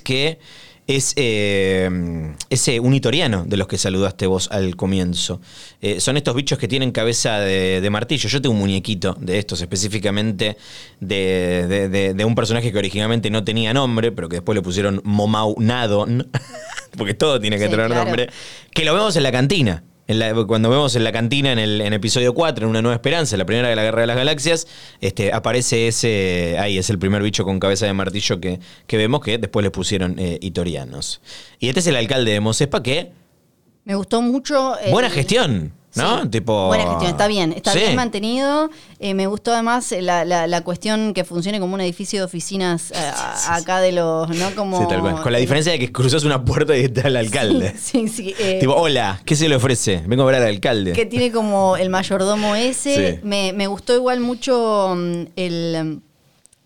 que 0.04 0.38
es 0.87 1.12
eh, 1.16 2.35
ese 2.51 2.81
unitoriano 2.81 3.45
de 3.47 3.57
los 3.57 3.68
que 3.68 3.79
saludaste 3.79 4.27
vos 4.27 4.49
al 4.51 4.75
comienzo. 4.77 5.40
Eh, 5.81 6.01
son 6.01 6.16
estos 6.16 6.35
bichos 6.35 6.59
que 6.59 6.66
tienen 6.68 6.90
cabeza 6.90 7.38
de, 7.38 7.81
de 7.81 7.90
martillo. 7.90 8.29
Yo 8.29 8.42
tengo 8.42 8.55
un 8.55 8.61
muñequito 8.61 9.16
de 9.21 9.38
estos, 9.38 9.61
específicamente 9.61 10.57
de, 11.01 11.66
de- 11.68 11.88
de- 11.88 12.14
de 12.14 12.25
un 12.25 12.35
personaje 12.35 12.73
que 12.73 12.79
originalmente 12.79 13.31
no 13.31 13.45
tenía 13.45 13.73
nombre, 13.73 14.11
pero 14.12 14.29
que 14.29 14.37
después 14.37 14.55
le 14.57 14.62
pusieron 14.62 15.01
Momau 15.05 15.55
Nadon, 15.59 16.29
porque 16.99 17.14
todo 17.14 17.40
tiene 17.40 17.59
que 17.59 17.64
Sí, 17.66 17.71
tener 17.71 17.87
claro. 17.87 18.05
nombre, 18.05 18.29
que 18.73 18.85
lo 18.85 18.92
vemos 18.95 19.14
en 19.16 19.23
la 19.23 19.33
cantina. 19.33 19.85
En 20.09 20.19
la- 20.19 20.35
cuando 20.47 20.69
vemos 20.69 20.97
en 20.97 21.05
la 21.05 21.12
cantina 21.12 21.53
en 21.53 21.59
el 21.61 21.81
en 21.81 21.93
episodio 21.93 22.35
4, 22.35 22.65
en 22.65 22.71
Una 22.71 22.83
Nueva 22.83 22.97
Esperanza, 22.97 23.37
la 23.37 23.45
primera 23.45 23.69
de 23.69 23.77
la 23.77 23.83
Guerra 23.85 24.01
de 24.01 24.07
las 24.09 24.17
Galaxias, 24.17 24.67
este, 25.01 25.33
aparece 25.33 25.87
ese. 25.87 26.57
Ahí 26.59 26.77
es 26.77 26.91
el 26.91 26.99
primer 26.99 27.23
bicho 27.23 27.45
con 27.45 27.61
cabeza 27.61 27.87
de 27.87 27.93
martillo 27.93 28.41
que, 28.41 28.59
que 28.87 28.97
vemos, 28.97 29.21
que 29.21 29.38
después 29.38 29.62
le 29.62 29.71
pusieron 29.71 30.19
eh, 30.19 30.38
itorianos. 30.43 31.21
Y 31.61 31.69
este 31.69 31.81
es 31.81 31.87
el 31.87 31.97
alcalde 31.97 32.33
de 32.33 32.41
Mosespa 32.41 32.83
que. 32.83 33.12
Me 33.85 33.95
gustó 33.95 34.21
mucho. 34.23 34.77
el- 34.81 34.91
Buena 34.91 35.09
gestión, 35.09 35.73
¿no? 35.94 36.22
Sí, 36.22 36.28
Tipo. 36.28 36.66
Buena 36.66 36.85
gestión, 36.90 37.11
está 37.11 37.26
bien, 37.26 37.52
está 37.52 37.72
Sí. 37.72 37.78
bien 37.81 37.96
mantenido. 37.96 38.70
Eh, 38.98 39.14
me 39.14 39.26
gustó 39.26 39.52
además 39.52 39.92
la, 40.00 40.24
la- 40.24 40.46
la 40.46 40.61
cuestión 40.62 41.12
que 41.14 41.24
funcione 41.24 41.61
como 41.61 41.74
un 41.74 41.81
edificio 41.81 42.20
de 42.20 42.24
oficinas 42.24 42.90
eh, 42.90 42.94
a- 42.96 43.55
acá 43.57 43.81
de 43.81 43.92
los, 43.92 44.28
¿no? 44.31 44.55
Como, 44.55 44.78
Sí, 44.81 44.85
tal 44.88 45.00
cual. 45.00 45.20
Con 45.22 45.33
la 45.33 45.38
diferencia 45.38 45.72
de 45.72 45.78
que 45.78 45.90
cruzas 45.92 46.24
una 46.24 46.44
puerta 46.44 46.76
y 46.76 46.85
está 46.85 47.09
el 47.09 47.16
alcalde. 47.16 47.74
Sí, 47.81 48.09
sí. 48.09 48.35
eh, 48.38 48.59
Tipo, 48.61 48.74
hola, 48.74 49.20
¿qué 49.24 49.37
se 49.37 49.48
le 49.48 49.57
ofrece? 49.57 50.02
Vengo 50.07 50.22
a 50.22 50.26
ver 50.26 50.37
al 50.37 50.46
alcalde. 50.48 50.92
que 50.92 51.07
tiene 51.07 51.31
como 51.33 51.76
el 51.76 51.90
mayordomo 51.90 52.55
ese. 52.57 53.12
Sí. 53.14 53.20
Me, 53.22 53.52
me 53.52 53.66
gustó 53.66 53.94
igual 53.94 54.20
mucho 54.20 54.94
mm, 54.96 55.22
el 55.37 56.00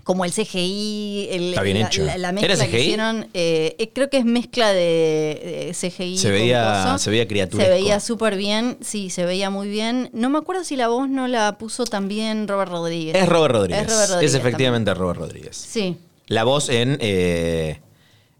como 0.06 0.24
el 0.24 0.30
CGI, 0.32 1.26
el- 1.32 1.48
Está 1.48 1.62
bien 1.62 1.80
la, 1.80 1.86
hecho. 1.88 2.04
la- 2.04 2.16
la 2.16 2.28
¿Era 2.28 2.32
mezcla 2.32 2.68
que 2.68 2.80
hicieron. 2.80 3.26
eh, 3.34 3.74
eh, 3.80 3.90
creo 3.92 4.08
que 4.08 4.18
es 4.18 4.24
mezcla 4.24 4.72
de, 4.72 5.66
de 5.66 5.74
CGI. 5.74 6.16
Se 6.16 6.30
veía- 6.30 6.96
se 6.96 7.10
veía 7.10 7.22
Se 7.24 7.28
criaturesco. 7.28 7.72
veía 7.74 7.98
súper 7.98 8.36
bien, 8.36 8.78
sí, 8.82 9.10
se 9.10 9.24
veía 9.24 9.50
muy 9.50 9.68
bien. 9.68 10.08
No 10.12 10.30
me 10.30 10.38
acuerdo 10.38 10.62
si 10.62 10.76
la 10.76 10.86
voz 10.86 11.08
no 11.08 11.26
la 11.26 11.58
puso 11.58 11.86
también 11.86 12.46
Robert 12.46 12.70
Rodríguez. 12.70 13.16
Es 13.16 13.28
Robert 13.28 13.52
Rodríguez. 13.56 13.82
Es 13.82 13.88
Robert 13.92 14.10
Rodríguez 14.10 14.32
Es 14.34 14.40
efectivamente 14.40 14.94
Robert 14.94 15.18
Rodríguez. 15.18 15.56
Sí. 15.56 15.96
La 16.28 16.44
voz 16.44 16.68
en, 16.68 16.98
eh, 17.00 17.80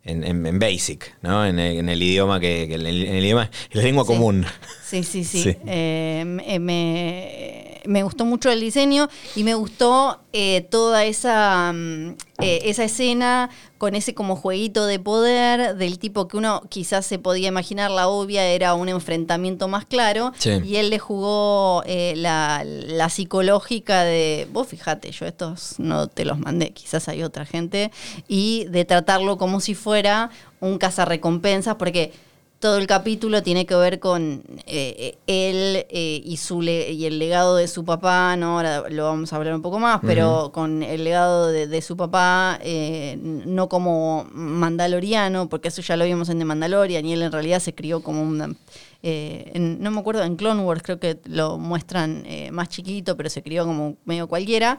en, 0.05 0.23
en- 0.23 0.47
en 0.47 0.59
Basic, 0.61 1.17
¿no? 1.23 1.45
En 1.45 1.59
el, 1.59 1.79
en 1.79 1.89
el 1.89 2.01
idioma 2.01 2.39
que, 2.39 2.67
que 2.69 2.75
en, 2.77 2.87
el, 2.87 3.07
en 3.07 3.15
el 3.17 3.25
idioma, 3.25 3.51
en 3.71 3.77
la 3.79 3.83
lengua 3.83 4.05
Sí. 4.05 4.07
común. 4.13 4.47
Sí, 4.89 5.03
sí, 5.03 5.25
sí. 5.25 5.43
Sí. 5.43 5.57
Eh, 5.67 6.23
me, 6.61 7.66
me- 7.87 8.03
gustó 8.03 8.25
mucho 8.25 8.51
el 8.51 8.61
diseño 8.61 9.09
y 9.35 9.43
me 9.45 9.55
gustó 9.55 10.21
eh, 10.33 10.67
toda 10.71 11.05
esa, 11.05 11.73
mm, 11.75 12.11
eh, 12.43 12.61
esa 12.65 12.85
escena 12.85 13.49
con 13.79 13.95
ese 13.95 14.15
como 14.15 14.37
jueguito 14.37 14.87
de 14.87 14.99
poder 14.99 15.77
del 15.77 15.99
tipo 15.99 16.29
que 16.29 16.37
uno 16.37 16.63
quizás 16.69 17.05
se 17.07 17.19
podía 17.19 17.49
imaginar 17.49 17.91
la 17.91 18.09
obvia 18.09 18.45
era 18.47 18.75
un 18.75 18.89
enfrentamiento 18.89 19.69
más 19.69 19.85
claro 19.87 20.33
Sí. 20.39 20.51
y 20.65 20.77
él 20.77 20.91
le 20.91 20.99
jugó 20.99 21.83
eh, 21.87 22.15
la, 22.17 22.63
la 22.65 23.09
psicológica 23.11 24.03
de 24.05 24.47
vos 24.53 24.67
fíjate 24.69 25.11
yo 25.11 25.27
estos 25.27 25.79
no 25.79 26.07
te 26.09 26.25
los 26.25 26.39
mandé 26.39 26.71
quizás 26.73 27.09
hay 27.09 27.23
otra 27.23 27.45
gente 27.47 27.91
y 28.29 28.65
de 28.71 28.85
tratarlo 28.85 29.37
como 29.39 29.61
si 29.61 29.75
fuera 29.75 30.31
un 30.61 30.79
cazarrecompensas 30.79 31.75
porque 31.77 32.13
todo 32.59 32.79
el 32.79 32.87
capítulo 32.87 33.43
tiene 33.43 33.67
que 33.67 33.75
ver 33.75 34.01
con 34.01 34.43
eh, 34.67 35.19
él 35.27 35.87
eh, 35.91 36.23
y 36.25 36.37
su 36.39 36.63
le- 36.63 36.91
y 36.91 37.05
el 37.05 37.19
legado 37.19 37.55
de 37.57 37.69
su 37.69 37.85
papá, 37.85 38.35
¿no? 38.37 38.57
Ahora 38.57 38.89
lo 38.89 39.05
vamos 39.05 39.33
a 39.33 39.37
hablar 39.37 39.55
un 39.55 39.63
poco 39.63 39.79
más, 39.79 40.01
pero 40.07 40.51
con 40.53 40.83
el 40.83 41.05
legado 41.05 41.49
de, 41.49 41.67
de 41.67 41.83
su 41.83 41.97
papá, 41.97 42.59
eh, 42.63 43.19
no 43.21 43.69
como 43.69 44.27
mandaloriano, 44.33 45.49
porque 45.49 45.69
eso 45.69 45.83
ya 45.83 45.97
lo 45.97 46.05
vimos 46.07 46.29
en 46.31 46.39
The 46.39 46.45
Mandalorian, 46.47 47.05
y 47.05 47.13
él 47.13 47.23
en 47.23 47.33
realidad 47.33 47.61
se 47.61 47.75
crió 47.75 48.01
como 48.03 48.23
un... 48.23 48.57
eh, 49.03 49.51
en- 49.55 49.81
no 49.83 49.91
me 49.91 50.01
acuerdo, 50.01 50.23
en 50.25 50.37
Clone 50.37 50.63
Wars 50.63 50.83
creo 50.83 50.99
que 50.99 51.21
lo 51.27 51.59
muestran 51.59 52.25
eh, 52.27 52.51
más 52.53 52.71
chiquito, 52.71 53.17
pero 53.19 53.29
se 53.29 53.43
crió 53.43 53.67
como 53.67 53.97
medio 54.07 54.29
cualquiera 54.29 54.79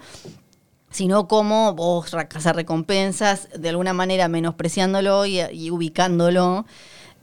sino 0.89 1.27
como 1.27 1.73
vos 1.73 2.09
cazar 2.29 2.55
recompensas, 2.55 3.49
de 3.59 3.69
alguna 3.69 3.91
manera 3.91 4.29
menospreciándolo 4.29 5.25
y, 5.25 5.41
y 5.51 5.69
ubicándolo. 5.69 6.65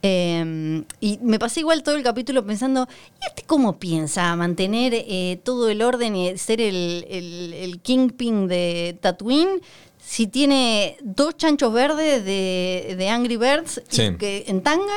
Eh, 0.07 0.83
y 0.99 1.17
me 1.23 1.39
pasé 1.39 1.61
igual 1.61 1.81
todo 1.81 1.95
el 1.95 2.03
capítulo 2.03 2.45
pensando, 2.45 2.87
¿y 3.21 3.27
este 3.27 3.41
cómo 3.43 3.79
piensa 3.79 4.35
mantener 4.35 4.93
eh, 4.93 5.39
todo 5.43 5.67
el 5.69 5.81
orden 5.81 6.15
y 6.15 6.37
ser 6.37 6.61
el, 6.61 7.05
el, 7.09 7.53
el 7.53 7.79
kingpin 7.79 8.47
de 8.47 8.97
Tatooine? 9.01 9.61
Si 9.99 10.27
tiene 10.27 10.97
dos 11.01 11.35
chanchos 11.37 11.73
verdes 11.73 12.23
de, 12.23 12.93
de 12.95 13.09
Angry 13.09 13.37
Birds 13.37 13.81
y 13.91 14.15
que, 14.17 14.45
en 14.47 14.61
tanga 14.61 14.93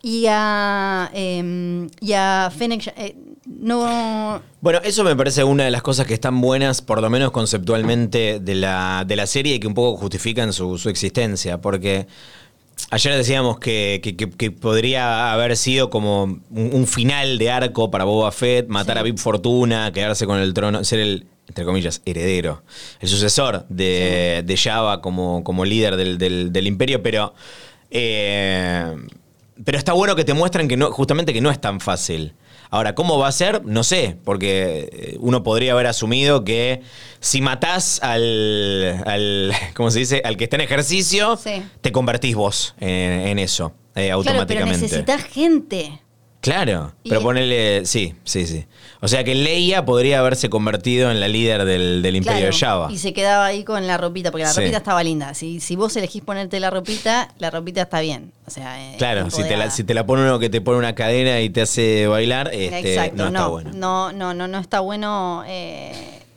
y 0.00 0.26
a, 0.28 1.10
eh, 1.12 1.88
y 2.00 2.12
a 2.12 2.52
Fennec, 2.56 2.94
eh, 2.96 3.16
no, 3.44 4.40
Bueno, 4.60 4.80
eso 4.84 5.02
me 5.02 5.16
parece 5.16 5.42
una 5.42 5.64
de 5.64 5.72
las 5.72 5.82
cosas 5.82 6.06
que 6.06 6.14
están 6.14 6.40
buenas, 6.40 6.82
por 6.82 7.00
lo 7.00 7.10
menos 7.10 7.32
conceptualmente, 7.32 8.38
de 8.38 8.54
la, 8.54 9.04
de 9.04 9.16
la 9.16 9.26
serie 9.26 9.56
y 9.56 9.60
que 9.60 9.66
un 9.66 9.74
poco 9.74 9.96
justifican 9.98 10.52
su, 10.52 10.78
su 10.78 10.88
existencia. 10.88 11.60
Porque 11.60 12.06
ayer 12.90 13.14
decíamos 13.14 13.58
que, 13.58 14.00
que- 14.02 14.16
que- 14.16 14.30
que 14.30 14.50
podría 14.50 15.32
haber 15.32 15.56
sido 15.56 15.90
como 15.90 16.24
un, 16.24 16.42
un 16.50 16.86
final 16.86 17.38
de 17.38 17.50
arco 17.50 17.90
para 17.90 18.04
Boba 18.04 18.32
Fett, 18.32 18.68
matar 18.68 18.96
Sí. 18.96 19.00
a 19.00 19.02
Bib 19.02 19.18
Fortuna, 19.18 19.92
quedarse 19.92 20.26
con 20.26 20.38
el 20.38 20.54
trono, 20.54 20.84
ser 20.84 21.00
el, 21.00 21.26
entre 21.48 21.64
comillas, 21.64 22.02
heredero, 22.04 22.62
el 23.00 23.08
sucesor 23.08 23.66
de, 23.68 24.42
de 24.44 24.56
Java 24.56 25.00
como, 25.00 25.42
como 25.44 25.64
líder 25.64 25.96
del, 25.96 26.18
del- 26.18 26.52
del 26.52 26.66
imperio, 26.66 27.02
pero... 27.02 27.34
eh, 27.90 28.94
pero 29.64 29.78
está 29.78 29.92
bueno 29.94 30.14
que 30.14 30.24
te 30.24 30.34
muestren 30.34 30.68
que 30.68 30.76
no, 30.76 30.90
justamente 30.92 31.32
que 31.32 31.40
no 31.40 31.50
es 31.50 31.58
tan 31.60 31.80
fácil. 31.80 32.34
Ahora, 32.70 32.94
¿cómo 32.94 33.18
va 33.18 33.28
a 33.28 33.32
ser? 33.32 33.64
No 33.64 33.84
sé, 33.84 34.16
porque 34.24 34.88
eh, 34.92 35.16
uno 35.20 35.42
podría 35.42 35.72
haber 35.72 35.86
asumido 35.86 36.44
que 36.44 36.82
si 37.20 37.40
matás 37.40 38.00
al, 38.02 39.02
al 39.06 39.52
¿cómo 39.74 39.90
se 39.90 40.00
dice? 40.00 40.22
Al 40.24 40.36
que 40.36 40.44
está 40.44 40.56
en 40.56 40.62
ejercicio, 40.62 41.36
Sí. 41.36 41.62
te 41.80 41.92
convertís 41.92 42.34
vos 42.34 42.74
en, 42.80 42.88
en 43.28 43.38
eso, 43.38 43.72
eh, 43.94 44.08
claro, 44.08 44.22
pero 44.24 44.32
automáticamente. 44.32 44.80
necesitas 44.82 45.22
gente. 45.24 46.00
Claro, 46.46 46.92
Y- 47.02 47.08
pero 47.10 47.22
ponele, 47.22 47.84
sí, 47.86 48.14
sí, 48.24 48.46
sí. 48.46 48.64
O 49.00 49.08
sea 49.08 49.24
que 49.24 49.34
Leia 49.34 49.84
podría 49.84 50.20
haberse 50.20 50.48
convertido 50.48 51.10
en 51.10 51.20
la 51.20 51.28
líder 51.28 51.64
del, 51.64 52.02
del 52.02 52.16
imperio 52.16 52.38
Claro, 52.50 52.54
de 52.54 52.58
Java. 52.60 52.92
Y 52.92 52.98
se 52.98 53.12
quedaba 53.12 53.46
ahí 53.46 53.62
con 53.64 53.86
la 53.86 53.98
ropita, 53.98 54.30
porque 54.30 54.44
la 54.44 54.52
Sí. 54.52 54.60
ropita 54.60 54.78
estaba 54.78 55.02
linda. 55.02 55.34
Si, 55.34 55.60
si 55.60 55.76
vos 55.76 55.94
elegís 55.96 56.22
ponerte 56.22 56.58
la 56.60 56.70
ropita, 56.70 57.28
la 57.38 57.50
ropita 57.50 57.82
está 57.82 58.00
bien. 58.00 58.32
O 58.46 58.50
sea, 58.50 58.80
eh, 58.80 58.94
Claro, 58.96 59.28
si 59.30 59.42
te, 59.42 59.56
la, 59.56 59.70
si 59.70 59.84
te 59.84 59.92
la 59.92 60.06
pone 60.06 60.22
uno 60.22 60.38
que 60.38 60.48
te 60.48 60.60
pone 60.60 60.78
una 60.78 60.94
cadena 60.94 61.40
y 61.40 61.50
te 61.50 61.62
hace 61.62 62.06
bailar, 62.06 62.50
este, 62.54 62.94
Exacto, 62.94 63.16
no 63.16 63.24
no, 63.24 63.28
está 63.38 63.46
bueno. 63.48 63.70
no, 63.74 64.12
no, 64.12 64.34
no, 64.34 64.48
no 64.48 64.58
está 64.58 64.80
bueno 64.80 65.42
eh, 65.46 65.92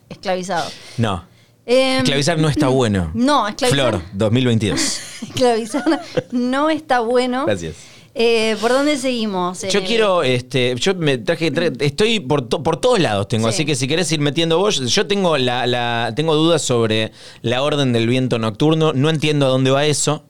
esclavizado. 0.08 0.68
No. 0.98 1.24
Eh, 1.66 1.98
Esclavizar 1.98 2.36
no 2.38 2.48
está 2.48 2.66
bueno. 2.68 3.10
No, 3.14 3.46
esclavizar, 3.46 3.90
Flor, 3.90 4.02
2022. 4.12 4.80
esclavizar 5.22 5.84
no 6.32 6.68
está 6.68 7.00
bueno. 7.00 7.46
Gracias. 7.46 7.76
Eh, 8.14 8.56
¿Por 8.60 8.72
dónde 8.72 8.96
seguimos? 8.96 9.62
Yo 9.62 9.78
el- 9.78 9.84
quiero, 9.86 10.22
este, 10.24 10.74
yo 10.76 10.94
me 10.96 11.16
traje, 11.18 11.52
tra- 11.52 11.74
estoy 11.80 12.18
por, 12.18 12.48
to- 12.48 12.62
por 12.62 12.76
todos 12.78 12.98
lados 12.98 13.28
tengo, 13.28 13.48
Sí. 13.48 13.54
así 13.54 13.64
que 13.64 13.76
si 13.76 13.86
querés 13.86 14.10
ir 14.10 14.18
metiendo 14.20 14.58
vos, 14.58 14.80
yo 14.92 15.06
tengo 15.06 15.38
la, 15.38 15.66
la- 15.66 16.12
tengo 16.16 16.34
dudas 16.34 16.60
sobre 16.62 17.12
la 17.42 17.62
orden 17.62 17.92
del 17.92 18.08
viento 18.08 18.38
nocturno, 18.40 18.92
no 18.92 19.10
entiendo 19.10 19.46
a 19.46 19.48
dónde 19.48 19.70
va 19.70 19.86
eso, 19.86 20.24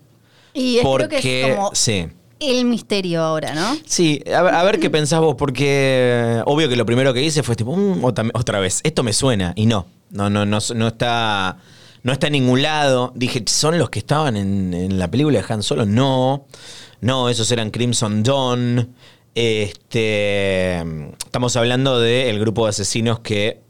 Y 0.53 0.75
es- 0.77 0.81
creo 0.83 0.93
porque 0.93 1.21
que 1.21 1.41
es 1.51 1.57
como 1.57 1.71
sí. 1.75 2.07
el 2.39 2.65
misterio 2.67 3.23
ahora, 3.23 3.55
¿no? 3.55 3.75
Sí, 3.87 4.23
a, 4.35 4.43
ver- 4.43 4.55
a 4.55 4.63
ver 4.63 4.79
qué 4.79 4.91
pensás 4.91 5.21
vos, 5.21 5.37
porque 5.39 5.65
eh, 5.69 6.43
obvio 6.45 6.69
que 6.69 6.77
lo 6.77 6.85
primero 6.85 7.15
que 7.15 7.23
hice 7.23 7.43
fue 7.43 7.57
tipo, 7.57 7.75
"Mm, 7.75 8.05
otra, 8.05 8.25
otra 8.35 8.61
vez, 8.61 8.81
esto 8.85 9.03
me 9.03 9.15
suena, 9.15 9.55
y 9.57 9.65
no, 9.65 9.87
no, 10.11 10.29
no, 10.29 10.45
no, 10.45 10.59
no 10.75 10.87
está, 10.89 11.57
no 12.03 12.13
está 12.13 12.27
en 12.27 12.35
ningún 12.35 12.61
lado. 12.61 13.13
Dije, 13.15 13.43
¿son 13.47 13.79
los 13.79 13.89
que 13.89 14.01
estaban 14.01 14.37
en, 14.37 14.75
en 14.75 14.99
la 14.99 15.11
película 15.11 15.41
de 15.41 15.47
Han 15.53 15.63
Solo? 15.63 15.87
No, 15.87 16.47
no, 17.01 17.29
esos 17.29 17.51
eran 17.51 17.71
Crimson 17.71 18.23
Dawn. 18.23 18.95
Este, 19.35 20.81
estamos 21.25 21.57
hablando 21.57 22.01
del 22.01 22.39
grupo 22.41 22.65
de 22.65 22.71
asesinos 22.71 23.21
que 23.21 23.61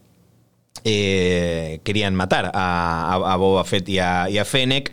eh, 0.83 1.79
querían 1.83 2.15
matar 2.15 2.51
a, 2.53 3.35
Boba 3.37 3.63
Fett 3.63 3.87
y 3.87 3.99
a, 3.99 4.29
y 4.29 4.37
Fennec, 4.39 4.91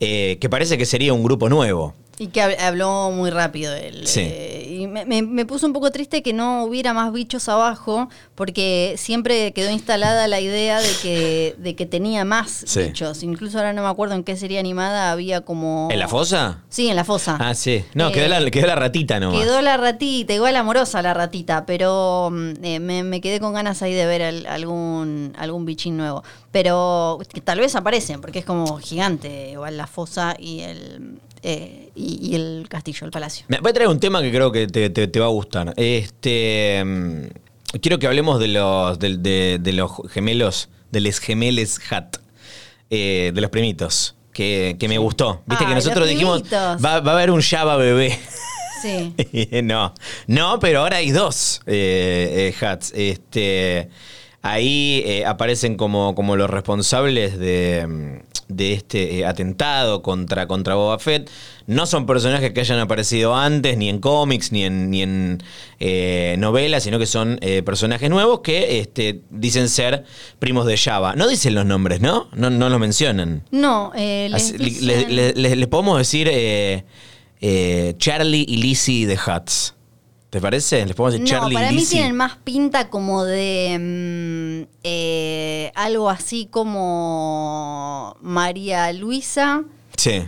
eh, 0.00 0.38
que 0.40 0.48
parece 0.48 0.76
que 0.76 0.86
sería 0.86 1.12
un 1.12 1.22
grupo 1.22 1.48
nuevo. 1.48 1.94
Y 2.20 2.28
que 2.28 2.42
hab- 2.42 2.60
habló 2.60 3.10
muy 3.10 3.30
rápido 3.30 3.74
él. 3.74 4.06
Sí. 4.06 4.20
eh, 4.20 4.66
y 4.80 4.86
me, 4.86 5.04
me- 5.06 5.22
me 5.22 5.44
puso 5.46 5.66
un 5.66 5.72
poco 5.72 5.90
triste 5.90 6.22
que 6.22 6.32
no 6.32 6.64
hubiera 6.64 6.92
más 6.92 7.12
bichos 7.12 7.48
abajo, 7.48 8.08
porque 8.34 8.94
siempre 8.98 9.52
quedó 9.52 9.70
instalada 9.70 10.28
la 10.28 10.38
idea 10.40 10.80
de 10.80 10.88
que, 11.02 11.54
de 11.58 11.74
que 11.74 11.86
tenía 11.86 12.24
más 12.24 12.62
Sí. 12.66 12.84
bichos. 12.84 13.22
Incluso 13.22 13.58
ahora 13.58 13.72
no 13.72 13.82
me 13.82 13.88
acuerdo 13.88 14.14
en 14.14 14.22
qué 14.24 14.36
serie 14.36 14.58
animada 14.58 15.10
había 15.12 15.40
como. 15.40 15.88
¿En 15.90 15.98
la 15.98 16.08
fosa? 16.08 16.62
Sí, 16.68 16.88
en 16.88 16.96
la 16.96 17.04
fosa. 17.04 17.36
Ah, 17.40 17.54
sí. 17.54 17.84
No, 17.94 18.08
Eh, 18.08 18.12
quedó, 18.12 18.28
la, 18.28 18.50
quedó 18.50 18.66
la 18.66 18.74
ratita 18.76 19.18
nomás. 19.18 19.40
Quedó 19.42 19.60
la 19.62 19.76
ratita, 19.78 20.32
igual 20.34 20.56
amorosa 20.56 21.00
la 21.02 21.14
ratita, 21.14 21.64
pero 21.66 22.28
mm, 22.30 22.52
eh, 22.62 22.80
me, 22.80 23.02
me 23.02 23.20
quedé 23.22 23.40
con 23.40 23.52
ganas 23.54 23.82
ahí 23.82 23.94
de 23.94 24.04
ver 24.06 24.22
al- 24.22 24.46
algún, 24.46 25.32
algún 25.38 25.64
bichín 25.64 25.96
nuevo. 25.96 26.22
Pero 26.52 27.18
que 27.32 27.40
tal 27.40 27.60
vez 27.60 27.74
aparecen, 27.76 28.20
porque 28.20 28.40
es 28.40 28.44
como 28.44 28.76
gigante, 28.78 29.50
igual 29.52 29.76
la 29.76 29.86
fosa 29.86 30.34
y 30.38 30.60
el, 30.60 31.18
eh, 31.42 31.90
y, 31.94 32.30
y 32.30 32.34
el 32.34 32.66
castillo, 32.68 33.04
el 33.06 33.10
palacio. 33.10 33.44
Me 33.48 33.58
voy 33.60 33.70
a 33.70 33.72
traer 33.74 33.88
un 33.88 34.00
tema 34.00 34.20
que 34.22 34.30
creo 34.30 34.50
que 34.52 34.66
te, 34.66 34.90
te- 34.90 35.08
te 35.08 35.20
va 35.20 35.26
a 35.26 35.30
gustar. 35.30 35.72
Este, 35.76 36.82
mm, 36.84 37.78
quiero 37.80 37.98
que 37.98 38.06
hablemos 38.06 38.38
de 38.40 38.48
los, 38.48 38.98
de, 38.98 39.16
de- 39.18 39.58
de 39.60 39.72
los 39.72 39.92
gemelos, 40.10 40.68
de 40.90 41.00
los 41.00 41.18
gemeles 41.18 41.78
Hat, 41.90 42.16
eh, 42.90 43.32
de 43.34 43.40
los 43.40 43.50
primitos, 43.50 44.14
que, 44.32 44.76
que 44.78 44.88
me 44.88 44.98
gustó. 44.98 45.42
Viste 45.46 45.64
que 45.66 45.74
nosotros 45.74 46.08
dijimos, 46.08 46.42
va, 46.52 47.00
va 47.00 47.12
a 47.12 47.14
haber 47.14 47.30
un 47.30 47.40
Java 47.42 47.76
bebé. 47.76 48.18
Sí. 48.82 49.14
no, 49.62 49.94
no, 50.26 50.58
pero 50.58 50.80
ahora 50.80 50.96
hay 50.98 51.10
dos 51.10 51.60
eh, 51.66 52.54
hats. 52.60 52.92
Este, 52.96 53.90
ahí 54.42 55.02
eh, 55.04 55.26
aparecen 55.26 55.76
como, 55.76 56.14
como 56.14 56.34
los 56.36 56.48
responsables 56.48 57.38
de, 57.38 57.86
mm, 57.86 58.22
de 58.48 58.72
este 58.72 59.18
eh, 59.18 59.26
atentado 59.26 60.02
contra, 60.02 60.46
contra 60.46 60.74
Boba 60.74 60.98
Fett. 60.98 61.30
No 61.66 61.86
son 61.86 62.06
personajes 62.06 62.52
que 62.52 62.60
hayan 62.60 62.78
aparecido 62.80 63.36
antes, 63.36 63.76
ni 63.76 63.88
en 63.88 63.98
cómics, 64.00 64.50
ni 64.50 64.64
en, 64.64 64.90
ni 64.90 65.02
en 65.02 65.42
eh, 65.78 66.34
novelas, 66.38 66.82
sino 66.82 66.98
que 66.98 67.06
son 67.06 67.38
personajes 67.64 68.10
nuevos 68.10 68.40
que 68.40 68.80
este, 68.80 69.20
dicen 69.30 69.68
ser 69.68 70.04
primos 70.38 70.66
de 70.66 70.76
Java. 70.76 71.14
No 71.14 71.28
dicen 71.28 71.54
los 71.54 71.64
nombres, 71.66 72.00
¿no? 72.00 72.28
No, 72.34 72.50
no 72.50 72.68
los 72.70 72.80
mencionan. 72.80 73.44
No, 73.52 73.92
les 73.94 74.34
Así- 74.34 74.56
dicen- 74.58 75.14
les 75.36 75.66
podemos 75.68 75.96
decir 75.98 76.28
Charlie 77.98 78.44
y 78.48 78.56
Lizzie 78.56 79.06
de 79.06 79.18
Hats. 79.24 79.74
¿Te 80.30 80.40
parece? 80.40 80.86
Les 80.86 80.94
podemos 80.94 81.20
decir 81.20 81.34
no, 81.34 81.40
Charlie 81.40 81.54
para 81.54 81.70
mí 81.72 81.78
Lizzie. 81.78 81.98
tienen 81.98 82.16
más 82.16 82.36
pinta 82.36 82.88
como 82.88 83.24
de 83.24 83.76
mm, 84.68 84.68
eh, 84.84 85.72
algo 85.74 86.08
así 86.08 86.46
como 86.50 88.16
María 88.22 88.92
Luisa, 88.92 89.64
Sí. 89.96 90.22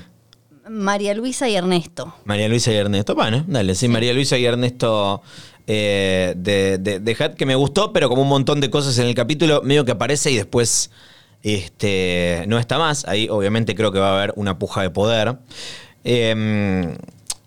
María 0.69 1.15
Luisa 1.15 1.49
y 1.49 1.55
Ernesto. 1.57 2.15
María 2.25 2.49
Luisa 2.49 2.73
y 2.73 2.77
Ernesto. 2.77 3.15
Bueno, 3.15 3.45
dale, 3.49 3.75
sí, 3.75 3.89
María 3.89 4.13
Luisa 4.13 4.39
y 4.39 4.45
Ernesto 4.45 5.23
eh, 5.67 6.35
de, 6.37 6.79
de, 6.79 7.01
de 7.01 7.17
Hat, 7.19 7.35
que 7.35 7.47
me 7.47 7.55
gustó, 7.57 7.93
pero 7.93 8.09
como 8.09 8.23
un 8.23 8.29
montón 8.29 8.61
de 8.61 8.71
cosas 8.71 8.97
en 8.99 9.07
el 9.07 9.15
capítulo, 9.15 9.63
medio 9.63 9.85
que 9.85 9.93
aparece 9.93 10.31
y 10.31 10.37
después 10.37 10.91
este, 11.43 12.45
no 12.49 12.59
está 12.59 12.79
más. 12.79 13.05
Ahí 13.07 13.29
obviamente 13.29 13.75
creo 13.75 13.93
que 13.93 13.99
va 13.99 14.11
a 14.11 14.15
haber 14.19 14.33
una 14.37 14.59
puja 14.59 14.83
de 14.83 14.91
poder. 14.91 15.37
Eh, 16.05 16.97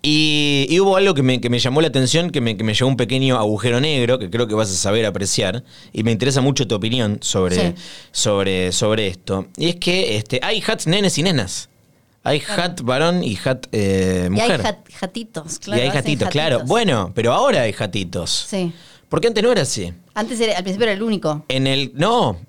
y, 0.05 0.67
y 0.69 0.79
hubo 0.79 0.95
algo 0.97 1.13
que 1.15 1.23
me, 1.23 1.41
que 1.41 1.49
me 1.49 1.57
llamó 1.59 1.81
la 1.81 1.87
atención, 1.87 2.29
que 2.29 2.39
me, 2.41 2.55
que 2.55 2.63
me 2.63 2.73
llevó 2.73 2.89
un 2.89 2.97
pequeño 2.97 3.37
agujero 3.37 3.79
negro, 3.81 4.19
que 4.19 4.29
creo 4.29 4.47
que 4.47 4.53
vas 4.53 4.69
a 4.69 4.75
saber 4.75 5.05
apreciar. 5.05 5.63
Y 5.91 6.03
me 6.03 6.11
interesa 6.11 6.41
mucho 6.41 6.67
tu 6.67 6.75
opinión 6.75 7.17
sobre, 7.21 7.55
Sí. 7.55 7.73
sobre, 8.11 8.71
sobre 8.71 9.07
esto. 9.07 9.47
Y 9.57 9.69
es 9.69 9.75
que 9.77 10.15
este, 10.17 10.39
hay 10.43 10.61
hats 10.65 10.85
nenes 10.87 11.17
y 11.17 11.23
nenas. 11.23 11.69
Hay 12.23 12.41
hat 12.47 12.81
varón 12.81 13.23
y 13.23 13.37
hat 13.43 13.67
eh, 13.71 14.25
Y 14.27 14.29
mujer. 14.29 14.61
hay 14.61 14.65
jat- 14.73 14.91
jatitos, 14.93 15.59
claro. 15.59 15.79
y 15.79 15.83
hay 15.83 15.89
hacen 15.89 16.01
jatitos, 16.01 16.29
claro. 16.29 16.55
jatitos. 16.57 16.69
Bueno, 16.69 17.11
pero 17.13 17.33
ahora 17.33 17.61
hay 17.63 17.73
jatitos. 17.73 18.45
Sí. 18.49 18.71
Porque 19.09 19.27
antes 19.27 19.43
no 19.43 19.51
era 19.51 19.61
así. 19.61 19.93
Antes 20.15 20.39
era, 20.39 20.57
al 20.57 20.63
principio 20.63 20.85
era 20.85 20.93
el 20.93 21.03
único. 21.03 21.45
En 21.49 21.67
el. 21.67 21.91
No, 21.93 22.39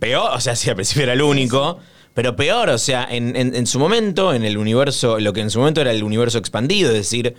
peor, 0.00 0.30
o 0.34 0.40
sea, 0.40 0.56
sí, 0.56 0.70
al 0.70 0.76
principio 0.76 1.02
era 1.02 1.12
el 1.12 1.20
único. 1.22 1.78
Pero 2.18 2.34
peor, 2.34 2.68
o 2.70 2.78
sea, 2.78 3.06
en, 3.08 3.36
en- 3.36 3.54
en 3.54 3.64
su 3.68 3.78
momento, 3.78 4.34
en 4.34 4.42
el 4.44 4.58
universo, 4.58 5.20
lo 5.20 5.32
que 5.32 5.40
en 5.40 5.50
su 5.50 5.60
momento 5.60 5.80
era 5.80 5.92
el 5.92 6.02
universo 6.02 6.38
expandido, 6.38 6.90
es 6.90 6.96
decir, 6.96 7.36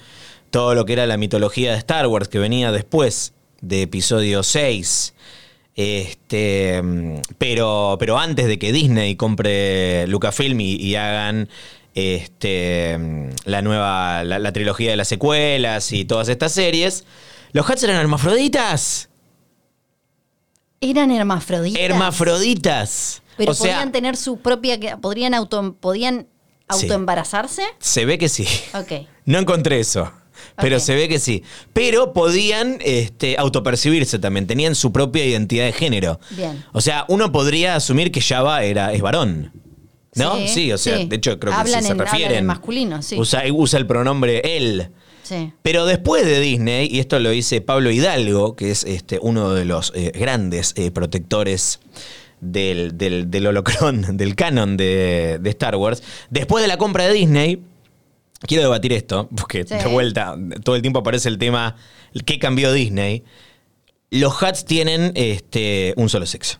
todo 0.51 0.73
lo 0.73 0.85
que 0.85 0.93
era 0.93 1.05
la 1.05 1.17
mitología 1.17 1.73
de 1.73 1.77
Star 1.79 2.07
Wars 2.07 2.29
que 2.29 2.39
venía 2.39 2.71
después 2.71 3.33
de 3.59 3.81
episodio 3.81 4.41
6. 4.41 5.13
Este, 5.75 6.81
pero, 7.37 7.97
pero 7.99 8.17
antes 8.17 8.47
de 8.47 8.57
que 8.57 8.71
Disney 8.71 9.17
compre 9.17 10.07
Lucasfilm 10.07 10.61
y, 10.61 10.75
y 10.75 10.95
hagan 10.95 11.49
este, 11.93 12.97
la 13.43 13.61
nueva, 13.61 14.23
la, 14.23 14.39
la 14.39 14.51
trilogía 14.53 14.91
de 14.91 14.95
las 14.95 15.09
secuelas 15.09 15.91
y 15.91 16.05
todas 16.05 16.29
estas 16.29 16.53
series, 16.53 17.03
los 17.51 17.69
Hats 17.69 17.83
eran 17.83 17.97
hermafroditas. 17.97 19.09
Eran 20.79 21.11
hermafroditas. 21.11 21.81
Hermafroditas. 21.81 23.21
Pero 23.39 23.51
o 23.53 23.55
sea, 23.55 23.73
podían 23.77 23.91
tener 23.91 24.15
su 24.15 24.37
propia. 24.37 24.77
¿Podrían, 25.01 25.33
auto, 25.33 25.75
podían 25.79 26.27
autoembarazarse? 26.67 27.63
se 27.79 28.05
ve 28.05 28.17
que 28.17 28.29
sí. 28.29 28.45
Ok. 28.73 29.07
No 29.25 29.39
encontré 29.39 29.79
eso. 29.79 30.11
Pero 30.61 30.79
se 30.79 30.93
ve 30.95 31.07
que 31.09 31.19
sí. 31.19 31.43
Pero 31.73 32.13
podían 32.13 32.77
este, 32.81 33.37
autopercibirse 33.37 34.19
también. 34.19 34.45
Tenían 34.47 34.75
su 34.75 34.91
propia 34.91 35.25
identidad 35.25 35.65
de 35.65 35.73
género. 35.73 36.19
Bien. 36.31 36.63
O 36.73 36.81
sea, 36.81 37.05
uno 37.07 37.31
podría 37.31 37.75
asumir 37.75 38.11
que 38.11 38.21
Java 38.21 38.63
era, 38.63 38.93
es 38.93 39.01
varón. 39.01 39.51
¿No? 40.15 40.35
Sí, 40.37 40.47
Sí, 40.47 40.71
o 40.73 40.77
sea, 40.77 40.97
sí. 40.97 41.05
de 41.05 41.15
hecho 41.15 41.39
creo 41.39 41.53
que 41.53 41.59
Hablan 41.59 41.81
sí 41.81 41.87
se 41.87 41.93
en- 41.93 42.01
hablan 42.01 42.13
refieren. 42.13 42.37
en 42.39 42.45
masculino, 42.45 43.01
sí. 43.01 43.17
Usa, 43.17 43.43
usa 43.53 43.79
el 43.79 43.85
pronombre 43.87 44.57
él. 44.57 44.89
Sí. 45.23 45.53
Pero 45.61 45.85
después 45.85 46.25
de 46.25 46.39
Disney, 46.39 46.87
y 46.91 46.99
esto 46.99 47.19
lo 47.19 47.29
dice 47.29 47.61
Pablo 47.61 47.91
Hidalgo, 47.91 48.55
que 48.55 48.71
es 48.71 48.83
este, 48.85 49.19
uno 49.21 49.53
de 49.53 49.63
los 49.65 49.93
eh, 49.95 50.11
grandes 50.15 50.73
eh, 50.77 50.89
protectores 50.91 51.79
del, 52.41 52.97
del, 52.97 53.29
del 53.31 53.47
holocrón, 53.47 54.05
del 54.17 54.35
canon 54.35 54.77
de, 54.77 55.37
de 55.41 55.49
Star 55.51 55.75
Wars, 55.75 56.03
después 56.29 56.61
de 56.63 56.67
la 56.67 56.77
compra 56.77 57.05
de 57.07 57.13
Disney, 57.13 57.61
quiero 58.41 58.63
debatir 58.63 58.93
esto, 58.93 59.29
porque 59.35 59.65
Sí. 59.65 59.75
de 59.75 59.85
vuelta, 59.87 60.35
todo 60.63 60.75
el 60.75 60.81
tiempo 60.81 60.99
aparece 60.99 61.29
el 61.29 61.37
tema, 61.37 61.75
¿qué 62.25 62.39
cambió 62.39 62.71
Disney? 62.73 63.23
Los 64.11 64.41
hats 64.41 64.65
tienen 64.65 65.11
este, 65.15 65.93
un 65.97 66.09
solo 66.09 66.25
sexo. 66.25 66.59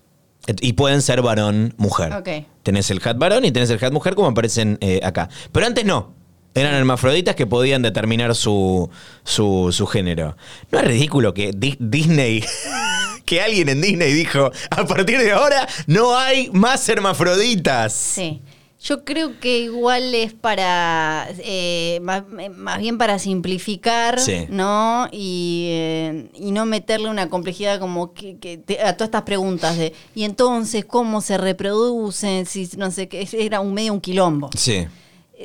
Y 0.61 0.73
pueden 0.73 1.01
ser 1.01 1.21
varón, 1.21 1.73
mujer. 1.77 2.13
Ok. 2.13 2.29
Tenés 2.63 2.89
el 2.89 2.99
hat 3.03 3.17
varón 3.17 3.45
y 3.45 3.51
tenés 3.51 3.69
el 3.69 3.83
hat 3.83 3.91
mujer 3.91 4.15
como 4.15 4.29
aparecen 4.29 4.77
eh, 4.81 4.99
acá. 5.03 5.29
Pero 5.51 5.65
antes 5.65 5.85
no. 5.85 6.13
Eran 6.55 6.73
hermafroditas 6.73 7.35
que 7.35 7.45
podían 7.45 7.83
determinar 7.83 8.33
su, 8.35 8.89
su, 9.23 9.69
su 9.71 9.85
género. 9.85 10.35
¿No 10.71 10.79
es 10.79 10.85
ridículo 10.87 11.33
que 11.35 11.51
Di- 11.55 11.77
Disney, 11.79 12.43
que 13.29 13.41
alguien 13.41 13.69
en 13.69 13.79
Disney 13.81 14.11
dijo, 14.11 14.51
a 14.71 14.85
partir 14.85 15.19
de 15.19 15.31
ahora 15.31 15.67
no 15.85 16.17
hay 16.17 16.49
más 16.51 16.89
hermafroditas? 16.89 17.93
Sí. 17.93 18.41
Yo 18.81 19.03
creo 19.03 19.37
que 19.41 19.59
igual 19.59 20.15
es 20.15 20.33
para, 20.33 21.27
eh, 21.39 21.99
más, 22.01 22.23
más 22.55 22.79
bien 22.79 22.97
para 22.97 23.19
simplificar, 23.19 24.17
Sí. 24.21 24.45
¿no? 24.49 25.07
Y, 25.11 25.67
eh, 25.71 26.29
y 26.33 26.51
no 26.51 26.65
meterle 26.65 27.09
una 27.09 27.29
complejidad 27.29 27.77
como 27.79 28.13
que, 28.13 28.37
que 28.37 28.57
te- 28.57 28.79
a 28.81 28.93
todas 28.95 29.09
estas 29.09 29.23
preguntas 29.23 29.77
de, 29.77 29.93
y 30.15 30.23
entonces, 30.23 30.85
¿cómo 30.85 31.19
se 31.19 31.37
reproducen? 31.37 32.45
Si, 32.45 32.69
no 32.77 32.89
sé, 32.89 33.09
qué 33.09 33.27
era 33.33 33.59
un 33.59 33.73
medio 33.73 33.91
un 33.93 33.99
quilombo. 34.01 34.49
Sí. 34.57 34.87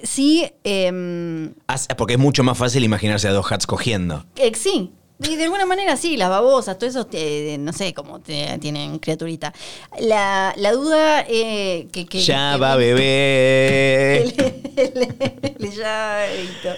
Sí, 0.04 0.46
eh, 0.62 1.50
As- 1.66 1.88
Porque 1.98 2.14
es 2.14 2.18
mucho 2.20 2.44
más 2.44 2.56
fácil 2.56 2.84
imaginarse 2.84 3.26
a 3.28 3.32
dos 3.32 3.50
hats 3.50 3.66
cogiendo. 3.66 4.24
Eh, 4.36 4.52
sí. 4.54 4.92
Y 5.22 5.36
de 5.36 5.44
alguna 5.44 5.64
manera 5.64 5.96
sí, 5.96 6.16
las 6.16 6.28
babosas, 6.28 6.76
todo 6.78 6.90
eso, 6.90 7.08
eh, 7.12 7.56
no 7.60 7.72
sé 7.72 7.94
cómo 7.94 8.18
te- 8.20 8.58
tienen 8.58 8.98
criaturita. 8.98 9.52
La, 10.00 10.52
la 10.56 10.72
duda 10.72 11.24
eh, 11.28 11.86
que, 11.92 12.04
que... 12.06 12.20
ya 12.20 12.54
que- 12.54 12.60
va 12.60 12.76
bebé. 12.76 14.34
llaverito. 15.58 16.70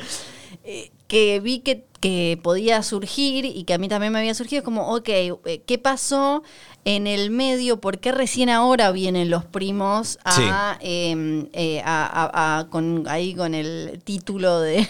Eh, 0.64 0.91
que 1.07 1.41
vi 1.41 1.61
que, 1.61 1.84
que 2.01 2.39
podía 2.43 2.82
surgir 2.82 3.45
y 3.45 3.64
que 3.64 3.74
a 3.74 3.78
mí 3.78 3.89
también 3.89 4.12
me 4.12 4.18
había 4.18 4.34
surgido, 4.34 4.59
es 4.61 4.64
como, 4.64 4.95
ok, 4.95 5.09
eh, 5.09 5.62
¿qué 5.64 5.78
pasó 5.78 6.43
en 6.84 7.07
el 7.07 7.30
medio? 7.30 7.80
¿Por 7.80 7.99
qué 8.01 8.12
recién 8.12 8.51
ahora 8.51 8.91
vienen 8.93 9.30
los 9.30 9.45
primos 9.45 10.18
a, 10.24 10.78
eh, 10.82 11.47
eh, 11.53 11.80
a- 11.84 12.07
a- 12.32 12.59
a- 12.59 12.68
con, 12.68 13.05
ahí 13.09 13.34
con 13.34 13.55
el 13.55 14.01
título 14.05 14.61
de 14.61 14.87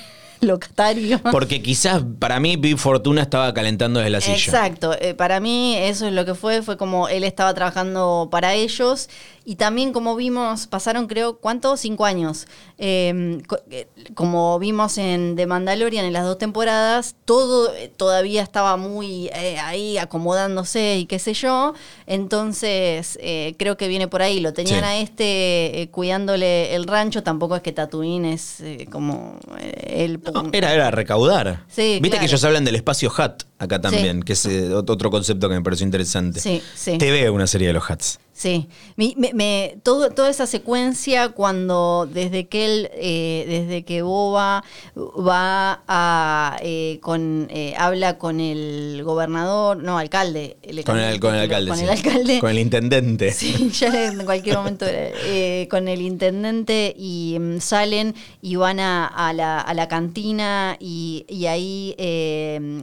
locatario. 0.46 1.20
Porque 1.30 1.60
quizás 1.62 2.02
para 2.18 2.40
mí 2.40 2.56
Big 2.56 2.78
Fortuna 2.78 3.22
estaba 3.22 3.52
calentando 3.52 4.00
desde 4.00 4.10
la 4.10 4.20
silla. 4.20 4.36
Exacto, 4.36 4.94
eh, 5.00 5.14
para 5.14 5.40
mí 5.40 5.76
eso 5.76 6.06
es 6.06 6.12
lo 6.12 6.24
que 6.24 6.34
fue, 6.34 6.62
fue 6.62 6.76
como 6.76 7.08
él 7.08 7.24
estaba 7.24 7.52
trabajando 7.54 8.28
para 8.30 8.54
ellos 8.54 9.08
y 9.44 9.56
también 9.56 9.92
como 9.92 10.16
vimos, 10.16 10.66
pasaron 10.66 11.06
creo, 11.06 11.38
¿cuánto? 11.38 11.76
Cinco 11.76 12.04
años. 12.04 12.46
Eh, 12.78 13.38
co- 13.46 13.60
eh, 13.70 13.86
como 14.14 14.58
vimos 14.58 14.98
en 14.98 15.36
The 15.36 15.46
Mandalorian 15.46 16.04
en 16.04 16.12
las 16.12 16.24
dos 16.24 16.36
temporadas, 16.38 17.14
todo 17.24 17.72
eh, 17.74 17.88
todavía 17.96 18.42
estaba 18.42 18.76
muy 18.76 19.28
eh, 19.28 19.58
ahí 19.62 19.98
acomodándose 19.98 20.96
y 20.98 21.06
qué 21.06 21.18
sé 21.20 21.32
yo, 21.34 21.74
entonces 22.06 23.18
eh, 23.22 23.54
creo 23.58 23.76
que 23.76 23.86
viene 23.88 24.08
por 24.08 24.20
ahí, 24.22 24.40
lo 24.40 24.52
tenían 24.52 24.80
Sí. 24.80 24.84
a 24.84 24.96
este 24.98 25.88
cuidándole 25.92 26.74
el 26.74 26.84
rancho, 26.86 27.22
tampoco 27.22 27.54
es 27.56 27.62
que 27.62 27.72
Tatooine 27.72 28.26
es 28.26 28.62
como 28.90 29.38
el... 29.86 30.20
No, 30.34 30.35
era, 30.52 30.72
era 30.72 30.90
recaudar. 30.90 31.64
Sí, 31.68 31.98
Viste 32.00 32.10
claro. 32.10 32.20
que 32.20 32.26
ellos 32.26 32.44
hablan 32.44 32.64
del 32.64 32.76
espacio 32.76 33.10
HUT 33.10 33.44
acá 33.58 33.80
también, 33.80 34.22
que 34.22 34.34
es 34.34 34.44
eh, 34.46 34.70
ot- 34.70 34.90
otro 34.90 35.10
concepto 35.10 35.48
que 35.48 35.54
me 35.54 35.62
pareció 35.62 35.84
interesante. 35.84 36.40
Sí, 36.40 36.62
sí. 36.74 36.98
Te 36.98 37.10
veo 37.10 37.32
una 37.32 37.46
serie 37.46 37.68
de 37.68 37.72
los 37.74 37.88
HUTs. 37.88 38.18
Sí, 38.32 38.68
Mi- 38.96 39.14
me, 39.16 39.32
me- 39.32 39.78
todo, 39.82 40.10
toda 40.10 40.28
esa 40.28 40.46
secuencia 40.46 41.30
cuando 41.30 42.06
desde 42.12 42.48
que 42.48 42.66
él, 42.66 42.90
eh, 42.92 43.46
desde 43.48 43.82
que 43.86 44.02
Boba 44.02 44.62
va 44.94 45.82
a 45.88 46.56
con 47.00 47.16
con 47.16 47.48
eh, 47.50 47.72
habla 47.78 48.18
con 48.18 48.40
el 48.40 49.00
gobernador, 49.02 49.78
no, 49.82 49.96
alcalde. 49.96 50.58
el- 50.62 50.84
Con 50.84 50.98
el, 50.98 51.18
con 51.18 51.34
el 51.34 51.40
alcalde. 51.40 51.68
Con 51.70 51.78
sí. 51.78 51.84
el 51.84 51.90
alcalde. 51.90 52.40
Con 52.40 52.50
el 52.50 52.58
intendente. 52.58 53.32
Sí, 53.32 53.70
ya 53.80 54.08
en 54.08 54.22
cualquier 54.26 54.58
momento 54.58 54.84
eh, 54.88 55.66
con 55.70 55.88
el 55.88 56.02
intendente 56.02 56.94
y 56.94 57.38
mm, 57.40 57.60
salen 57.60 58.14
y 58.42 58.56
van 58.56 58.80
a, 58.80 59.06
a 59.06 59.32
la, 59.32 59.60
a 59.60 59.72
la 59.72 59.88
cantina 59.88 60.76
y, 60.78 61.24
y 61.26 61.46
ahí 61.46 61.94
eh, 61.96 62.82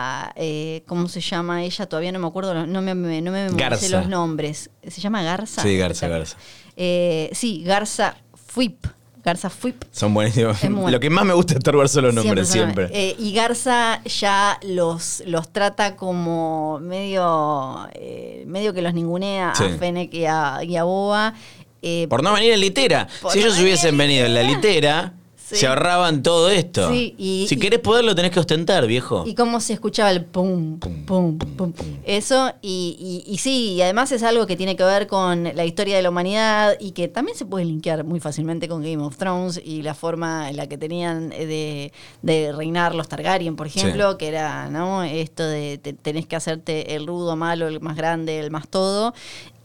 la, 0.00 0.32
eh, 0.36 0.82
¿cómo 0.86 1.08
se 1.08 1.20
llama 1.20 1.62
ella? 1.64 1.86
Todavía 1.86 2.12
no 2.12 2.18
me 2.18 2.26
acuerdo, 2.26 2.66
no 2.66 2.82
me, 2.82 2.94
no 2.94 3.30
me 3.30 3.50
memoricé 3.50 3.88
los 3.90 4.08
nombres. 4.08 4.70
¿Se 4.86 5.00
llama 5.00 5.22
Garza? 5.22 5.62
Sí, 5.62 5.76
Garza, 5.76 6.08
Garza. 6.08 6.36
Eh, 6.76 7.30
sí, 7.32 7.62
Garza 7.64 8.16
Fuip. 8.46 8.84
Garza 9.22 9.50
Fuip. 9.50 9.84
Son 9.90 10.14
buenísimos. 10.14 10.62
Es 10.64 10.70
bueno. 10.72 10.90
Lo 10.90 10.98
que 10.98 11.10
más 11.10 11.26
me 11.26 11.34
gusta 11.34 11.52
de 11.54 11.58
Star 11.58 11.88
son 11.88 12.04
los 12.04 12.14
nombres, 12.14 12.48
Siempre, 12.48 12.88
siempre. 12.88 13.10
Eh, 13.10 13.16
y 13.18 13.34
Garza 13.34 14.02
ya 14.04 14.58
los, 14.62 15.22
los 15.26 15.52
trata 15.52 15.94
como 15.96 16.78
medio, 16.80 17.86
eh, 17.92 18.44
medio 18.46 18.72
que 18.72 18.80
los 18.80 18.94
ningunea 18.94 19.52
Sí. 19.54 19.64
a 19.64 19.68
Fennec 19.78 20.14
y 20.14 20.24
a, 20.24 20.60
y 20.64 20.76
a 20.76 20.84
Boba. 20.84 21.34
Eh, 21.82 22.06
Por 22.08 22.22
no 22.22 22.32
venir 22.32 22.52
en 22.54 22.60
litera. 22.60 23.08
Por 23.20 23.32
si 23.32 23.40
no 23.40 23.46
ellos 23.46 23.58
hubiesen 23.60 23.90
en 23.90 23.98
venido 23.98 24.24
en 24.26 24.34
la 24.34 24.42
litera, 24.42 25.12
Sí. 25.50 25.56
se 25.56 25.66
ahorraban 25.66 26.22
todo 26.22 26.48
esto. 26.48 26.90
Sí, 26.92 27.14
y- 27.18 27.46
si 27.48 27.56
y- 27.56 27.58
querés 27.58 27.80
poder, 27.80 28.04
lo 28.04 28.14
tenés 28.14 28.30
que 28.30 28.38
ostentar, 28.40 28.86
viejo. 28.86 29.24
y 29.26 29.34
cómo 29.34 29.60
se 29.60 29.72
escuchaba 29.72 30.10
el 30.10 30.24
pum, 30.24 30.78
pum, 30.78 31.04
pum, 31.06 31.38
pum. 31.56 31.72
Eso, 32.04 32.52
y, 32.62 33.22
y- 33.26 33.32
y 33.32 33.38
sí, 33.38 33.72
y 33.72 33.82
además 33.82 34.12
es 34.12 34.22
algo 34.22 34.46
que 34.46 34.56
tiene 34.56 34.76
que 34.76 34.84
ver 34.84 35.06
con 35.08 35.44
la 35.44 35.64
historia 35.64 35.96
de 35.96 36.02
la 36.02 36.10
humanidad 36.10 36.74
y 36.78 36.92
que 36.92 37.08
también 37.08 37.36
se 37.36 37.44
puede 37.46 37.64
linkear 37.64 38.04
muy 38.04 38.20
fácilmente 38.20 38.68
con 38.68 38.82
Game 38.82 38.98
of 39.02 39.16
Thrones 39.16 39.60
y 39.64 39.82
la 39.82 39.94
forma 39.94 40.48
en 40.50 40.56
la 40.56 40.68
que 40.68 40.78
tenían 40.78 41.30
de, 41.30 41.92
de 42.22 42.52
reinar 42.52 42.94
los 42.94 43.08
Targaryen, 43.08 43.56
por 43.56 43.66
ejemplo, 43.66 44.16
que 44.18 44.28
era, 44.28 44.68
¿no? 44.70 45.02
Esto 45.02 45.44
de 45.46 45.78
te- 45.78 45.92
tenés 45.94 46.26
que 46.26 46.36
hacerte 46.36 46.94
el 46.94 47.06
rudo 47.06 47.34
malo, 47.36 47.66
el 47.68 47.80
más 47.80 47.96
grande, 47.96 48.38
el 48.38 48.50
más 48.50 48.68
todo. 48.68 49.12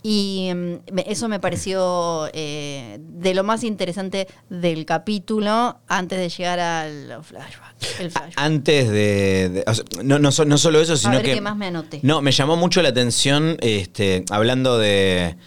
Y 0.07 0.51
me- 0.53 1.03
eso 1.07 1.27
me 1.27 1.39
pareció 1.39 2.29
eh, 2.31 2.99
de 3.01 3.33
lo 3.33 3.43
más 3.43 3.63
interesante 3.63 4.27
del 4.51 4.85
capítulo 4.85 5.79
antes 5.87 6.19
de 6.19 6.29
llegar 6.29 6.59
al 6.59 7.23
flashback. 7.23 7.75
El 7.99 8.11
flashback. 8.11 8.33
Antes 8.35 8.87
de. 8.89 9.49
de- 9.49 9.63
o 9.65 9.73
sea, 9.73 9.83
no, 10.03 10.19
no, 10.19 10.31
so- 10.31 10.45
no 10.45 10.59
solo 10.59 10.79
eso, 10.79 10.95
sino 10.95 11.13
ver 11.13 11.23
que. 11.23 11.33
qué 11.33 11.41
más 11.41 11.57
me 11.57 11.65
anoté. 11.65 12.01
No, 12.03 12.21
me 12.21 12.31
llamó 12.31 12.55
mucho 12.55 12.83
la 12.83 12.89
atención, 12.89 13.57
este, 13.61 14.23
hablando 14.29 14.77
de, 14.77 15.37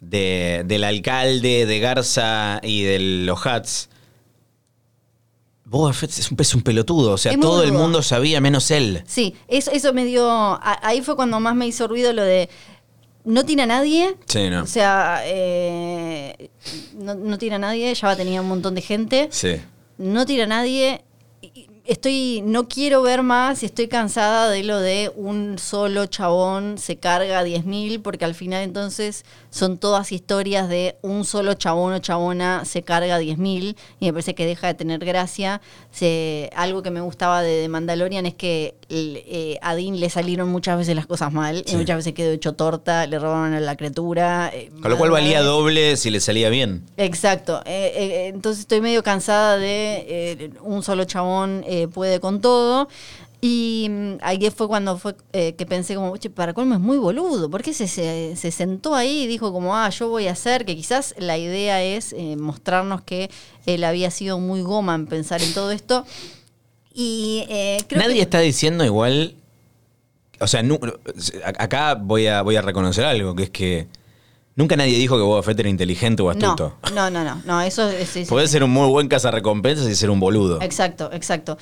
de- 0.00 0.64
del 0.66 0.82
alcalde, 0.82 1.66
de 1.66 1.78
Garza 1.78 2.58
y 2.64 2.82
de 2.82 2.98
los 2.98 3.46
Hats. 3.46 3.90
Boba 5.64 5.92
Fett 5.92 6.10
es 6.10 6.32
un, 6.32 6.36
es 6.40 6.54
un 6.56 6.62
pelotudo, 6.62 7.12
o 7.12 7.16
sea, 7.18 7.30
Es 7.30 7.38
todo 7.38 7.62
el 7.62 7.70
mundo 7.72 8.02
sabía 8.02 8.40
menos 8.40 8.72
él. 8.72 9.04
Sí, 9.06 9.36
eso, 9.46 9.70
eso 9.70 9.92
me 9.92 10.04
dio. 10.04 10.28
a- 10.28 10.80
Ahí 10.82 11.00
fue 11.00 11.14
cuando 11.14 11.38
más 11.38 11.54
me 11.54 11.68
hizo 11.68 11.86
ruido 11.86 12.12
lo 12.12 12.22
de. 12.24 12.48
No 13.24 13.44
tiene 13.44 13.62
a 13.62 13.66
nadie. 13.66 14.16
Sí, 14.26 14.48
no. 14.50 14.62
O 14.62 14.66
sea, 14.66 15.20
eh, 15.24 16.50
no, 16.94 17.14
no 17.14 17.38
tiene 17.38 17.56
a 17.56 17.58
nadie. 17.58 17.94
Ya 17.94 18.16
tenía 18.16 18.40
un 18.40 18.48
montón 18.48 18.74
de 18.74 18.80
gente. 18.82 19.28
Sí. 19.30 19.56
No 19.98 20.24
tiene 20.26 20.44
a 20.44 20.46
nadie. 20.46 21.04
Estoy, 21.86 22.42
no 22.44 22.68
quiero 22.68 23.02
ver 23.02 23.22
más 23.22 23.62
y 23.62 23.66
estoy 23.66 23.88
cansada 23.88 24.48
de 24.50 24.62
lo 24.62 24.78
de 24.78 25.10
un 25.16 25.58
solo 25.58 26.06
chabón 26.06 26.78
se 26.78 26.98
carga 26.98 27.40
a 27.40 27.44
10.000 27.44 28.00
porque 28.02 28.24
al 28.24 28.34
final 28.34 28.62
entonces 28.62 29.24
son 29.50 29.78
todas 29.78 30.12
historias 30.12 30.68
de 30.68 30.96
un 31.02 31.24
solo 31.24 31.54
chabón 31.54 31.94
o 31.94 31.98
chabona 31.98 32.64
se 32.64 32.82
carga 32.82 33.16
a 33.16 33.18
10.000 33.20 33.76
y 33.98 34.04
me 34.06 34.12
parece 34.12 34.34
que 34.34 34.46
deja 34.46 34.66
de 34.68 34.74
tener 34.74 35.04
gracia. 35.04 35.60
Se- 35.90 36.50
algo 36.54 36.82
que 36.82 36.90
me 36.90 37.00
gustaba 37.00 37.42
de, 37.42 37.66
Mandalorian 37.68 38.26
es 38.26 38.34
que 38.34 38.76
el- 38.88 39.22
eh, 39.26 39.58
a 39.62 39.74
Dean 39.74 39.98
le 39.98 40.10
salieron 40.10 40.48
muchas 40.50 40.76
veces 40.78 40.94
las 40.94 41.06
cosas 41.06 41.32
mal 41.32 41.64
Sí. 41.66 41.74
y 41.74 41.76
muchas 41.76 41.96
veces 41.96 42.12
quedó 42.12 42.30
hecho 42.32 42.52
torta, 42.52 43.06
le 43.06 43.18
robaron 43.18 43.54
a 43.54 43.60
la 43.60 43.76
criatura. 43.76 44.50
eh, 44.54 44.70
Con 44.82 44.90
lo 44.90 44.98
cual 44.98 45.10
valía 45.10 45.42
doble 45.42 45.96
si 45.96 46.10
le 46.10 46.20
salía 46.20 46.50
bien. 46.50 46.84
Exacto. 46.98 47.62
Eh, 47.64 48.30
entonces 48.32 48.60
estoy 48.60 48.80
medio 48.80 49.02
cansada 49.02 49.56
de 49.58 50.52
un 50.62 50.82
solo 50.82 51.04
chabón 51.04 51.64
eh, 51.70 51.86
puede 51.88 52.18
con 52.20 52.40
todo. 52.40 52.88
Y 53.42 53.90
ahí 54.20 54.50
fue 54.50 54.68
cuando 54.68 54.98
fue 54.98 55.14
eh, 55.32 55.54
que 55.54 55.64
pensé 55.64 55.94
como, 55.94 56.14
che, 56.18 56.28
para 56.28 56.52
colmo 56.52 56.74
es 56.74 56.80
muy 56.80 56.98
boludo. 56.98 57.48
¿Por 57.50 57.62
qué 57.62 57.72
se, 57.72 57.88
se, 57.88 58.36
se 58.36 58.50
sentó 58.50 58.94
ahí 58.94 59.22
y 59.22 59.26
dijo 59.26 59.50
como, 59.50 59.74
ah, 59.74 59.88
yo 59.88 60.10
voy 60.10 60.26
a 60.26 60.32
hacer? 60.32 60.66
Que 60.66 60.76
quizás 60.76 61.14
la 61.16 61.38
idea 61.38 61.82
es 61.82 62.12
eh, 62.12 62.36
mostrarnos 62.36 63.00
que 63.00 63.30
él 63.64 63.84
había 63.84 64.10
sido 64.10 64.38
muy 64.38 64.60
goma 64.60 64.94
en 64.94 65.06
pensar 65.06 65.40
en 65.40 65.54
todo 65.54 65.70
esto. 65.70 66.04
Y 66.92 67.46
eh, 67.48 67.78
creo 67.88 68.02
Nadie 68.02 68.16
que- 68.16 68.22
está 68.22 68.40
diciendo 68.40 68.84
igual. 68.84 69.34
O 70.40 70.46
sea, 70.46 70.62
acá 71.58 71.94
voy 71.94 72.26
a, 72.26 72.42
voy 72.42 72.56
a 72.56 72.62
reconocer 72.62 73.04
algo, 73.06 73.34
que 73.34 73.44
es 73.44 73.50
que 73.50 73.86
nunca 74.56 74.76
nadie 74.76 74.96
dijo 74.98 75.16
que 75.16 75.22
Boba 75.22 75.42
Fett 75.42 75.58
era 75.60 75.68
inteligente 75.68 76.22
o 76.22 76.30
astuto. 76.30 76.76
no, 76.94 77.10
no, 77.10 77.24
no, 77.24 77.40
no, 77.44 77.60
eso 77.62 77.88
es... 77.88 78.16
es- 78.16 78.28
Puede 78.28 78.46
ser 78.48 78.62
un 78.64 78.70
muy 78.70 78.88
buen 78.88 79.08
cazarrecompensas 79.08 79.88
y 79.88 79.94
ser 79.94 80.10
un 80.10 80.20
boludo. 80.20 80.60
Exacto, 80.62 81.10
exacto. 81.12 81.56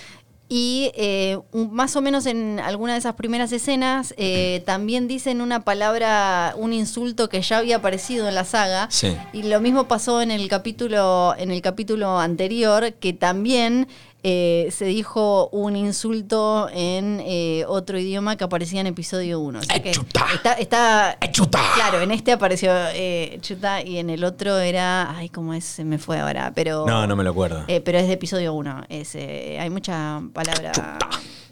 Y 0.51 0.91
eh, 0.95 1.39
un- 1.53 1.74
más 1.74 1.95
o 1.97 2.01
menos 2.01 2.24
en 2.24 2.59
alguna 2.59 2.95
de 2.95 2.99
esas 3.01 3.14
primeras 3.16 3.53
escenas 3.53 4.14
eh, 4.16 4.62
también 4.66 5.07
dicen 5.07 5.43
una 5.43 5.62
palabra, 5.62 6.55
un 6.57 6.72
insulto 6.72 7.28
que 7.28 7.43
ya 7.43 7.59
había 7.59 7.76
aparecido 7.76 8.26
en 8.28 8.34
la 8.34 8.45
saga. 8.47 8.89
Sí. 8.91 9.14
Y 9.34 9.43
lo 9.43 9.61
mismo 9.61 9.89
pasó 9.89 10.22
en 10.22 10.30
el 10.30 10.49
capítulo, 10.49 11.34
en 11.36 11.51
el 11.51 11.61
capítulo 11.61 12.18
anterior, 12.18 12.95
que 12.95 13.12
también 13.12 13.89
eh, 14.24 14.68
se 14.72 14.84
dijo 14.86 15.48
un 15.50 15.76
insulto 15.76 16.68
en 16.72 17.22
eh, 17.24 17.64
otro 17.68 17.98
idioma 17.98 18.36
que 18.36 18.44
aparecía 18.44 18.80
en 18.80 18.88
episodio 18.88 19.38
1. 19.40 19.60
Así 19.60 19.80
que 19.80 19.92
Chuta. 19.92 20.26
está, 20.32 20.52
está 20.54 21.18
Chuta. 21.30 21.60
Claro, 21.76 22.00
en 22.00 22.10
este 22.10 22.32
apareció 22.32 22.72
eh, 22.94 23.38
Chuta 23.40 23.82
y 23.82 23.98
en 23.98 24.10
el 24.10 24.24
otro 24.24 24.58
era. 24.58 25.16
Ay, 25.16 25.28
¿cómo 25.28 25.54
es? 25.54 25.64
Se 25.64 25.84
me 25.84 25.98
fue 25.98 26.18
ahora. 26.18 26.52
Pero. 26.54 26.84
No, 26.86 27.06
no 27.06 27.14
me 27.14 27.22
lo 27.22 27.30
acuerdo. 27.30 27.64
Eh, 27.68 27.80
pero 27.80 27.98
es 27.98 28.08
de 28.08 28.14
episodio 28.14 28.54
1. 28.54 28.86
hay 28.88 29.70
mucha 29.70 30.20
palabra. 30.32 30.98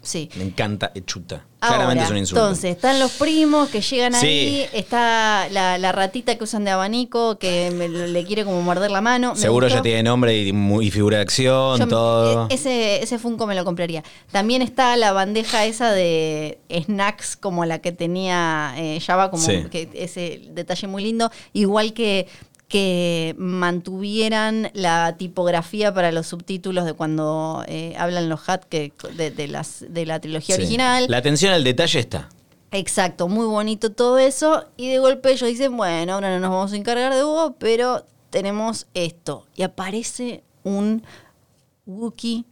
Sí. 0.07 0.29
Me 0.35 0.45
encanta 0.45 0.91
Echuta. 0.95 1.43
Ahora, 1.59 1.77
Claramente 1.77 2.03
es 2.05 2.11
un 2.11 2.17
insulto. 2.17 2.41
Entonces, 2.43 2.75
están 2.75 2.99
los 2.99 3.11
primos 3.13 3.67
que 3.69 3.81
llegan 3.81 4.13
Sí. 4.13 4.25
ahí. 4.27 4.67
Está 4.73 5.49
la, 5.51 5.77
la 5.79 5.91
ratita 5.91 6.35
que 6.35 6.43
usan 6.43 6.63
de 6.63 6.69
abanico 6.71 7.37
que 7.39 7.71
me- 7.75 7.89
le 7.89 8.23
quiere 8.25 8.45
como 8.45 8.61
morder 8.61 8.89
la 8.91 9.01
mano. 9.01 9.33
Me 9.33 9.39
Seguro 9.41 9.65
gustó. 9.65 9.79
ya 9.79 9.81
tiene 9.81 10.03
nombre 10.03 10.37
y, 10.37 10.91
figura 10.91 11.17
de 11.17 11.23
acción, 11.23 11.79
Yo- 11.79 11.87
todo. 11.87 12.47
e- 12.49 12.53
Ese, 12.53 13.03
ese 13.03 13.19
Funko 13.19 13.47
me 13.47 13.55
lo 13.55 13.65
compraría. 13.65 14.03
También 14.31 14.61
está 14.61 14.95
la 14.97 15.11
bandeja 15.13 15.65
esa 15.65 15.91
de 15.91 16.59
snacks 16.85 17.35
como 17.35 17.65
la 17.65 17.79
que 17.79 17.91
tenía 17.91 18.73
eh, 18.77 18.99
Java, 19.05 19.29
como 19.31 19.43
Sí. 19.43 19.65
que 19.71 19.89
ese 19.93 20.41
detalle 20.51 20.87
muy 20.87 21.03
lindo. 21.03 21.31
Igual 21.53 21.93
que 21.93 22.27
que 22.67 23.33
mantuvieran 23.37 24.69
la 24.73 25.15
tipografía 25.17 25.93
para 25.93 26.11
los 26.11 26.27
subtítulos 26.27 26.83
de 26.85 26.93
cuando 26.93 27.63
eh, 27.67 27.95
hablan 27.97 28.27
los 28.29 28.47
hat 28.49 28.63
que 28.65 28.91
de, 29.15 29.31
de 29.31 29.47
las 29.47 29.85
de 29.87 30.05
la 30.05 30.19
trilogía 30.19 30.55
Sí. 30.55 30.61
original. 30.63 31.05
La 31.07 31.17
atención 31.17 31.53
al 31.53 31.63
detalle 31.63 31.99
está. 31.99 32.29
Exacto, 32.71 33.29
muy 33.29 33.45
bonito 33.45 33.91
todo 33.93 34.17
eso. 34.17 34.65
Y 34.75 34.89
de 34.89 34.99
golpe 34.99 35.31
ellos 35.31 35.47
dicen, 35.47 35.77
bueno, 35.77 36.15
ahora 36.15 36.29
no 36.33 36.39
nos 36.41 36.49
vamos 36.51 36.73
a 36.73 36.75
encargar 36.75 37.13
de 37.13 37.23
vos, 37.23 37.53
pero 37.57 38.05
tenemos 38.29 38.87
esto. 38.93 39.45
Y 39.55 39.63
aparece 39.63 40.43
un 40.63 41.01
Wookiee 41.85 42.43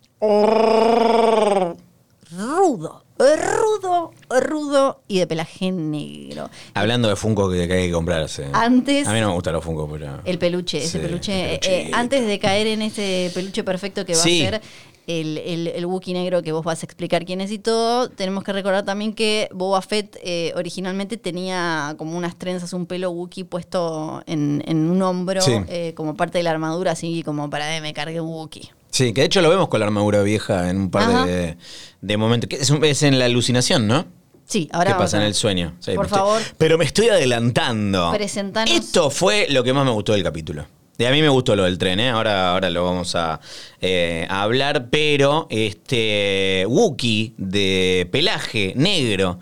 rudo, 2.31 3.03
rudo, 3.17 4.11
rudo 4.29 5.01
y 5.07 5.19
de 5.19 5.27
pelaje 5.27 5.71
negro. 5.71 6.49
Hablando 6.73 7.07
de 7.07 7.15
Funko 7.15 7.49
que, 7.49 7.67
que 7.67 7.73
hay 7.73 7.85
que 7.87 7.91
comprarse. 7.93 8.47
Antes- 8.53 9.07
A 9.07 9.13
mí 9.13 9.19
no 9.21 9.29
me 9.29 9.33
gustan 9.35 9.53
los 9.53 9.63
Funko, 9.63 9.89
pero. 9.89 10.19
El 10.25 10.37
peluche, 10.37 10.79
ese 10.79 10.87
Sí, 10.87 10.99
peluche. 10.99 11.55
el 11.55 11.59
eh, 11.63 11.91
antes 11.93 12.25
de 12.27 12.39
caer 12.39 12.67
en 12.67 12.81
ese 12.81 13.31
peluche 13.33 13.63
perfecto 13.63 14.05
que 14.05 14.13
va 14.15 14.19
Sí. 14.21 14.45
a 14.45 14.49
ser, 14.51 14.61
el, 15.07 15.37
el, 15.37 15.67
el 15.67 15.85
Wookiee 15.85 16.15
negro 16.15 16.41
que 16.41 16.51
vos 16.51 16.65
vas 16.65 16.81
a 16.81 16.85
explicar 16.87 17.25
quién 17.25 17.39
es 17.39 17.51
y 17.51 17.59
todo, 17.59 18.09
tenemos 18.09 18.43
que 18.43 18.51
recordar 18.51 18.83
también 18.85 19.13
que 19.13 19.49
Boba 19.53 19.81
Fett 19.83 20.17
eh, 20.23 20.51
originalmente 20.55 21.17
tenía 21.17 21.93
como 21.99 22.17
unas 22.17 22.35
trenzas, 22.37 22.73
un 22.73 22.87
pelo 22.87 23.11
Wookiee 23.11 23.43
puesto 23.45 24.23
en, 24.25 24.63
en 24.65 24.89
un 24.89 25.01
hombro 25.03 25.41
Sí. 25.41 25.53
eh, 25.67 25.93
como 25.95 26.15
parte 26.15 26.39
de 26.39 26.43
la 26.43 26.51
armadura, 26.51 26.91
así 26.93 27.21
como 27.21 27.51
para 27.51 27.77
eh, 27.77 27.81
me 27.81 27.93
cargue 27.93 28.19
un 28.19 28.29
Wookiee. 28.33 28.71
Sí, 28.95 29.11
que 29.11 29.21
de 29.21 29.27
hecho 29.27 29.41
lo 29.41 29.49
vemos 29.49 29.67
con 29.67 29.81
la 29.81 29.87
armadura 29.87 30.21
vieja 30.21 30.69
en 30.69 30.77
un 30.77 30.89
par 30.89 31.25
de, 31.25 31.57
de 31.99 32.17
momentos. 32.17 32.49
Es, 32.57 33.03
en 33.03 33.19
la 33.19 33.25
alucinación, 33.25 33.87
¿no? 33.87 34.05
Sí, 34.45 34.69
ahora 34.71 34.93
¿Qué 34.93 34.97
pasa 34.99 35.17
en 35.17 35.23
el 35.23 35.33
sueño? 35.33 35.73
Sí, 35.81 35.91
Por 35.95 36.05
estoy- 36.05 36.17
favor. 36.19 36.41
pero 36.57 36.77
me 36.77 36.85
estoy 36.85 37.09
adelantando. 37.09 38.13
Presentanos. 38.13 38.73
Esto 38.73 39.09
fue 39.09 39.47
lo 39.49 39.65
que 39.65 39.73
más 39.73 39.83
me 39.83 39.91
gustó 39.91 40.13
del 40.13 40.23
capítulo. 40.23 40.65
Y 40.97 41.03
a 41.03 41.11
mí 41.11 41.21
me 41.21 41.27
gustó 41.27 41.57
lo 41.57 41.65
del 41.65 41.77
tren, 41.77 41.99
¿eh? 41.99 42.09
Ahora, 42.11 42.53
ahora 42.53 42.69
lo 42.69 42.85
vamos 42.85 43.15
a, 43.15 43.41
eh, 43.81 44.25
a 44.29 44.43
hablar, 44.43 44.87
pero 44.89 45.47
este 45.49 46.63
Wookie 46.65 47.33
de 47.37 48.07
pelaje 48.13 48.71
negro, 48.77 49.39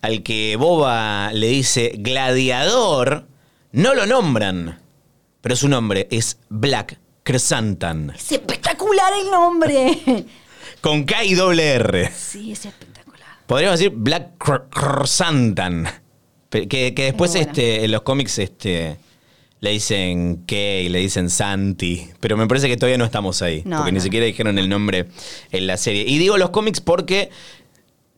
al 0.00 0.22
que 0.22 0.56
Boba 0.56 1.30
le 1.34 1.48
dice 1.48 1.92
gladiador, 1.98 3.26
no 3.72 3.94
lo 3.94 4.06
nombran, 4.06 4.78
pero 5.42 5.56
su 5.56 5.68
nombre 5.68 6.08
es 6.10 6.38
Black 6.48 6.98
Chrysantan, 7.26 8.10
Es 8.16 8.32
espectacular 8.32 8.74
el 9.22 9.30
nombre. 9.30 10.24
con 10.80 11.04
K 11.04 11.24
y 11.24 11.34
doble 11.34 11.66
R. 11.74 12.10
sí, 12.16 12.52
es 12.52 12.64
espectacular. 12.66 13.28
Podríamos 13.46 13.78
decir 13.78 13.92
Black 13.96 14.38
Cr- 14.38 14.64
Chrysantan. 14.70 15.88
Pe- 16.48 16.68
Que, 16.68 16.94
que 16.94 17.04
después 17.04 17.34
este, 17.34 17.84
en 17.84 17.90
los 17.92 18.02
cómics 18.02 18.38
este, 18.38 18.96
le 19.60 19.70
dicen 19.70 20.44
Kay, 20.46 20.88
le 20.88 20.98
dicen 21.00 21.30
Santi. 21.30 22.08
Pero 22.20 22.36
me 22.36 22.46
parece 22.46 22.68
que 22.68 22.76
todavía 22.76 22.98
no 22.98 23.04
estamos 23.04 23.42
ahí. 23.42 23.62
No, 23.64 23.78
porque 23.78 23.92
ni 23.92 24.00
siquiera 24.00 24.26
dijeron 24.26 24.58
el 24.58 24.68
nombre 24.68 25.06
en 25.50 25.66
la 25.66 25.76
serie. 25.76 26.04
Y 26.06 26.18
digo 26.18 26.36
los 26.38 26.50
cómics 26.50 26.80
porque. 26.80 27.30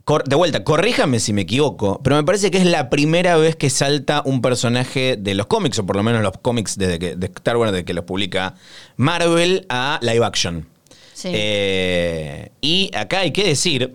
Cor- 0.06 0.24
De 0.24 0.34
vuelta, 0.36 0.64
corríjame 0.64 1.20
si 1.20 1.34
me 1.34 1.42
equivoco, 1.42 2.00
pero 2.02 2.16
me 2.16 2.24
parece 2.24 2.50
que 2.50 2.56
es 2.56 2.64
la 2.64 2.88
primera 2.88 3.36
vez 3.36 3.56
que 3.56 3.68
salta 3.68 4.22
un 4.24 4.40
personaje 4.40 5.16
de 5.18 5.34
los 5.34 5.46
cómics, 5.46 5.78
o 5.78 5.84
por 5.84 5.96
lo 5.96 6.02
menos 6.02 6.22
los 6.22 6.32
cómics 6.40 6.78
desde 6.78 6.98
que, 6.98 7.16
de 7.16 7.26
Star 7.26 7.58
Wars, 7.58 7.72
desde 7.72 7.84
que 7.84 7.92
los 7.92 8.04
publica 8.06 8.54
Marvel, 8.96 9.66
a 9.68 9.98
live 10.00 10.24
action. 10.24 10.66
Sí. 11.12 11.28
Eh, 11.32 12.50
y 12.62 12.90
acá 12.96 13.20
hay 13.20 13.32
que 13.32 13.44
decir 13.44 13.94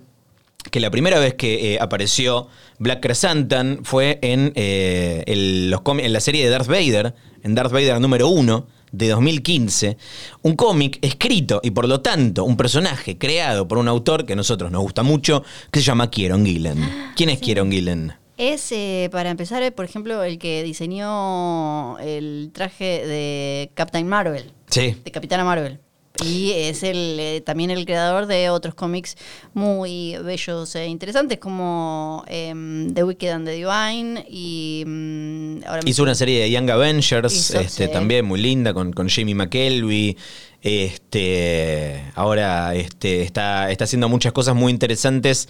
que 0.69 0.79
la 0.79 0.91
primera 0.91 1.17
vez 1.19 1.33
que 1.33 1.73
eh, 1.73 1.77
apareció 1.81 2.47
Black 2.77 3.01
Chrysanthemum 3.01 3.83
fue 3.83 4.19
en, 4.21 4.51
eh, 4.55 5.23
el- 5.27 5.71
los 5.71 5.81
cómics- 5.81 6.05
en 6.05 6.13
la 6.13 6.19
serie 6.19 6.43
de 6.43 6.49
Darth 6.51 6.67
Vader, 6.67 7.15
en 7.43 7.55
Darth 7.55 7.71
Vader 7.71 7.99
número 7.99 8.27
1 8.27 8.67
de 8.91 9.07
2015, 9.09 9.97
un 10.41 10.55
cómic 10.55 10.99
escrito 11.01 11.59
y 11.63 11.71
por 11.71 11.87
lo 11.87 12.01
tanto 12.01 12.43
un 12.43 12.57
personaje 12.57 13.17
creado 13.17 13.67
por 13.67 13.77
un 13.77 13.87
autor 13.87 14.25
que 14.25 14.33
a 14.33 14.35
nosotros 14.35 14.71
nos 14.71 14.81
gusta 14.81 15.03
mucho, 15.03 15.43
que 15.71 15.79
se 15.79 15.85
llama 15.85 16.09
Kieron 16.09 16.45
Gillen. 16.45 16.77
¿Quién 17.15 17.29
es 17.29 17.39
Kieron 17.39 17.71
Gillen? 17.71 18.13
Es, 18.37 18.71
eh, 18.71 19.07
para 19.11 19.29
empezar, 19.29 19.61
eh, 19.61 19.71
por 19.71 19.85
ejemplo, 19.85 20.23
el 20.23 20.39
que 20.39 20.63
diseñó 20.63 21.99
el 21.99 22.49
traje 22.53 23.05
de 23.05 23.71
Captain 23.75 24.07
Marvel, 24.07 24.51
Sí. 24.67 24.95
de 25.03 25.11
Capitana 25.11 25.43
Marvel. 25.43 25.79
Y 26.23 26.51
es 26.51 26.83
el, 26.83 27.17
eh, 27.19 27.41
también 27.41 27.71
el 27.71 27.85
creador 27.85 28.27
de 28.27 28.49
otros 28.49 28.75
cómics 28.75 29.15
muy 29.53 30.17
bellos 30.23 30.75
e 30.75 30.87
interesantes, 30.87 31.39
como 31.39 32.23
em, 32.27 32.93
The 32.93 33.03
Wicked 33.03 33.29
and 33.29 33.45
the 33.47 33.53
Divine. 33.53 34.25
Y 34.29 34.83
mm, 34.85 35.63
ahora 35.65 35.81
Hizo 35.85 36.03
una 36.03 36.15
serie 36.15 36.41
de 36.41 36.51
Young 36.51 36.69
Avengers, 36.69 37.33
Hizo, 37.33 37.59
este, 37.59 37.87
sí. 37.87 37.91
también 37.91 38.25
muy 38.25 38.39
linda, 38.39 38.73
con, 38.73 38.93
con 38.93 39.09
Jamie 39.09 39.35
McKelvey. 39.35 40.17
Este, 40.61 42.03
ahora 42.13 42.75
este, 42.75 43.23
está, 43.23 43.71
está 43.71 43.85
haciendo 43.85 44.09
muchas 44.09 44.31
cosas 44.31 44.55
muy 44.55 44.71
interesantes. 44.71 45.49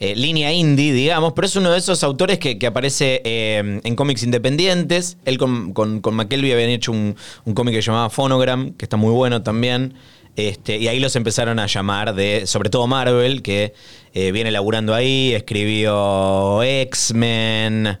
Eh, 0.00 0.16
línea 0.16 0.52
indie, 0.52 0.92
digamos, 0.92 1.34
pero 1.34 1.46
es 1.46 1.54
uno 1.56 1.70
de 1.70 1.78
esos 1.78 2.02
autores 2.02 2.38
que, 2.38 2.58
que 2.58 2.66
aparece 2.66 3.20
eh, 3.24 3.80
en 3.84 3.96
cómics 3.96 4.22
independientes. 4.22 5.18
Él 5.26 5.36
con, 5.38 5.72
con, 5.74 6.00
con 6.00 6.14
McKelvey 6.14 6.52
habían 6.52 6.70
hecho 6.70 6.90
un, 6.90 7.16
un 7.44 7.54
cómic 7.54 7.74
que 7.74 7.82
se 7.82 7.86
llamaba 7.86 8.10
Phonogram, 8.10 8.72
que 8.72 8.86
está 8.86 8.96
muy 8.96 9.12
bueno 9.12 9.42
también. 9.42 9.94
Este, 10.36 10.78
y 10.78 10.88
ahí 10.88 11.00
los 11.00 11.16
empezaron 11.16 11.58
a 11.58 11.66
llamar 11.66 12.14
de, 12.14 12.46
sobre 12.46 12.70
todo 12.70 12.86
Marvel, 12.86 13.42
que 13.42 13.74
eh, 14.14 14.32
viene 14.32 14.50
laburando 14.50 14.94
ahí, 14.94 15.34
escribió 15.34 16.62
X-Men. 16.62 17.98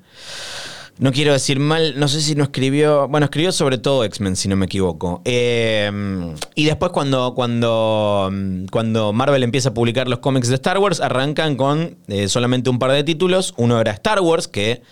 No 1.00 1.12
quiero 1.12 1.32
decir 1.32 1.60
mal, 1.60 1.98
no 1.98 2.08
sé 2.08 2.20
si 2.20 2.34
no 2.34 2.44
escribió. 2.44 3.08
Bueno, 3.08 3.24
escribió 3.24 3.52
sobre 3.52 3.78
todo 3.78 4.04
X-Men, 4.04 4.36
si 4.36 4.48
no 4.48 4.56
me 4.56 4.66
equivoco. 4.66 5.22
Eh, 5.24 5.90
y 6.54 6.66
después, 6.66 6.92
cuando, 6.92 7.32
cuando, 7.34 8.30
cuando 8.70 9.14
Marvel 9.14 9.42
empieza 9.42 9.70
a 9.70 9.74
publicar 9.74 10.08
los 10.08 10.18
cómics 10.18 10.48
de 10.48 10.56
Star 10.56 10.76
Wars, 10.76 11.00
arrancan 11.00 11.56
con 11.56 11.96
eh, 12.08 12.28
solamente 12.28 12.68
un 12.68 12.78
par 12.78 12.92
de 12.92 13.02
títulos. 13.02 13.54
Uno 13.56 13.80
era 13.80 13.92
Star 13.92 14.20
Wars, 14.20 14.46
que 14.46 14.82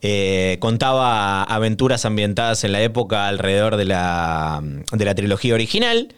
eh, 0.00 0.56
contaba 0.60 1.42
aventuras 1.42 2.06
ambientadas 2.06 2.64
en 2.64 2.72
la 2.72 2.80
época 2.80 3.28
alrededor 3.28 3.76
de 3.76 3.84
la, 3.84 4.62
de 4.64 5.04
la 5.04 5.14
trilogía 5.14 5.52
original. 5.52 6.14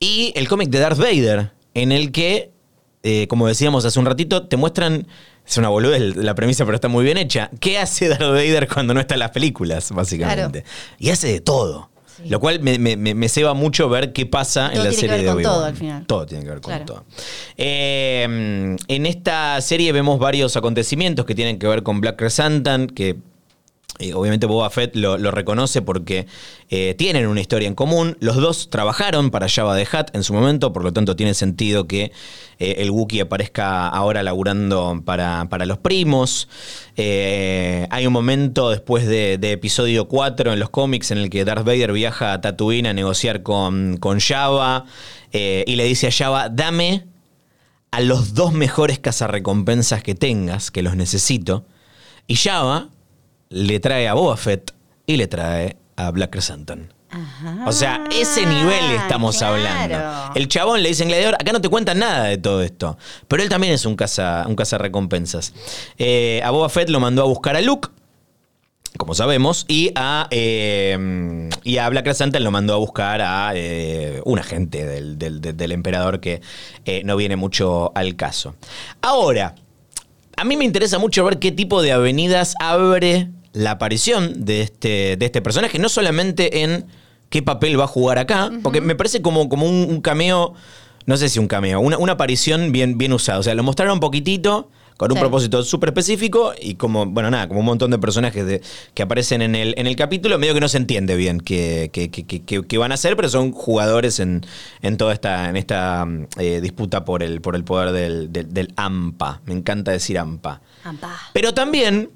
Y 0.00 0.32
el 0.34 0.48
cómic 0.48 0.70
de 0.70 0.78
Darth 0.78 0.98
Vader, 0.98 1.52
en 1.74 1.92
el 1.92 2.10
que, 2.10 2.50
eh, 3.02 3.26
como 3.28 3.46
decíamos 3.48 3.84
hace 3.84 4.00
un 4.00 4.06
ratito, 4.06 4.46
te 4.46 4.56
muestran. 4.56 5.06
Es 5.46 5.56
una 5.58 5.68
boludez 5.68 6.16
la 6.16 6.34
premisa, 6.34 6.64
pero 6.64 6.74
está 6.76 6.88
muy 6.88 7.04
bien 7.04 7.18
hecha. 7.18 7.50
¿Qué 7.60 7.78
hace 7.78 8.08
Darth 8.08 8.20
Vader 8.22 8.68
cuando 8.68 8.94
no 8.94 9.00
está 9.00 9.14
en 9.14 9.20
las 9.20 9.30
películas, 9.32 9.90
básicamente? 9.92 10.64
Y 10.98 11.10
hace 11.10 11.28
de 11.28 11.40
todo. 11.40 11.90
Sí. 12.16 12.28
Lo 12.28 12.40
cual 12.40 12.60
me, 12.60 12.78
me, 12.78 12.96
me- 12.96 13.28
ceba 13.28 13.54
mucho 13.54 13.88
ver 13.88 14.12
qué 14.12 14.26
pasa 14.26 14.70
Todo 14.70 14.82
en 14.82 14.84
la 14.84 14.90
tiene 14.90 14.94
que 14.94 15.00
serie 15.00 15.16
ver 15.16 15.24
de 15.26 15.32
con 15.32 15.42
todo 15.42 15.64
al 15.64 15.76
final. 15.76 16.06
Todo 16.06 16.26
tiene 16.26 16.44
que 16.44 16.50
ver 16.50 16.60
con 16.60 16.70
Claro. 16.70 16.84
todo. 16.84 17.04
Eh, 17.56 18.76
en 18.88 19.06
esta 19.06 19.60
serie 19.60 19.92
vemos 19.92 20.18
varios 20.18 20.56
acontecimientos 20.56 21.24
que 21.24 21.34
tienen 21.34 21.58
que 21.58 21.66
ver 21.66 21.82
con 21.82 22.00
Black 22.00 22.18
Chrysanthemum, 22.18 22.86
que 22.88 23.16
eh, 24.02 24.14
obviamente 24.14 24.46
Boba 24.46 24.68
Fett 24.70 24.96
lo, 24.96 25.16
reconoce 25.30 25.80
porque 25.80 26.26
eh, 26.70 26.94
tienen 26.96 27.26
una 27.26 27.40
historia 27.40 27.68
en 27.68 27.74
común. 27.74 28.16
Los 28.20 28.36
dos 28.36 28.68
trabajaron 28.68 29.30
para 29.30 29.48
Java 29.48 29.76
de 29.76 29.82
Hutt 29.82 30.14
en 30.14 30.24
su 30.24 30.32
momento, 30.32 30.72
por 30.72 30.82
lo 30.82 30.92
tanto 30.92 31.14
tiene 31.14 31.34
sentido 31.34 31.86
que 31.86 32.10
eh, 32.58 32.76
el 32.78 32.90
Wookiee 32.90 33.20
aparezca 33.20 33.86
ahora 33.88 34.22
laburando 34.22 35.02
para, 35.04 35.46
para 35.48 35.66
los 35.66 35.78
primos. 35.78 36.48
Hay 36.96 38.06
un 38.06 38.12
momento 38.12 38.70
después 38.70 39.06
de, 39.06 39.34
episodio 39.52 40.08
4 40.08 40.52
en 40.52 40.58
los 40.58 40.70
cómics 40.70 41.10
en 41.10 41.18
el 41.18 41.30
que 41.30 41.44
Darth 41.44 41.64
Vader 41.64 41.92
viaja 41.92 42.32
a 42.32 42.40
Tatooine 42.40 42.88
a 42.88 42.92
negociar 42.94 43.42
con, 43.42 43.98
con 43.98 44.18
Java 44.20 44.84
y 45.32 45.76
le 45.76 45.84
dice 45.84 46.08
a 46.08 46.10
Java, 46.10 46.48
dame 46.48 47.06
a 47.90 48.00
los 48.00 48.34
dos 48.34 48.52
mejores 48.52 48.98
cazarrecompensas 48.98 50.02
que 50.02 50.14
tengas, 50.14 50.70
que 50.70 50.82
los 50.82 50.96
necesito. 50.96 51.66
Y 52.26 52.36
Java 52.36 52.88
le 53.52 53.78
trae 53.80 54.08
a 54.08 54.14
Boba 54.14 54.36
Fett 54.36 54.72
y 55.06 55.16
le 55.16 55.26
trae 55.28 55.76
a 55.96 56.10
Black. 56.10 56.36
Ajá, 57.14 57.64
O 57.66 57.72
sea, 57.72 58.04
ese 58.10 58.46
nivel 58.46 58.92
estamos 58.92 59.36
claro. 59.36 59.54
hablando. 59.56 60.32
El 60.34 60.48
chabón 60.48 60.82
le 60.82 60.88
dice 60.88 61.02
en 61.02 61.10
Gladiador, 61.10 61.34
acá 61.34 61.52
no 61.52 61.60
te 61.60 61.68
cuentan 61.68 61.98
nada 61.98 62.24
de 62.24 62.38
todo 62.38 62.62
esto. 62.62 62.96
Pero 63.28 63.42
él 63.42 63.50
también 63.50 63.74
es 63.74 63.84
un 63.84 63.96
caza, 63.96 64.46
un 64.48 64.56
cazarrecompensas. 64.56 65.52
Eh, 65.98 66.40
a 66.42 66.50
Boba 66.50 66.70
Fett 66.70 66.88
lo 66.88 67.00
mandó 67.00 67.20
a 67.22 67.26
buscar 67.26 67.54
a 67.56 67.60
Luke, 67.60 67.90
como 68.96 69.14
sabemos, 69.14 69.66
y 69.68 69.92
a, 69.94 70.26
eh, 70.30 71.50
y 71.64 71.76
a 71.76 71.88
Black 71.90 72.04
Chrysanthemum 72.06 72.44
lo 72.44 72.50
mandó 72.50 72.74
a 72.74 72.78
buscar 72.78 73.20
a 73.20 73.52
eh, 73.54 74.22
un 74.24 74.38
agente 74.38 74.86
del, 74.86 75.18
del- 75.18 75.40
del- 75.42 75.72
emperador 75.72 76.20
que 76.20 76.40
no 77.04 77.16
viene 77.16 77.36
mucho 77.36 77.92
al 77.94 78.16
caso. 78.16 78.54
Ahora, 79.02 79.54
a 80.36 80.44
mí 80.44 80.56
me 80.56 80.64
interesa 80.64 80.98
mucho 80.98 81.24
ver 81.26 81.38
qué 81.38 81.52
tipo 81.52 81.82
de 81.82 81.92
avenidas 81.92 82.54
abre 82.58 83.28
la 83.52 83.72
aparición 83.72 84.44
de 84.44 84.62
este, 84.62 85.16
de 85.16 85.26
este 85.26 85.42
personaje, 85.42 85.78
no 85.78 85.88
solamente 85.88 86.62
en 86.62 86.86
qué 87.28 87.42
papel 87.42 87.78
va 87.78 87.84
a 87.84 87.88
jugar 87.88 88.18
acá, 88.18 88.50
porque 88.62 88.80
me 88.80 88.94
parece 88.94 89.22
como, 89.22 89.48
como 89.48 89.66
un, 89.66 89.86
un 89.88 90.00
cameo, 90.00 90.54
no 91.06 91.16
sé 91.16 91.28
si 91.28 91.38
un 91.38 91.48
cameo, 91.48 91.80
una, 91.80 91.98
una 91.98 92.12
aparición 92.12 92.72
bien, 92.72 92.98
bien 92.98 93.12
usada. 93.12 93.38
O 93.38 93.42
sea, 93.42 93.54
lo 93.54 93.62
mostraron 93.62 93.94
un 93.94 94.00
poquitito, 94.00 94.70
con 94.98 95.10
un 95.10 95.16
Sí. 95.16 95.20
propósito 95.20 95.62
súper 95.64 95.88
específico, 95.88 96.52
y 96.60 96.74
como, 96.74 97.06
bueno, 97.06 97.30
nada, 97.30 97.48
como 97.48 97.60
un 97.60 97.66
montón 97.66 97.90
de 97.90 97.98
personajes 97.98 98.46
de- 98.46 98.60
que 98.94 99.02
aparecen 99.02 99.42
en 99.42 99.54
el, 99.56 99.74
en 99.76 99.86
el 99.86 99.96
capítulo, 99.96 100.38
medio 100.38 100.54
que 100.54 100.60
no 100.60 100.68
se 100.68 100.76
entiende 100.76 101.16
bien 101.16 101.40
qué, 101.40 101.90
qué- 101.92 102.08
qué- 102.10 102.42
qué- 102.62 102.78
van 102.78 102.92
a 102.92 102.94
hacer, 102.94 103.16
pero 103.16 103.28
son 103.28 103.50
jugadores 103.52 104.20
en, 104.20 104.46
en 104.82 104.96
toda 104.98 105.12
esta, 105.14 105.48
en 105.48 105.56
esta 105.56 106.06
eh, 106.38 106.60
disputa 106.62 107.04
por 107.04 107.22
el, 107.22 107.40
por 107.40 107.56
el 107.56 107.64
poder 107.64 107.90
del, 107.92 108.32
del- 108.32 108.52
del 108.54 108.72
AMPA. 108.76 109.40
Me 109.46 109.54
encanta 109.54 109.90
decir 109.90 110.18
AMPA. 110.18 110.60
Ampá. 110.84 111.18
Pero 111.32 111.52
también 111.54 112.10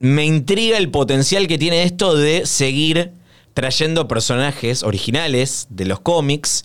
me 0.00 0.24
intriga 0.24 0.78
el 0.78 0.90
potencial 0.90 1.46
que 1.46 1.58
tiene 1.58 1.82
esto 1.82 2.16
de 2.16 2.46
seguir 2.46 3.12
trayendo 3.52 4.08
personajes 4.08 4.82
originales 4.82 5.66
de 5.68 5.84
los 5.84 6.00
cómics 6.00 6.64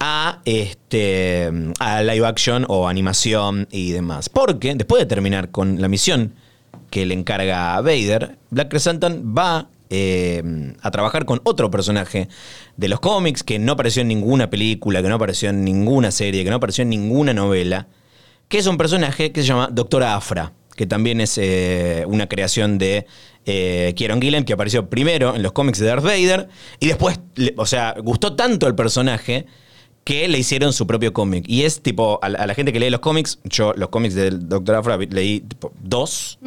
a, 0.00 0.40
este, 0.44 1.50
a 1.78 2.02
live 2.02 2.26
action 2.26 2.66
o 2.68 2.88
animación 2.88 3.68
y 3.70 3.92
demás. 3.92 4.28
Porque 4.28 4.74
después 4.74 5.00
de 5.00 5.06
terminar 5.06 5.50
con 5.52 5.80
la 5.80 5.86
misión 5.86 6.34
que 6.90 7.06
le 7.06 7.14
encarga 7.14 7.76
a 7.76 7.80
Vader, 7.82 8.36
Black 8.50 8.70
Chrysanthemum 8.70 9.36
va 9.36 9.68
eh, 9.88 10.42
a 10.82 10.90
trabajar 10.90 11.24
con 11.24 11.40
otro 11.44 11.70
personaje 11.70 12.28
de 12.76 12.88
los 12.88 12.98
cómics 12.98 13.44
que 13.44 13.60
no 13.60 13.72
apareció 13.72 14.02
en 14.02 14.08
ninguna 14.08 14.50
película, 14.50 15.02
que 15.02 15.08
no 15.08 15.14
apareció 15.14 15.50
en 15.50 15.64
ninguna 15.64 16.10
serie, 16.10 16.42
que 16.42 16.50
no 16.50 16.56
apareció 16.56 16.82
en 16.82 16.90
ninguna 16.90 17.32
novela, 17.32 17.86
que 18.48 18.58
es 18.58 18.66
un 18.66 18.76
personaje 18.76 19.30
que 19.30 19.42
se 19.42 19.46
llama 19.46 19.68
Doctora 19.70 20.16
Afra, 20.16 20.52
que 20.76 20.86
también 20.86 21.20
es 21.20 21.38
eh, 21.38 22.04
una 22.06 22.28
creación 22.28 22.78
de 22.78 23.06
eh, 23.46 23.92
Kieron 23.96 24.20
Gillen, 24.20 24.44
que 24.44 24.52
apareció 24.52 24.88
primero 24.90 25.34
en 25.34 25.42
los 25.42 25.52
cómics 25.52 25.78
de 25.78 25.86
Darth 25.86 26.04
Vader, 26.04 26.48
y 26.80 26.86
después, 26.88 27.18
le- 27.36 27.54
o 27.56 27.66
sea, 27.66 27.94
gustó 28.02 28.34
tanto 28.34 28.66
el 28.66 28.74
personaje 28.74 29.46
que 30.04 30.28
le 30.28 30.38
hicieron 30.38 30.72
su 30.72 30.86
propio 30.86 31.12
cómic. 31.12 31.44
Y 31.48 31.62
es 31.64 31.80
tipo, 31.82 32.20
a 32.22 32.28
la, 32.28 32.38
a 32.38 32.46
la 32.46 32.54
gente 32.54 32.72
que 32.72 32.78
lee 32.78 32.90
los 32.90 33.00
cómics, 33.00 33.40
yo 33.44 33.72
los 33.76 33.88
cómics 33.88 34.14
del 34.14 34.48
Doctor 34.48 34.76
Afra 34.76 34.96
leí 34.98 35.40
tipo, 35.40 35.72
dos, 35.82 36.38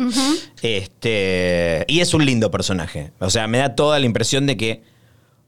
este, 0.62 1.86
y 1.88 2.00
es 2.00 2.14
un 2.14 2.26
lindo 2.26 2.52
personaje. 2.52 3.12
O 3.20 3.30
sea, 3.30 3.48
me 3.48 3.58
da 3.58 3.76
toda 3.76 4.00
la 4.00 4.06
impresión 4.06 4.46
de 4.48 4.56
que 4.58 4.84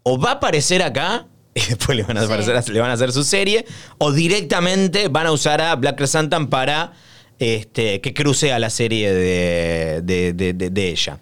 o 0.03 0.19
va 0.19 0.31
a 0.31 0.33
aparecer 0.33 0.81
acá, 0.83 1.27
y 1.53 1.61
después 1.61 1.95
le 1.97 2.03
van 2.03 2.17
a, 2.17 2.21
Sí. 2.21 2.25
aparecer- 2.27 2.69
le 2.69 2.79
van 2.79 2.89
a 2.89 2.93
hacer 2.93 3.11
su 3.11 3.23
serie, 3.23 3.65
o 3.97 4.11
directamente 4.11 5.07
van 5.07 5.27
a 5.27 5.31
usar 5.31 5.61
a 5.61 5.75
Black 5.75 5.97
Chrysanthemum 5.97 6.47
para 6.49 6.93
este, 7.41 7.99
que 8.01 8.13
cruce 8.13 8.53
a 8.53 8.59
la 8.59 8.69
serie 8.69 9.11
de, 9.13 10.01
de- 10.03 10.33
de- 10.33 10.69
de- 10.69 10.89
ella. 10.89 11.19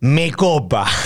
Me 0.00 0.32
copa. 0.32 0.86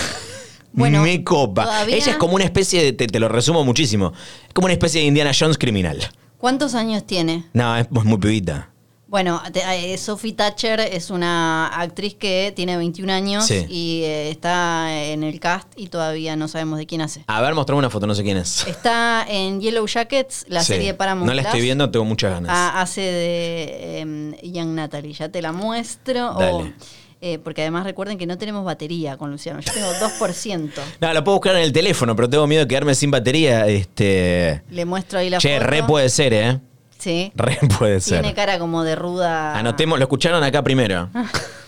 Bueno, 0.73 1.01
me 1.01 1.23
copa. 1.23 1.63
todavía- 1.63 1.95
Ella 1.95 2.11
es 2.11 2.17
como 2.17 2.35
una 2.35 2.43
especie 2.43 2.83
de, 2.83 2.93
te, 2.93 3.07
te 3.07 3.19
lo 3.19 3.27
resumo 3.29 3.63
muchísimo, 3.63 4.13
es 4.47 4.53
como 4.53 4.65
una 4.65 4.73
especie 4.73 5.01
de 5.01 5.07
Indiana 5.07 5.31
Jones 5.37 5.57
criminal. 5.57 5.97
¿Cuántos 6.37 6.75
años 6.75 7.03
tiene? 7.07 7.45
No, 7.53 7.75
es 7.77 7.89
muy 7.89 8.19
pibita. 8.19 8.69
Bueno, 9.09 9.41
eh, 9.53 9.97
Sophie 9.97 10.33
Thatcher 10.33 10.81
es 10.81 11.09
una 11.11 11.67
actriz 11.67 12.15
que 12.15 12.51
tiene 12.53 12.75
21 12.75 13.09
años 13.13 13.45
Sí. 13.45 13.65
y 13.69 14.01
eh, 14.03 14.29
está 14.29 14.93
en 15.05 15.23
el 15.23 15.39
cast 15.39 15.67
y 15.77 15.87
todavía 15.87 16.35
no 16.35 16.49
sabemos 16.49 16.77
de 16.77 16.85
quién 16.87 16.99
hace. 16.99 17.23
A 17.27 17.39
ver, 17.41 17.53
mostrame 17.55 17.79
una 17.79 17.89
foto, 17.89 18.05
no 18.05 18.13
sé 18.15 18.23
quién 18.23 18.35
es. 18.35 18.67
Está 18.67 19.25
en 19.29 19.61
Yellow 19.61 19.87
Jackets, 19.87 20.45
la 20.49 20.59
Sí. 20.61 20.73
serie 20.73 20.87
de 20.87 20.93
Paramount 20.93 21.25
No 21.25 21.33
la 21.33 21.41
estoy 21.43 21.61
viendo, 21.61 21.89
tengo 21.89 22.03
muchas 22.03 22.31
ganas. 22.33 22.51
Ah, 22.53 22.81
hace 22.81 22.99
de 22.99 23.99
em, 23.99 24.35
Young 24.43 24.69
Natalie. 24.75 25.13
Ya 25.13 25.29
te 25.29 25.41
la 25.41 25.53
muestro. 25.53 26.33
Dale. 26.37 26.73
eh, 27.21 27.39
porque 27.39 27.61
además 27.61 27.83
recuerden 27.85 28.17
que 28.19 28.27
no 28.27 28.37
tenemos 28.37 28.63
batería 28.65 29.15
con 29.17 29.31
Luciano. 29.31 29.59
Yo 29.61 29.71
tengo 29.73 29.87
2%. 30.01 30.81
No, 31.01 31.13
lo 31.13 31.23
puedo 31.23 31.37
buscar 31.37 31.55
en 31.55 31.61
el 31.63 31.71
teléfono, 31.73 32.13
pero 32.15 32.29
tengo 32.29 32.45
miedo 32.45 32.63
de 32.63 32.67
quedarme 32.67 32.93
sin 32.93 33.09
batería. 33.09 33.67
Este. 33.67 34.61
Le 34.69 34.83
muestro 34.85 35.17
ahí 35.19 35.29
la 35.29 35.37
Che, 35.39 35.55
foto. 35.57 35.67
re 35.69 35.83
puede 35.83 36.09
ser, 36.09 36.33
¿eh? 36.33 36.59
Sí. 36.99 37.31
Re 37.35 37.57
puede 37.77 38.01
ser. 38.01 38.21
Tiene 38.21 38.35
cara 38.35 38.57
como 38.59 38.83
de 38.83 38.95
ruda. 38.95 39.57
Anotemos, 39.57 39.99
lo 39.99 40.05
escucharon 40.05 40.43
acá 40.43 40.63
primero. 40.63 41.09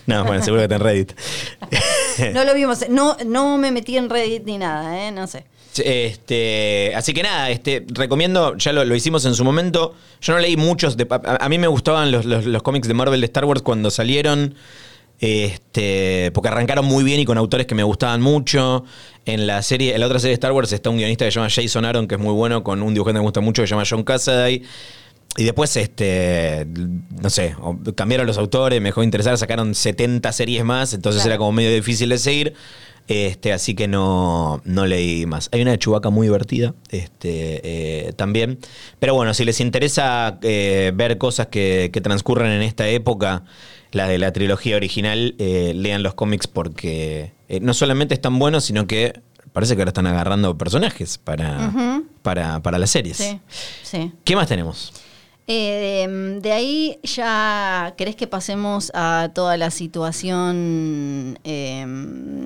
No, 0.06 0.24
bueno, 0.24 0.42
seguro 0.42 0.60
que 0.60 0.64
está 0.64 0.74
en 0.76 0.80
Reddit. 0.80 1.12
No 2.34 2.42
lo 2.42 2.52
vimos. 2.54 2.84
No, 2.88 3.16
no 3.26 3.58
me 3.58 3.70
metí 3.70 3.96
en 3.96 4.10
Reddit 4.10 4.44
ni 4.44 4.58
nada, 4.58 5.06
¿eh? 5.06 5.12
No 5.12 5.26
sé. 5.28 5.44
Este, 5.84 6.92
así 6.96 7.14
que 7.14 7.22
nada, 7.22 7.48
este, 7.50 7.84
recomiendo, 7.86 8.56
ya 8.56 8.72
lo, 8.72 8.84
lo 8.84 8.96
hicimos 8.96 9.24
en 9.26 9.34
su 9.34 9.44
momento. 9.44 9.94
Yo 10.20 10.32
no 10.32 10.40
leí 10.40 10.56
muchos, 10.56 10.96
de, 10.96 11.06
a, 11.08 11.44
a 11.44 11.48
mí 11.48 11.58
me 11.58 11.68
gustaban 11.68 12.10
los, 12.10 12.24
los- 12.24 12.44
los 12.44 12.62
cómics 12.62 12.88
de 12.88 12.94
Marvel 12.94 13.20
de 13.20 13.26
Star 13.26 13.44
Wars 13.44 13.62
cuando 13.62 13.88
salieron, 13.90 14.56
este, 15.20 16.30
porque 16.34 16.48
arrancaron 16.48 16.84
muy 16.86 17.04
bien 17.04 17.20
y 17.20 17.24
con 17.24 17.38
autores 17.38 17.66
que 17.66 17.74
me 17.74 17.82
gustaban 17.84 18.20
mucho. 18.20 18.84
En 19.26 19.46
la 19.46 19.62
serie, 19.62 19.94
en 19.94 20.00
la 20.00 20.06
otra 20.06 20.18
serie 20.18 20.30
de 20.30 20.34
Star 20.34 20.52
Wars 20.52 20.72
está 20.72 20.90
un 20.90 20.96
guionista 20.96 21.24
que 21.24 21.30
se 21.30 21.36
llama 21.38 21.50
Jason 21.54 21.84
Aaron, 21.84 22.08
que 22.08 22.14
es 22.16 22.20
muy 22.20 22.32
bueno, 22.32 22.64
con 22.64 22.82
un 22.82 22.94
dibujante 22.94 23.18
que 23.18 23.20
me 23.20 23.24
gusta 23.26 23.40
mucho 23.40 23.62
que 23.62 23.66
se 23.68 23.72
llama 23.74 23.84
John 23.88 24.02
Cassaday. 24.02 24.62
Y 25.36 25.44
después, 25.44 25.74
este, 25.76 26.66
no 27.22 27.30
sé, 27.30 27.54
cambiaron 27.94 28.26
los 28.26 28.36
autores, 28.36 28.80
me 28.80 28.88
dejó 28.88 29.00
de 29.00 29.06
interesar, 29.06 29.38
sacaron 29.38 29.74
70 29.74 30.30
series 30.32 30.64
más, 30.64 30.92
entonces 30.92 31.22
Claro. 31.22 31.34
era 31.34 31.38
como 31.38 31.52
medio 31.52 31.72
difícil 31.72 32.08
de 32.08 32.18
seguir. 32.18 32.54
Este, 33.08 33.52
así 33.52 33.74
que 33.74 33.88
no, 33.88 34.60
no 34.64 34.86
leí 34.86 35.26
más. 35.26 35.48
Hay 35.52 35.62
una 35.62 35.72
de 35.72 35.78
Chewbacca 35.78 36.10
muy 36.10 36.28
divertida 36.28 36.74
este, 36.90 37.60
eh, 38.08 38.12
también. 38.12 38.58
Pero 39.00 39.14
bueno, 39.14 39.34
si 39.34 39.44
les 39.44 39.58
interesa 39.60 40.38
eh, 40.42 40.92
ver 40.94 41.18
cosas 41.18 41.48
que, 41.48 41.90
que 41.92 42.00
transcurren 42.00 42.52
en 42.52 42.62
esta 42.62 42.86
época, 42.88 43.42
la 43.90 44.06
de 44.06 44.18
la 44.18 44.32
trilogía 44.32 44.76
original, 44.76 45.34
eh, 45.38 45.72
lean 45.74 46.04
los 46.04 46.14
cómics 46.14 46.46
porque 46.46 47.32
no 47.60 47.74
solamente 47.74 48.14
están 48.14 48.38
buenos, 48.38 48.64
sino 48.64 48.86
que 48.86 49.20
parece 49.52 49.74
que 49.74 49.82
ahora 49.82 49.90
están 49.90 50.06
agarrando 50.06 50.56
personajes 50.56 51.18
para, 51.18 51.72
para, 52.22 52.62
para 52.62 52.78
las 52.78 52.90
series. 52.90 53.16
Sí, 53.16 53.40
sí. 53.82 54.12
¿Qué 54.22 54.36
más 54.36 54.46
tenemos? 54.46 54.92
Eh, 55.52 56.06
de, 56.06 56.40
de 56.40 56.52
ahí 56.52 56.98
ya, 57.02 57.94
¿querés 57.96 58.14
que 58.14 58.28
pasemos 58.28 58.92
a 58.94 59.30
toda 59.34 59.56
la 59.56 59.72
situación 59.72 61.38
eh, 61.42 61.84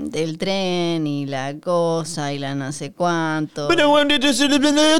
del 0.08 0.38
tren 0.38 1.06
y 1.06 1.26
la 1.26 1.54
cosa 1.62 2.32
y 2.32 2.38
la 2.38 2.54
no 2.54 2.72
sé 2.72 2.92
cuánto? 2.92 3.68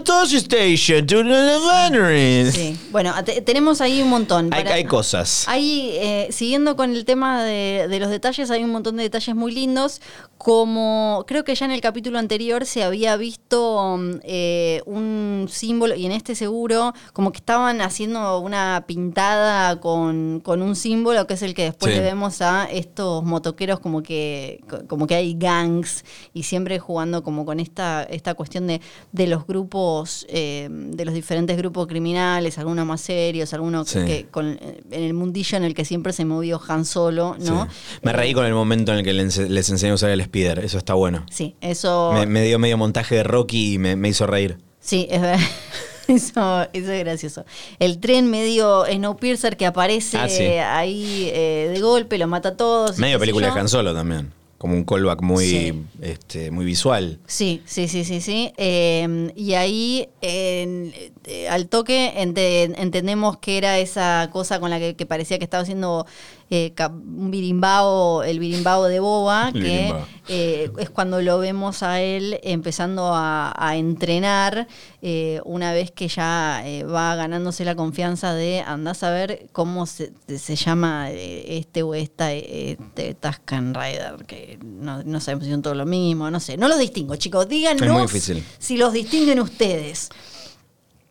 Toshi 0.04 0.36
Station 0.36 1.06
to 1.06 1.22
the 1.22 1.58
batteries. 1.66 2.54
Sí, 2.54 2.78
bueno, 2.90 3.14
te- 3.24 3.40
tenemos 3.40 3.80
ahí 3.80 4.02
un 4.02 4.10
montón. 4.10 4.52
Hay, 4.52 4.64
Para- 4.64 4.74
hay 4.76 4.84
cosas. 4.84 5.44
Hay, 5.48 5.90
eh, 5.94 6.28
siguiendo 6.30 6.76
con 6.76 6.90
el 6.94 7.06
tema 7.06 7.42
de, 7.42 7.86
de 7.88 8.00
los 8.00 8.10
detalles, 8.10 8.50
hay 8.50 8.64
un 8.64 8.70
montón 8.70 8.96
de 8.96 9.04
detalles 9.04 9.34
muy 9.34 9.52
lindos. 9.52 10.02
Como 10.36 11.24
creo 11.26 11.42
que 11.42 11.54
ya 11.54 11.64
en 11.64 11.70
el 11.72 11.80
capítulo 11.80 12.18
anterior 12.18 12.66
se 12.66 12.84
había 12.84 13.16
visto 13.16 13.96
mm, 13.98 14.10
eh, 14.24 14.82
un 14.84 15.46
símbolo, 15.50 15.94
y 15.94 16.04
en 16.04 16.12
este 16.12 16.34
seguro, 16.34 16.92
como 17.14 17.32
que 17.32 17.38
estaban 17.38 17.80
haciendo 17.94 18.40
una 18.40 18.84
pintada 18.86 19.80
con, 19.80 20.40
con 20.40 20.62
un 20.62 20.74
símbolo, 20.74 21.26
que 21.26 21.34
es 21.34 21.42
el 21.42 21.54
que 21.54 21.62
después 21.64 21.92
Sí. 21.92 21.98
le 21.98 22.04
vemos 22.04 22.42
a 22.42 22.64
estos 22.70 23.22
motoqueros, 23.24 23.78
como 23.80 24.02
que, 24.02 24.62
como 24.88 25.06
que 25.06 25.14
hay 25.14 25.34
gangs, 25.38 26.04
y 26.32 26.42
siempre 26.42 26.78
jugando 26.78 27.22
como 27.22 27.44
con 27.46 27.60
esta, 27.60 28.02
esta 28.02 28.34
cuestión 28.34 28.66
de, 28.66 28.80
de 29.12 29.26
los 29.28 29.46
grupos, 29.46 30.26
eh, 30.28 30.68
de 30.70 31.04
los 31.04 31.14
diferentes 31.14 31.56
grupos 31.56 31.86
criminales, 31.86 32.58
algunos 32.58 32.84
más 32.86 33.00
serios, 33.00 33.54
algunos 33.54 33.88
Sí. 33.88 34.00
que 34.04 34.26
con, 34.30 34.58
en 34.90 35.02
el 35.02 35.14
mundillo 35.14 35.56
en 35.56 35.64
el 35.64 35.74
que 35.74 35.84
siempre 35.84 36.12
se 36.12 36.24
movió 36.24 36.60
Han 36.66 36.84
Solo, 36.84 37.36
¿no? 37.38 37.64
Sí. 37.66 37.98
Me 38.02 38.12
reí 38.12 38.34
con 38.34 38.44
el 38.46 38.54
momento 38.54 38.92
en 38.92 38.98
el 38.98 39.04
que 39.04 39.12
les, 39.12 39.36
les 39.38 39.70
enseñé 39.70 39.92
a 39.92 39.94
usar 39.94 40.10
el 40.10 40.22
speeder. 40.24 40.58
Eso 40.58 40.78
está 40.78 40.94
bueno. 40.94 41.24
Sí, 41.30 41.54
eso. 41.60 42.10
Me, 42.12 42.26
me 42.26 42.42
dio 42.42 42.58
medio 42.58 42.76
montaje 42.76 43.14
de 43.16 43.22
Rocky 43.22 43.74
y 43.74 43.78
me, 43.78 43.94
me 43.94 44.08
hizo 44.08 44.26
reír. 44.26 44.58
Sí, 44.80 45.06
es 45.10 45.20
verdad. 45.20 45.40
Eso, 46.08 46.66
eso 46.72 46.92
es 46.92 47.00
gracioso. 47.04 47.44
El 47.78 47.98
tren 47.98 48.30
medio 48.30 48.84
Snowpiercer 48.86 49.56
que 49.56 49.66
aparece 49.66 50.18
Ah, 50.18 50.28
sí. 50.28 50.42
ahí 50.44 51.30
eh, 51.32 51.70
de 51.72 51.80
golpe, 51.80 52.18
lo 52.18 52.26
mata 52.26 52.50
a 52.50 52.56
todos. 52.56 52.98
Medio 52.98 53.18
película 53.18 53.52
de 53.52 53.58
Han 53.60 53.68
Solo 53.68 53.94
también. 53.94 54.32
Como 54.58 54.74
un 54.74 54.84
callback 54.84 55.20
muy, 55.20 55.44
Sí. 55.46 55.82
este, 56.00 56.50
muy 56.50 56.64
visual. 56.64 57.18
Sí, 57.26 57.60
sí, 57.66 57.86
sí, 57.88 58.04
sí, 58.04 58.20
sí. 58.22 58.52
Eh, 58.56 59.30
y 59.36 59.54
ahí 59.54 60.08
en- 60.22 60.92
eh, 61.26 61.48
al 61.48 61.68
toque 61.68 62.12
ente- 62.16 62.72
entendemos 62.80 63.38
que 63.38 63.58
era 63.58 63.78
esa 63.78 64.28
cosa 64.32 64.60
con 64.60 64.70
la 64.70 64.78
que, 64.78 64.94
que 64.96 65.06
parecía 65.06 65.38
que 65.38 65.44
estaba 65.44 65.62
haciendo 65.62 66.06
eh, 66.50 66.74
un 66.78 67.30
birimbao, 67.30 68.22
el 68.22 68.38
birimbao 68.38 68.84
de 68.84 69.00
Boba, 69.00 69.50
El 69.54 69.62
que 69.62 69.94
eh, 70.28 70.70
es 70.78 70.90
cuando 70.90 71.20
lo 71.22 71.38
vemos 71.38 71.82
a 71.82 72.00
él 72.00 72.38
empezando 72.42 73.12
a, 73.14 73.52
a 73.56 73.76
entrenar 73.76 74.66
una 75.44 75.72
vez 75.72 75.90
que 75.90 76.08
ya 76.08 76.62
va 76.90 77.14
ganándose 77.14 77.64
la 77.64 77.74
confianza 77.74 78.32
de 78.34 78.60
andás 78.60 79.02
a 79.02 79.10
ver 79.10 79.48
cómo 79.52 79.84
se, 79.86 80.12
se 80.38 80.56
llama 80.56 81.10
este 81.10 81.82
o 81.82 81.94
esta 81.94 82.32
este 82.32 83.14
Tuscan 83.14 83.74
Rider, 83.74 84.24
que 84.26 84.58
no, 84.62 85.02
no 85.02 85.20
sabemos 85.20 85.44
si 85.44 85.50
son 85.50 85.60
todos 85.62 85.76
lo 85.76 85.84
mismo, 85.86 86.30
no 86.30 86.40
sé, 86.40 86.56
no 86.56 86.68
los 86.68 86.78
distingo, 86.78 87.16
chicos, 87.16 87.48
díganos 87.48 87.82
Es 87.82 87.92
muy 87.92 88.02
difícil. 88.02 88.42
si 88.58 88.76
los 88.78 88.92
distinguen 88.94 89.40
ustedes. 89.40 90.08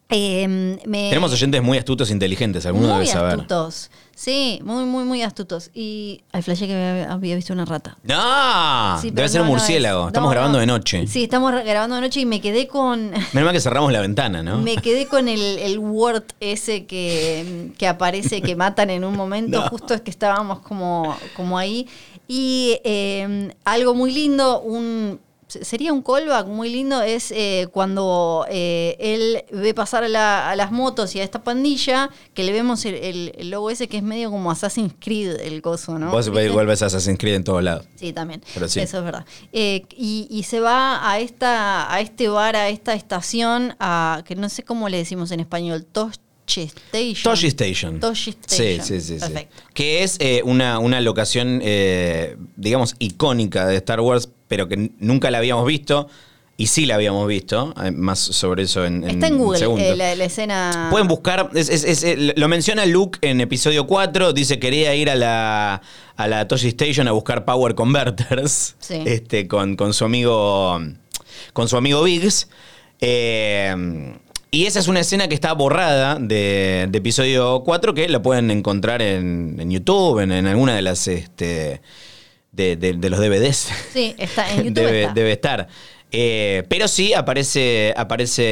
Eh, 0.09 0.47
me- 0.85 1.09
Tenemos 1.09 1.31
oyentes 1.33 1.61
muy 1.63 1.77
astutos 1.77 2.09
e 2.09 2.13
inteligentes. 2.13 2.65
Alguno 2.65 2.87
muy 2.87 2.93
debe 2.95 3.07
saber. 3.07 3.33
astutos. 3.35 3.89
Sí, 4.15 4.59
muy, 4.63 4.83
muy, 4.85 5.05
muy 5.05 5.23
astutos. 5.23 5.71
Y 5.73 6.21
al 6.31 6.43
flashé 6.43 6.67
que 6.67 7.05
había, 7.09 7.35
visto 7.35 7.51
una 7.51 7.65
rata. 7.65 7.97
¡No! 8.03 9.01
Sí, 9.01 9.09
debe 9.09 9.27
ser 9.27 9.41
un 9.41 9.47
no 9.47 9.53
murciélago. 9.53 10.01
es. 10.03 10.07
Estamos 10.07 10.27
No, 10.27 10.31
grabando 10.31 10.59
de 10.59 10.67
noche. 10.67 11.07
Sí, 11.07 11.23
estamos 11.23 11.51
grabando 11.51 11.95
de 11.95 12.01
noche 12.01 12.19
y 12.19 12.25
me 12.27 12.39
quedé 12.41 12.67
con. 12.67 13.09
Menos 13.33 13.33
mal 13.45 13.53
que 13.53 13.59
cerramos 13.59 13.91
la 13.91 14.01
ventana, 14.01 14.43
¿no? 14.43 14.59
Me 14.59 14.75
quedé 14.77 15.07
con 15.07 15.27
el, 15.27 15.41
el 15.41 15.79
word 15.79 16.23
ese 16.39 16.85
que, 16.85 17.71
que 17.77 17.87
aparece, 17.87 18.41
que 18.43 18.55
matan 18.55 18.91
en 18.91 19.03
un 19.03 19.15
momento, 19.15 19.61
justo 19.69 19.95
es 19.95 20.01
que 20.01 20.11
estábamos 20.11 20.59
como, 20.59 21.15
como 21.35 21.57
ahí. 21.57 21.87
Y 22.27 22.77
eh, 22.83 23.51
algo 23.65 23.95
muy 23.95 24.13
lindo, 24.13 24.61
un 24.61 25.19
sería 25.61 25.93
un 25.93 26.01
callback 26.01 26.47
muy 26.47 26.69
lindo, 26.69 27.01
es 27.01 27.31
eh, 27.31 27.67
cuando 27.71 28.45
eh, 28.49 28.95
él 28.99 29.43
ve 29.51 29.73
pasar 29.73 30.03
a, 30.03 30.07
la- 30.09 30.49
a 30.49 30.55
las 30.55 30.71
motos 30.71 31.15
y 31.15 31.19
a 31.19 31.23
esta 31.23 31.43
pandilla, 31.43 32.09
que 32.33 32.43
le 32.43 32.51
vemos 32.51 32.85
el, 32.85 32.95
el- 32.95 33.33
el 33.37 33.49
logo 33.49 33.69
ese 33.69 33.87
que 33.87 33.97
es 33.97 34.03
medio 34.03 34.31
como 34.31 34.51
Assassin's 34.51 34.93
Creed, 34.99 35.39
el 35.41 35.61
coso, 35.61 35.97
¿no? 35.99 36.11
Vos 36.11 36.29
vuelves 36.29 36.81
a 36.81 36.87
Assassin's 36.87 37.17
Creed 37.19 37.35
en 37.35 37.43
todos 37.43 37.63
lados. 37.63 37.85
Sí, 37.95 38.13
también. 38.13 38.41
Pero 38.53 38.67
sí. 38.67 38.79
Eso 38.79 38.97
es 38.99 39.03
verdad. 39.03 39.25
Eh, 39.51 39.83
y, 39.95 40.27
y 40.29 40.43
se 40.43 40.59
va 40.59 41.09
a 41.09 41.19
esta, 41.19 41.93
a 41.93 42.01
este 42.01 42.27
bar, 42.29 42.55
a 42.55 42.69
esta 42.69 42.93
estación, 42.93 43.75
a 43.79 44.23
que 44.25 44.35
no 44.35 44.49
sé 44.49 44.63
cómo 44.63 44.89
le 44.89 44.97
decimos 44.97 45.31
en 45.31 45.39
español, 45.39 45.85
Tos, 45.91 46.19
Station. 46.45 47.23
Toshi 47.23 47.47
Station. 47.47 47.99
Toshi 48.01 48.31
Station. 48.31 48.85
sí, 48.85 48.99
sí. 48.99 49.13
sí. 49.13 49.19
Perfecto. 49.19 49.55
Que 49.73 50.03
es 50.03 50.17
eh, 50.19 50.41
una, 50.43 50.77
una 50.79 50.99
locación, 50.99 51.61
eh, 51.63 52.35
digamos, 52.57 52.95
icónica 52.99 53.65
de 53.65 53.77
Star 53.77 54.01
Wars, 54.01 54.29
pero 54.53 54.67
que 54.67 54.91
nunca 54.99 55.31
la 55.31 55.39
habíamos 55.39 55.65
visto. 55.65 56.07
Y 56.55 56.67
sí 56.67 56.85
la 56.85 56.93
habíamos 56.93 57.27
visto. 57.27 57.73
eh, 57.83 57.89
Más 57.89 58.19
sobre 58.19 58.61
eso 58.63 58.85
en, 58.85 59.03
Está 59.03 59.25
en 59.25 59.39
Google 59.39 59.65
eh, 59.89 59.95
la, 59.95 60.13
la 60.15 60.23
escena. 60.25 60.89
Pueden 60.91 61.07
buscar, 61.07 61.49
es- 61.55 61.67
es- 61.69 61.83
es- 61.83 62.03
eh, 62.03 62.33
lo 62.37 62.47
menciona 62.47 62.85
Luke 62.85 63.17
en 63.23 63.41
episodio 63.41 63.87
4, 63.87 64.33
dice 64.33 64.59
quería 64.59 64.93
ir 64.93 65.09
a 65.09 65.15
la, 65.15 65.81
a 66.15 66.27
la 66.27 66.47
Toshi 66.47 66.67
Station 66.67 67.07
a 67.07 67.11
buscar 67.11 67.43
Power 67.43 67.73
Converters 67.73 68.75
Sí. 68.79 69.01
este, 69.03 69.47
con, 69.47 69.75
con 69.75 69.95
su 69.95 70.05
amigo 70.05 70.79
con 71.53 71.67
su 71.67 71.75
amigo 71.75 72.03
Biggs. 72.03 72.47
Eh, 73.01 74.13
y 74.51 74.65
esa 74.67 74.79
es 74.79 74.87
una 74.87 74.99
escena 74.99 75.27
que 75.27 75.33
está 75.35 75.53
borrada 75.53 76.19
de, 76.19 76.87
de 76.89 76.97
episodio 76.99 77.63
4 77.65 77.95
que 77.95 78.07
la 78.07 78.21
pueden 78.21 78.51
encontrar 78.51 79.01
en, 79.01 79.57
en 79.59 79.71
YouTube, 79.71 80.19
en, 80.19 80.31
en 80.31 80.45
alguna 80.45 80.75
de 80.75 80.83
las 80.83 81.07
este, 81.07 81.81
de, 82.53 82.75
de- 82.77 82.93
de 82.93 83.09
los 83.09 83.19
DVDs. 83.19 83.67
Sí, 83.91 84.15
está 84.17 84.49
en 84.51 84.57
YouTube. 84.65 84.73
debe, 84.75 85.01
está. 85.01 85.13
debe 85.13 85.31
estar. 85.33 85.67
Eh, 86.15 86.63
pero 86.69 86.87
sí 86.87 87.13
aparece, 87.15 87.91
aparece 87.97 88.43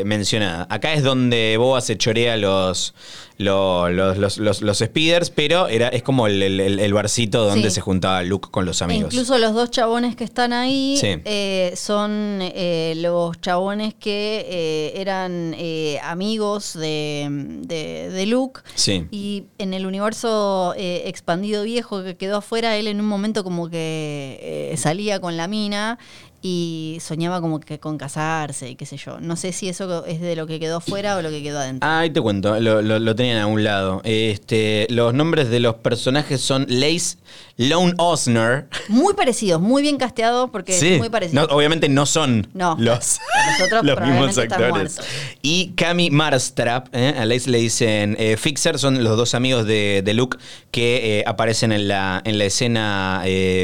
eh, 0.00 0.04
mencionada. 0.04 0.68
Acá 0.70 0.92
es 0.94 1.02
donde 1.02 1.56
Boba 1.58 1.80
se 1.80 1.98
chorea 1.98 2.36
los, 2.36 2.94
los, 3.38 3.90
los, 3.90 4.18
los, 4.18 4.38
los- 4.38 4.62
los 4.62 4.78
speeders, 4.78 5.30
pero 5.30 5.66
era, 5.66 5.88
es 5.88 6.04
como 6.04 6.28
el, 6.28 6.40
el- 6.40 6.60
el- 6.78 6.92
barcito 6.94 7.44
donde 7.44 7.70
Sí. 7.70 7.74
se 7.76 7.80
juntaba 7.80 8.22
Luke 8.22 8.50
con 8.52 8.66
los 8.66 8.80
E 8.80 8.84
amigos. 8.84 9.12
Incluso 9.12 9.36
los 9.38 9.52
dos 9.52 9.72
chabones 9.72 10.14
que 10.14 10.22
están 10.22 10.52
ahí 10.52 10.96
Sí. 10.96 11.08
eh, 11.24 11.72
son 11.76 12.38
eh, 12.40 12.94
los 12.98 13.40
chabones 13.40 13.94
que 13.94 14.46
eh, 14.48 14.92
eran 15.00 15.56
eh, 15.58 15.98
amigos 16.04 16.74
de, 16.74 17.26
de- 17.66 18.10
de 18.10 18.26
Luke. 18.26 18.60
Sí. 18.76 19.06
Y 19.10 19.44
en 19.58 19.74
el 19.74 19.86
universo 19.86 20.74
expandido 20.76 21.64
viejo 21.64 22.04
que 22.04 22.16
quedó 22.16 22.36
afuera, 22.36 22.76
él 22.76 22.86
en 22.86 23.00
un 23.00 23.06
momento 23.06 23.42
como 23.42 23.68
que 23.70 24.72
salía 24.76 25.18
con 25.20 25.36
la 25.36 25.48
mina 25.48 25.98
y 26.44 26.98
soñaba 27.00 27.40
como 27.40 27.60
que 27.60 27.78
con 27.78 27.96
casarse 27.98 28.68
y 28.70 28.74
qué 28.74 28.84
sé 28.84 28.96
yo. 28.96 29.20
No 29.20 29.36
sé 29.36 29.52
si 29.52 29.68
eso 29.68 30.04
es 30.06 30.20
de 30.20 30.34
lo 30.34 30.46
que 30.48 30.58
quedó 30.58 30.78
afuera 30.78 31.16
o 31.16 31.22
lo 31.22 31.30
que 31.30 31.42
quedó 31.42 31.60
adentro. 31.60 31.88
Ah, 31.88 32.00
ahí 32.00 32.10
te 32.10 32.20
cuento, 32.20 32.58
lo, 32.60 32.82
lo- 32.82 32.98
lo 32.98 33.14
tenían 33.14 33.38
a 33.38 33.46
un 33.46 33.62
lado. 33.62 34.00
Este, 34.04 34.86
los 34.90 35.14
nombres 35.14 35.48
de 35.50 35.60
los 35.60 35.76
personajes 35.76 36.40
son 36.40 36.66
Lace 36.68 37.16
Lone 37.58 37.94
Osner. 37.98 38.66
Muy 38.88 39.14
parecidos, 39.14 39.60
muy 39.60 39.82
bien 39.82 39.98
casteados 39.98 40.50
porque 40.50 40.76
es 40.76 40.82
muy 40.98 41.06
No, 41.06 41.10
parecido. 41.12 41.46
obviamente 41.50 41.88
no 41.88 42.06
son 42.06 42.48
No, 42.54 42.76
los, 42.78 43.20
los 43.60 43.66
otros 43.68 43.84
los 43.86 44.00
mismos 44.00 44.36
actores. 44.36 44.98
Y 45.42 45.68
Cami 45.76 46.10
Marstrap, 46.10 46.88
¿eh? 46.92 47.14
a 47.16 47.24
Lace 47.24 47.48
le 47.50 47.58
dicen 47.58 48.16
eh, 48.18 48.36
Fixer, 48.36 48.78
son 48.80 49.04
los 49.04 49.16
dos 49.16 49.34
amigos 49.36 49.64
de, 49.66 50.02
de 50.04 50.14
Luke 50.14 50.38
que 50.72 51.20
eh, 51.20 51.24
aparecen 51.26 51.70
en 51.70 51.86
la, 51.86 52.20
en 52.24 52.38
la 52.38 52.44
escena 52.46 53.22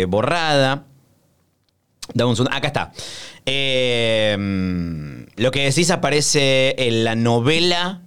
borrada. 0.09 0.85
Dame 2.15 2.31
un 2.31 2.37
segundo. 2.37 2.57
Acá 2.57 2.69
está. 2.69 2.93
Eh, 3.47 4.37
lo 5.37 5.51
que 5.51 5.65
decís 5.65 5.91
aparece 5.91 6.75
en 6.79 7.05
la 7.05 7.15
novela 7.15 8.03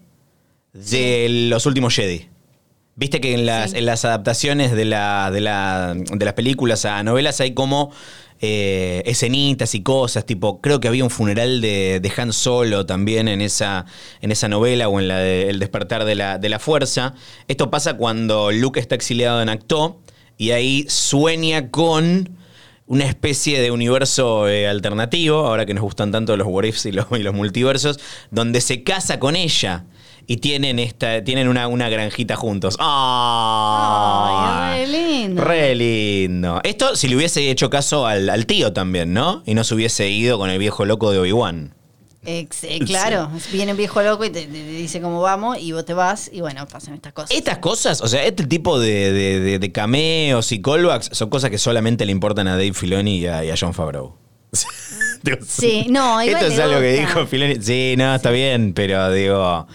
de 0.74 1.28
los 1.50 1.66
últimos 1.66 1.96
Jedi. 1.96 2.28
Viste 2.96 3.22
que 3.22 3.34
en 3.34 3.46
las, 3.46 3.72
Sí. 3.72 3.78
en 3.78 3.86
las 3.86 4.04
adaptaciones 4.06 4.72
de, 4.74 4.86
la, 4.86 5.32
de, 5.32 5.42
la- 5.42 5.94
de 5.96 6.26
las 6.26 6.34
películas 6.34 6.86
a 6.86 7.02
novelas 7.04 7.40
hay 7.42 7.54
como 7.54 7.92
eh, 8.44 9.04
escenitas 9.06 9.76
y 9.76 9.84
cosas, 9.84 10.26
tipo, 10.26 10.62
creo 10.62 10.80
que 10.80 10.88
había 10.88 11.04
un 11.04 11.10
funeral 11.12 11.62
de, 11.62 12.00
de 12.02 12.12
Han 12.18 12.34
Solo 12.34 12.86
también 12.88 13.28
en 13.28 13.40
esa, 13.40 13.86
en 14.20 14.32
esa 14.32 14.48
novela 14.50 14.90
o 14.90 15.00
en 15.00 15.08
la 15.08 15.20
de 15.20 15.50
El 15.50 15.60
despertar 15.60 16.06
de 16.06 16.16
la, 16.16 16.38
de 16.40 16.50
la 16.50 16.58
fuerza. 16.60 17.14
Esto 17.48 17.70
pasa 17.70 17.94
cuando 17.98 18.52
Luke 18.52 18.80
está 18.80 18.96
exiliado 18.96 19.42
en 19.42 19.50
Acto 19.50 20.00
y 20.38 20.52
ahí 20.52 20.86
sueña 20.90 21.70
con 21.70 22.36
una 22.92 23.06
especie 23.06 23.62
de 23.62 23.72
universo 23.72 24.50
eh, 24.50 24.68
alternativo, 24.68 25.48
ahora 25.48 25.66
que 25.66 25.74
nos 25.74 25.82
gustan 25.82 26.12
tanto 26.12 26.36
los 26.36 26.46
what 26.46 26.66
ifs 26.66 26.86
y 26.86 26.92
los, 26.92 27.06
y 27.12 27.24
los 27.24 27.34
multiversos, 27.34 28.02
donde 28.32 28.60
se 28.60 28.84
casa 28.84 29.18
con 29.18 29.38
ella 29.38 29.86
y 30.28 30.38
tienen 30.38 30.78
esta 30.78 31.24
tienen 31.24 31.48
una, 31.48 31.70
una 31.70 31.88
granjita 31.88 32.36
juntos. 32.36 32.76
¡Ah! 32.80 34.72
Ay, 34.74 34.86
re 34.86 34.92
lindo. 34.92 35.42
Re 35.42 35.76
lindo. 35.76 36.60
Esto 36.66 36.98
si 36.98 37.08
le 37.08 37.16
hubiese 37.16 37.50
hecho 37.50 37.70
caso 37.70 38.06
al, 38.06 38.30
al 38.30 38.46
tío 38.46 38.74
también, 38.74 39.14
¿no? 39.14 39.42
Y 39.46 39.54
no 39.54 39.64
se 39.64 39.74
hubiese 39.74 40.10
ido 40.10 40.38
con 40.38 40.50
el 40.50 40.60
viejo 40.60 40.84
loco 40.84 41.14
de 41.14 41.20
Obi-Wan. 41.20 41.74
Ex- 42.24 42.64
eh, 42.66 42.80
claro, 42.86 43.32
viene 43.52 43.72
un 43.72 43.78
viejo 43.78 44.02
loco 44.04 44.24
y 44.26 44.30
te, 44.30 44.46
dice 44.46 45.02
cómo 45.02 45.22
vamos 45.22 45.58
y 45.60 45.72
vos 45.72 45.84
te 45.86 45.94
vas 45.96 46.30
y 46.32 46.42
bueno, 46.42 46.68
pasan 46.68 46.94
estas 46.94 47.14
cosas. 47.14 47.32
Estas 47.32 47.58
cosas, 47.58 48.02
o 48.02 48.08
sea, 48.08 48.24
este 48.26 48.46
tipo 48.46 48.80
de, 48.80 49.12
de- 49.12 49.40
de- 49.40 49.60
de 49.60 49.72
cameos 49.72 50.52
y 50.52 50.62
callbacks 50.62 51.10
son 51.14 51.30
cosas 51.32 51.50
que 51.50 51.58
solamente 51.58 52.06
le 52.06 52.12
importan 52.12 52.48
a 52.48 52.52
Dave 52.52 52.74
Filoni 52.74 53.18
y 53.20 53.26
a, 53.28 53.44
y 53.44 53.50
a 53.50 53.56
John 53.60 53.74
Favreau. 53.74 54.16
Sí, 55.48 55.86
no, 55.90 56.22
igual 56.24 56.44
Esto 56.44 56.54
es 56.54 56.60
algo 56.60 56.80
que 56.80 56.94
dijo 56.94 57.26
Filoni. 57.28 57.56
Sí, 57.62 57.94
no, 57.98 58.16
está 58.16 58.32
bien, 58.32 58.74
pero 58.74 59.12
digo. 59.12 59.68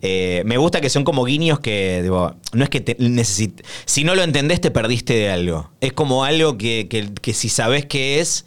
eh, 0.00 0.42
me 0.46 0.56
gusta 0.58 0.80
que 0.80 0.90
son 0.90 1.02
como 1.04 1.24
guiños 1.24 1.58
que, 1.60 2.00
digo, 2.02 2.34
no 2.52 2.64
es 2.64 2.70
que 2.70 2.80
te 2.80 2.96
necesit- 2.98 3.62
Si 3.84 4.04
no 4.04 4.14
lo 4.14 4.22
entendés, 4.22 4.60
te 4.60 4.70
perdiste 4.70 5.14
de 5.14 5.30
algo. 5.30 5.70
Es 5.80 5.92
como 5.92 6.24
algo 6.24 6.56
que, 6.58 6.86
que- 6.88 7.12
que 7.14 7.34
si 7.34 7.48
sabés 7.48 7.86
qué 7.86 8.20
es, 8.20 8.44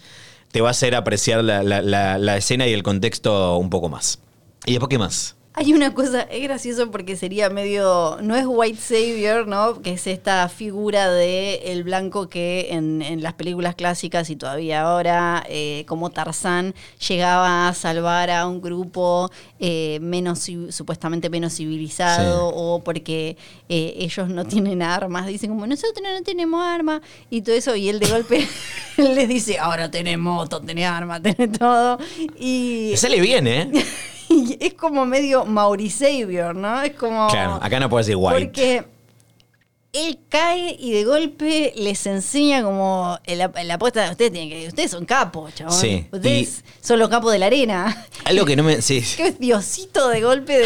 te 0.56 0.62
va 0.62 0.70
a 0.70 0.72
hacer 0.72 0.96
apreciar 0.96 1.44
la, 1.44 1.64
la- 1.64 1.82
la- 1.82 2.18
la 2.18 2.38
escena 2.38 2.66
y 2.66 2.72
el 2.72 2.82
contexto 2.82 3.58
un 3.58 3.70
poco 3.70 3.90
más. 3.90 4.20
¿Y 4.66 4.72
después 4.72 4.88
qué 4.88 4.98
más? 4.98 5.35
Hay 5.58 5.74
una 5.74 5.94
cosa, 5.94 6.22
es 6.24 6.44
gracioso 6.44 6.92
porque 6.92 7.16
sería 7.16 7.50
medio, 7.50 8.18
no 8.22 8.36
es 8.36 8.46
White 8.46 8.78
Savior, 8.80 9.48
¿no? 9.48 9.82
Que 9.82 9.94
es 9.94 10.06
esta 10.06 10.50
figura 10.50 11.10
de 11.10 11.72
el 11.72 11.84
blanco 11.86 12.28
que 12.28 12.68
en, 12.72 13.02
en 13.02 13.24
las 13.24 13.36
películas 13.36 13.74
clásicas 13.76 14.30
y 14.30 14.36
todavía 14.36 14.82
ahora, 14.82 15.46
eh, 15.48 15.86
como 15.88 16.10
Tarzán, 16.10 16.76
llegaba 17.08 17.70
a 17.70 17.74
salvar 17.74 18.30
a 18.32 18.48
un 18.48 18.62
grupo 18.62 19.32
eh, 19.60 20.00
menos 20.02 20.50
supuestamente 20.70 21.30
menos 21.30 21.54
civilizado 21.56 22.50
Sí. 22.50 22.54
o 22.58 22.82
porque 22.84 23.38
eh, 23.70 23.94
ellos 23.98 24.28
no 24.30 24.46
tienen 24.46 24.82
armas, 24.82 25.26
dicen 25.28 25.50
como 25.52 25.66
nosotros 25.68 26.02
no 26.04 26.22
tenemos 26.24 26.66
armas 26.66 27.02
y 27.30 27.42
todo 27.42 27.56
eso 27.56 27.76
y 27.76 27.88
él 27.90 28.00
de 28.00 28.08
golpe 28.08 28.48
les 28.98 29.28
dice 29.30 29.58
ahora 29.58 29.90
tenés 29.90 30.18
moto, 30.18 30.62
tenés 30.62 30.88
armas, 30.88 31.22
tenés 31.22 31.52
todo 31.58 31.98
y 32.38 32.92
Te 32.92 32.98
sale 32.98 33.22
bien, 33.22 33.48
¿eh? 33.48 33.72
y 34.30 34.58
es 34.60 34.74
como 34.74 35.06
medio 35.06 35.46
Mauri 35.46 35.90
Savior, 35.90 36.56
¿no? 36.56 36.82
Es 36.82 36.94
como. 36.94 37.28
Claro, 37.28 37.60
acá 37.62 37.80
no 37.80 37.90
puedes 37.90 38.08
decir 38.08 38.18
white. 38.20 38.46
Porque 38.46 38.84
él 39.94 40.20
cae 40.28 40.76
y 40.78 40.92
de 40.92 41.06
golpe 41.06 41.72
les 41.78 42.06
enseña 42.06 42.62
como 42.64 43.18
la, 43.28 43.50
la 43.64 43.74
apuesta. 43.76 44.12
Ustedes 44.12 44.32
tienen 44.34 44.50
que. 44.50 44.68
Ustedes 44.68 44.92
son 44.92 45.06
capos, 45.06 45.56
chabón. 45.56 45.74
Sí, 45.80 46.06
Ustedes 46.12 46.66
son 46.82 47.00
los 47.00 47.08
capos 47.08 47.32
de 47.32 47.40
la 47.40 47.46
arena. 47.46 48.06
Algo 48.26 48.46
que 48.46 48.56
no 48.58 48.64
me. 48.64 48.82
Sí. 48.82 49.02
Qué 49.18 49.32
diosito 49.32 50.10
de 50.10 50.22
golpe 50.22 50.62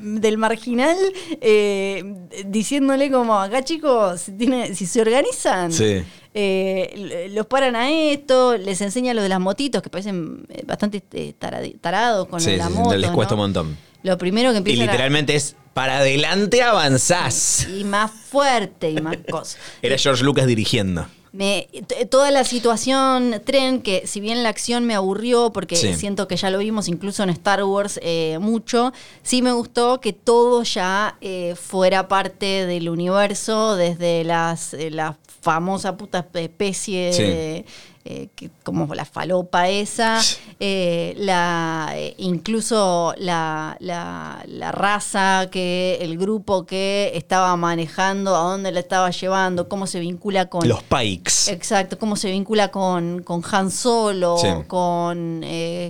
del 0.00 0.38
marginal 0.38 0.96
eh, 1.42 2.02
diciéndole 2.46 3.10
como 3.10 3.38
acá 3.38 3.62
chicos, 3.62 4.22
si, 4.22 4.32
tiene- 4.32 4.74
si 4.74 4.86
se 4.86 5.02
organizan, 5.02 5.70
Sí. 5.72 6.02
Eh, 6.40 7.30
los 7.32 7.46
paran 7.46 7.74
a 7.76 7.90
esto, 7.90 8.56
les 8.56 8.80
enseña 8.80 9.12
lo 9.14 9.22
de 9.22 9.28
las 9.28 9.40
motitos 9.40 9.82
que 9.82 9.90
parecen 9.90 10.46
eh, 10.48 10.62
bastante 10.66 11.02
eh, 11.12 11.34
tarados 11.80 12.28
con 12.28 12.40
Sí, 12.40 12.56
la 12.56 12.68
sí, 12.68 12.72
moto. 12.74 12.96
les 12.96 13.10
cuesta 13.10 13.34
¿no? 13.34 13.42
un 13.42 13.46
montón. 13.48 13.76
Lo 14.04 14.16
primero 14.16 14.52
que 14.52 14.70
Y 14.70 14.76
literalmente 14.76 15.34
es 15.34 15.56
para 15.74 15.98
adelante 15.98 16.62
avanzás. 16.62 17.66
y 17.68 17.84
más 17.84 18.10
fuerte 18.10 18.90
y 18.90 19.00
más 19.00 19.16
cosas. 19.30 19.58
Era 19.82 19.98
George 19.98 20.22
Lucas 20.24 20.46
dirigiendo. 20.46 21.06
Me, 21.32 21.68
toda 22.10 22.30
la 22.30 22.44
situación 22.44 23.42
tren, 23.44 23.82
que 23.82 24.06
si 24.06 24.20
bien 24.20 24.42
la 24.42 24.48
acción 24.48 24.84
me 24.86 24.94
aburrió, 24.94 25.52
porque 25.52 25.76
Sí. 25.76 25.94
siento 25.94 26.26
que 26.26 26.36
ya 26.36 26.50
lo 26.50 26.58
vimos 26.58 26.88
incluso 26.88 27.22
en 27.22 27.30
Star 27.30 27.62
Wars 27.64 28.00
eh, 28.02 28.38
mucho, 28.40 28.92
sí 29.22 29.42
me 29.42 29.52
gustó 29.52 30.00
que 30.00 30.12
todo 30.12 30.62
ya 30.62 31.16
eh, 31.20 31.54
fuera 31.60 32.08
parte 32.08 32.66
del 32.66 32.88
universo, 32.88 33.76
desde 33.76 34.24
las, 34.24 34.72
eh, 34.74 34.90
la 34.90 35.16
famosa 35.40 35.96
puta 35.96 36.26
especie 36.34 37.12
Sí. 37.12 37.22
de, 37.22 37.64
eh, 38.10 38.28
que- 38.34 38.48
como 38.62 38.94
la 38.94 39.04
falopa 39.04 39.68
esa, 39.68 40.20
eh, 40.60 41.12
la, 41.18 41.90
eh, 41.94 42.14
incluso 42.16 43.14
la, 43.18 43.76
la- 43.80 44.42
la 44.46 44.72
raza, 44.72 45.48
que 45.50 45.98
el 46.00 46.16
grupo 46.16 46.64
que 46.64 47.10
estaba 47.14 47.54
manejando, 47.56 48.34
a 48.34 48.40
dónde 48.40 48.72
la 48.72 48.80
estaba 48.80 49.10
llevando, 49.10 49.68
cómo 49.68 49.86
se 49.86 50.00
vincula 50.00 50.46
con... 50.46 50.66
Los 50.66 50.82
Pikes. 50.84 51.50
Exacto, 51.52 51.98
cómo 51.98 52.16
se 52.16 52.30
vincula 52.30 52.68
con, 52.70 53.22
con 53.22 53.42
Han 53.52 53.70
Solo, 53.70 54.38
Sí. 54.38 54.48
con 54.66 55.42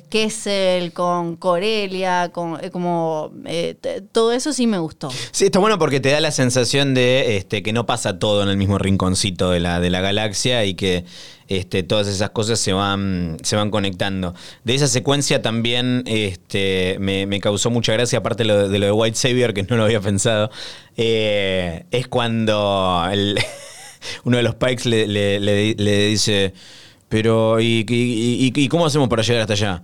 Kessel, 0.09 0.93
con 0.93 1.37
Corelia, 1.37 2.31
con 2.33 2.59
como 2.73 3.31
todo 4.13 4.33
eso 4.33 4.53
sí 4.53 4.67
me 4.67 4.79
gustó. 4.79 5.11
Sí, 5.31 5.47
está 5.47 5.59
bueno 5.59 5.79
porque 5.79 6.01
te 6.01 6.11
da 6.11 6.21
la 6.21 6.31
sensación 6.33 6.95
de 6.95 7.37
este, 7.37 7.63
que 7.63 7.73
no 7.73 7.87
pasa 7.87 8.19
todo 8.19 8.43
en 8.43 8.49
el 8.49 8.57
mismo 8.57 8.79
rinconcito 8.79 9.51
de 9.51 9.61
la, 9.61 9.81
de 9.81 9.91
la 9.91 10.01
galaxia 10.01 10.65
y 10.65 10.75
que 10.75 11.05
este, 11.49 11.83
todas 11.83 12.07
esas 12.09 12.31
cosas 12.31 12.59
se 12.61 12.73
van, 12.73 13.39
se 13.43 13.57
van 13.57 13.71
conectando. 13.71 14.35
De 14.65 14.75
esa 14.75 14.87
secuencia 14.87 15.43
también 15.43 16.03
este, 16.07 16.97
me, 17.01 17.27
me 17.27 17.41
causó 17.41 17.71
mucha 17.71 17.93
gracia, 17.95 18.19
aparte 18.21 18.43
de 18.45 18.49
lo, 18.49 18.69
de 18.69 18.79
lo 18.79 18.87
de 18.87 18.93
White 18.93 19.17
Savior, 19.17 19.55
que 19.55 19.63
no 19.65 19.77
lo 19.77 19.85
había 19.85 20.01
pensado, 20.01 20.51
eh, 20.97 21.85
es 21.91 22.07
cuando 22.09 23.07
el- 23.11 23.39
uno 24.25 24.37
de 24.37 24.43
los 24.43 24.55
Pikes 24.55 24.89
le, 24.89 25.07
le- 25.07 25.41
le- 25.41 25.75
le 25.75 26.07
dice, 26.09 26.53
pero 27.09 27.61
¿y, 27.61 27.85
y- 27.89 28.53
y- 28.55 28.69
cómo 28.69 28.87
hacemos 28.87 29.09
para 29.09 29.23
llegar 29.23 29.41
hasta 29.43 29.55
allá? 29.55 29.83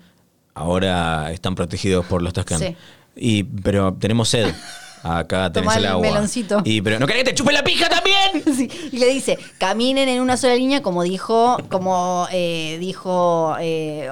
Ahora 0.54 1.32
están 1.32 1.54
protegidos 1.54 2.04
por 2.06 2.22
los 2.22 2.32
Tusken. 2.32 2.58
Sí. 2.58 2.76
Y, 3.16 3.42
pero 3.44 3.94
tenemos 3.98 4.28
sed. 4.28 4.52
Acá 5.04 5.52
tenés 5.52 5.66
Tomá 5.68 5.76
el 5.78 5.84
el 5.84 5.90
agua. 5.90 6.06
meloncito. 6.08 6.62
Y, 6.64 6.80
pero 6.80 6.98
¿no 6.98 7.06
querés 7.06 7.24
que 7.24 7.30
te 7.30 7.34
chupe 7.36 7.52
la 7.52 7.62
pija 7.62 7.88
también? 7.88 8.42
Sí, 8.56 8.68
y 8.92 8.98
le 8.98 9.08
dice, 9.08 9.38
caminen 9.58 10.08
en 10.08 10.20
una 10.22 10.36
sola 10.36 10.54
línea, 10.56 10.82
como 10.82 11.02
dijo, 11.02 11.58
como 11.70 12.26
eh, 12.32 12.76
dijo 12.80 13.54
eh, 13.60 14.08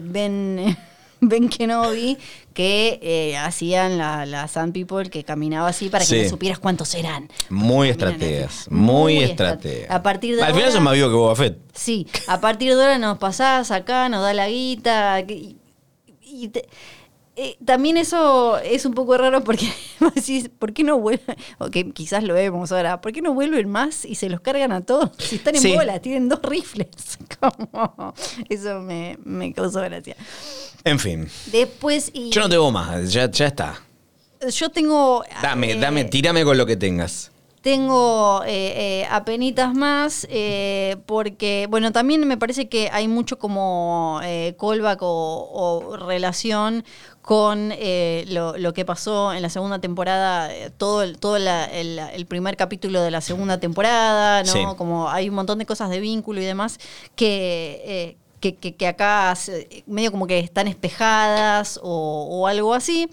Ben, 0.00 0.76
ben 1.20 1.48
Kenobi, 1.48 2.16
que 2.54 2.98
eh, 3.02 3.36
hacían 3.36 3.96
la, 3.98 4.26
la 4.26 4.46
Sand 4.48 4.72
People, 4.72 5.08
que 5.10 5.24
caminaba 5.24 5.68
así 5.68 5.88
para 5.88 6.04
que 6.04 6.10
Sí. 6.10 6.22
no 6.24 6.28
supieras 6.28 6.58
cuántos 6.58 6.94
eran. 6.94 7.28
Muy 7.48 7.90
así. 7.90 7.98
Muy, 8.70 9.18
estrate- 9.18 9.30
estrategas. 9.30 9.90
A 9.90 10.02
partir 10.02 10.36
de 10.36 10.42
Al 10.42 10.54
final 10.54 10.72
son 10.72 10.82
más 10.82 10.94
vivos 10.94 11.10
que 11.10 11.16
Boba 11.16 11.36
Fett. 11.36 11.58
Sí, 11.74 12.06
a 12.26 12.40
partir 12.40 12.74
de 12.74 12.82
ahora 12.82 12.98
nos 12.98 13.18
pasás 13.18 13.70
acá, 13.70 14.08
nos 14.08 14.22
da 14.22 14.32
la 14.34 14.48
guita. 14.48 15.20
y 16.24 16.48
te- 16.48 16.66
eh, 17.36 17.56
también 17.64 17.96
eso 17.96 18.58
es 18.58 18.84
un 18.84 18.92
poco 18.94 19.16
raro 19.16 19.42
porque 19.42 19.66
decís, 20.14 20.50
¿por 20.58 20.72
qué 20.72 20.84
no 20.84 20.98
vuelven? 20.98 21.36
O 21.58 21.70
que 21.70 21.90
quizás 21.92 22.22
lo 22.24 22.34
vemos 22.34 22.72
ahora, 22.72 23.00
¿por 23.00 23.12
qué 23.12 23.22
no 23.22 23.32
vuelven 23.32 23.68
más 23.68 24.04
y 24.04 24.16
se 24.16 24.28
los 24.28 24.40
cargan 24.40 24.72
a 24.72 24.82
todos? 24.82 25.10
Si 25.18 25.36
están 25.36 25.54
en 25.56 25.62
Sí. 25.62 25.74
bola, 25.74 25.98
tienen 26.00 26.28
dos 26.28 26.40
rifles. 26.42 26.88
Como, 27.40 28.14
eso 28.48 28.80
me, 28.80 29.18
me 29.24 29.52
causó 29.52 29.80
gracia. 29.80 30.16
En 30.84 30.98
fin. 30.98 31.28
Después, 31.50 32.10
y 32.12 32.30
Yo 32.30 32.42
no 32.42 32.48
tengo 32.48 32.70
más. 32.70 33.12
Ya, 33.12 33.30
ya 33.30 33.46
está. 33.46 33.80
yo 34.54 34.68
tengo. 34.70 35.24
Dame, 35.40 35.72
eh, 35.72 35.76
dame, 35.80 36.04
tírame 36.04 36.44
con 36.44 36.58
lo 36.58 36.66
que 36.66 36.76
tengas. 36.76 37.30
Tengo 37.62 38.42
eh, 38.44 39.02
eh, 39.02 39.06
apenitas 39.08 39.72
más 39.72 40.26
porque, 41.06 41.68
bueno, 41.70 41.92
también 41.92 42.26
me 42.26 42.36
parece 42.36 42.68
que 42.68 42.90
hay 42.92 43.06
mucho 43.06 43.38
como 43.38 44.20
callback 44.58 44.98
o, 45.02 45.48
o 45.52 45.96
relación 45.96 46.84
con 47.22 47.70
eh, 47.72 48.24
lo, 48.28 48.58
lo 48.58 48.74
que 48.74 48.84
pasó 48.84 49.32
en 49.32 49.42
la 49.42 49.48
segunda 49.48 49.78
temporada, 49.80 50.52
eh, 50.52 50.70
todo, 50.76 51.02
el, 51.02 51.18
todo 51.18 51.38
la- 51.38 51.64
el, 51.66 51.98
el 52.00 52.26
primer 52.26 52.56
capítulo 52.56 53.00
de 53.00 53.10
la 53.12 53.20
segunda 53.20 53.58
temporada, 53.60 54.42
¿no? 54.42 54.52
Sí. 54.52 54.64
Como 54.76 55.08
hay 55.08 55.28
un 55.28 55.36
montón 55.36 55.58
de 55.60 55.64
cosas 55.66 55.88
de 55.88 56.00
vínculo 56.00 56.40
y 56.40 56.44
demás 56.44 56.78
que... 57.16 57.82
eh, 57.84 58.16
que, 58.40 58.56
que- 58.56 58.74
que 58.74 58.88
acá 58.88 59.32
medio 59.86 60.10
como 60.10 60.26
que 60.26 60.40
están 60.40 60.66
espejadas 60.66 61.78
o, 61.80 62.26
o 62.28 62.48
algo 62.48 62.74
así. 62.74 63.08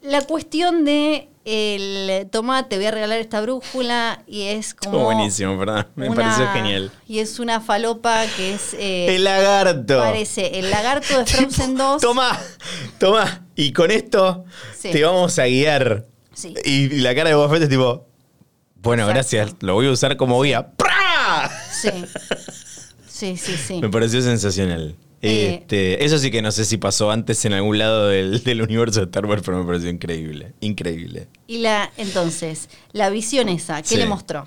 La 0.00 0.22
cuestión 0.22 0.86
de 0.86 1.28
el 1.44 2.28
toma, 2.30 2.68
te 2.68 2.76
voy 2.76 2.86
a 2.86 2.90
regalar 2.90 3.18
esta 3.18 3.40
brújula 3.40 4.22
y 4.26 4.42
es 4.44 4.74
como. 4.74 4.96
Estuvo 4.96 5.04
buenísimo, 5.14 5.58
perdón. 5.58 5.86
Me 5.94 6.08
una- 6.08 6.22
pareció 6.22 6.52
genial. 6.52 6.90
Y 7.06 7.18
es 7.18 7.38
una 7.38 7.60
falopa 7.60 8.24
que 8.36 8.54
es. 8.54 8.74
eh, 8.74 9.14
El 9.16 9.24
lagarto. 9.24 9.98
Parece 9.98 10.58
el 10.58 10.70
lagarto 10.70 11.18
de 11.18 11.26
Frozen 11.26 11.76
2. 11.76 12.00
Toma, 12.00 12.38
toma. 12.98 13.46
Y 13.56 13.72
con 13.72 13.90
esto 13.90 14.44
Sí. 14.78 14.90
te 14.90 15.02
vamos 15.04 15.38
a 15.38 15.44
guiar. 15.46 16.06
Sí. 16.32 16.54
Y, 16.64 16.70
y 16.94 17.00
la 17.00 17.14
cara 17.14 17.28
de 17.28 17.34
Boba 17.36 17.48
Fett 17.50 17.62
es 17.62 17.68
tipo, 17.68 18.06
bueno, 18.76 19.02
Exacto. 19.04 19.14
gracias. 19.14 19.56
Lo 19.62 19.74
voy 19.74 19.86
a 19.86 19.90
usar 19.92 20.16
como 20.16 20.40
guía. 20.42 20.72
¡Pra! 20.76 21.50
Sí. 21.72 21.90
Sí, 23.08 23.36
sí, 23.36 23.56
sí. 23.56 23.74
Me 23.80 23.88
pareció 23.88 24.20
sensacional. 24.22 24.96
Eh. 25.26 25.54
Este, 25.60 26.04
eso 26.04 26.18
sí 26.18 26.30
que 26.30 26.42
no 26.42 26.52
sé 26.52 26.64
si 26.64 26.76
pasó 26.76 27.10
antes 27.10 27.44
en 27.44 27.52
algún 27.54 27.78
lado 27.78 28.08
del, 28.08 28.42
del 28.44 28.62
universo 28.62 29.00
de 29.00 29.06
Star 29.06 29.26
Wars, 29.26 29.42
pero 29.44 29.58
me 29.58 29.64
pareció 29.64 29.88
increíble. 29.90 30.52
Increíble. 30.60 31.28
Y 31.46 31.58
la, 31.58 31.90
entonces, 31.96 32.68
la 32.92 33.08
visión 33.10 33.48
esa, 33.48 33.80
¿qué 33.82 33.88
Sí. 33.88 33.96
le 33.96 34.06
mostró 34.06 34.46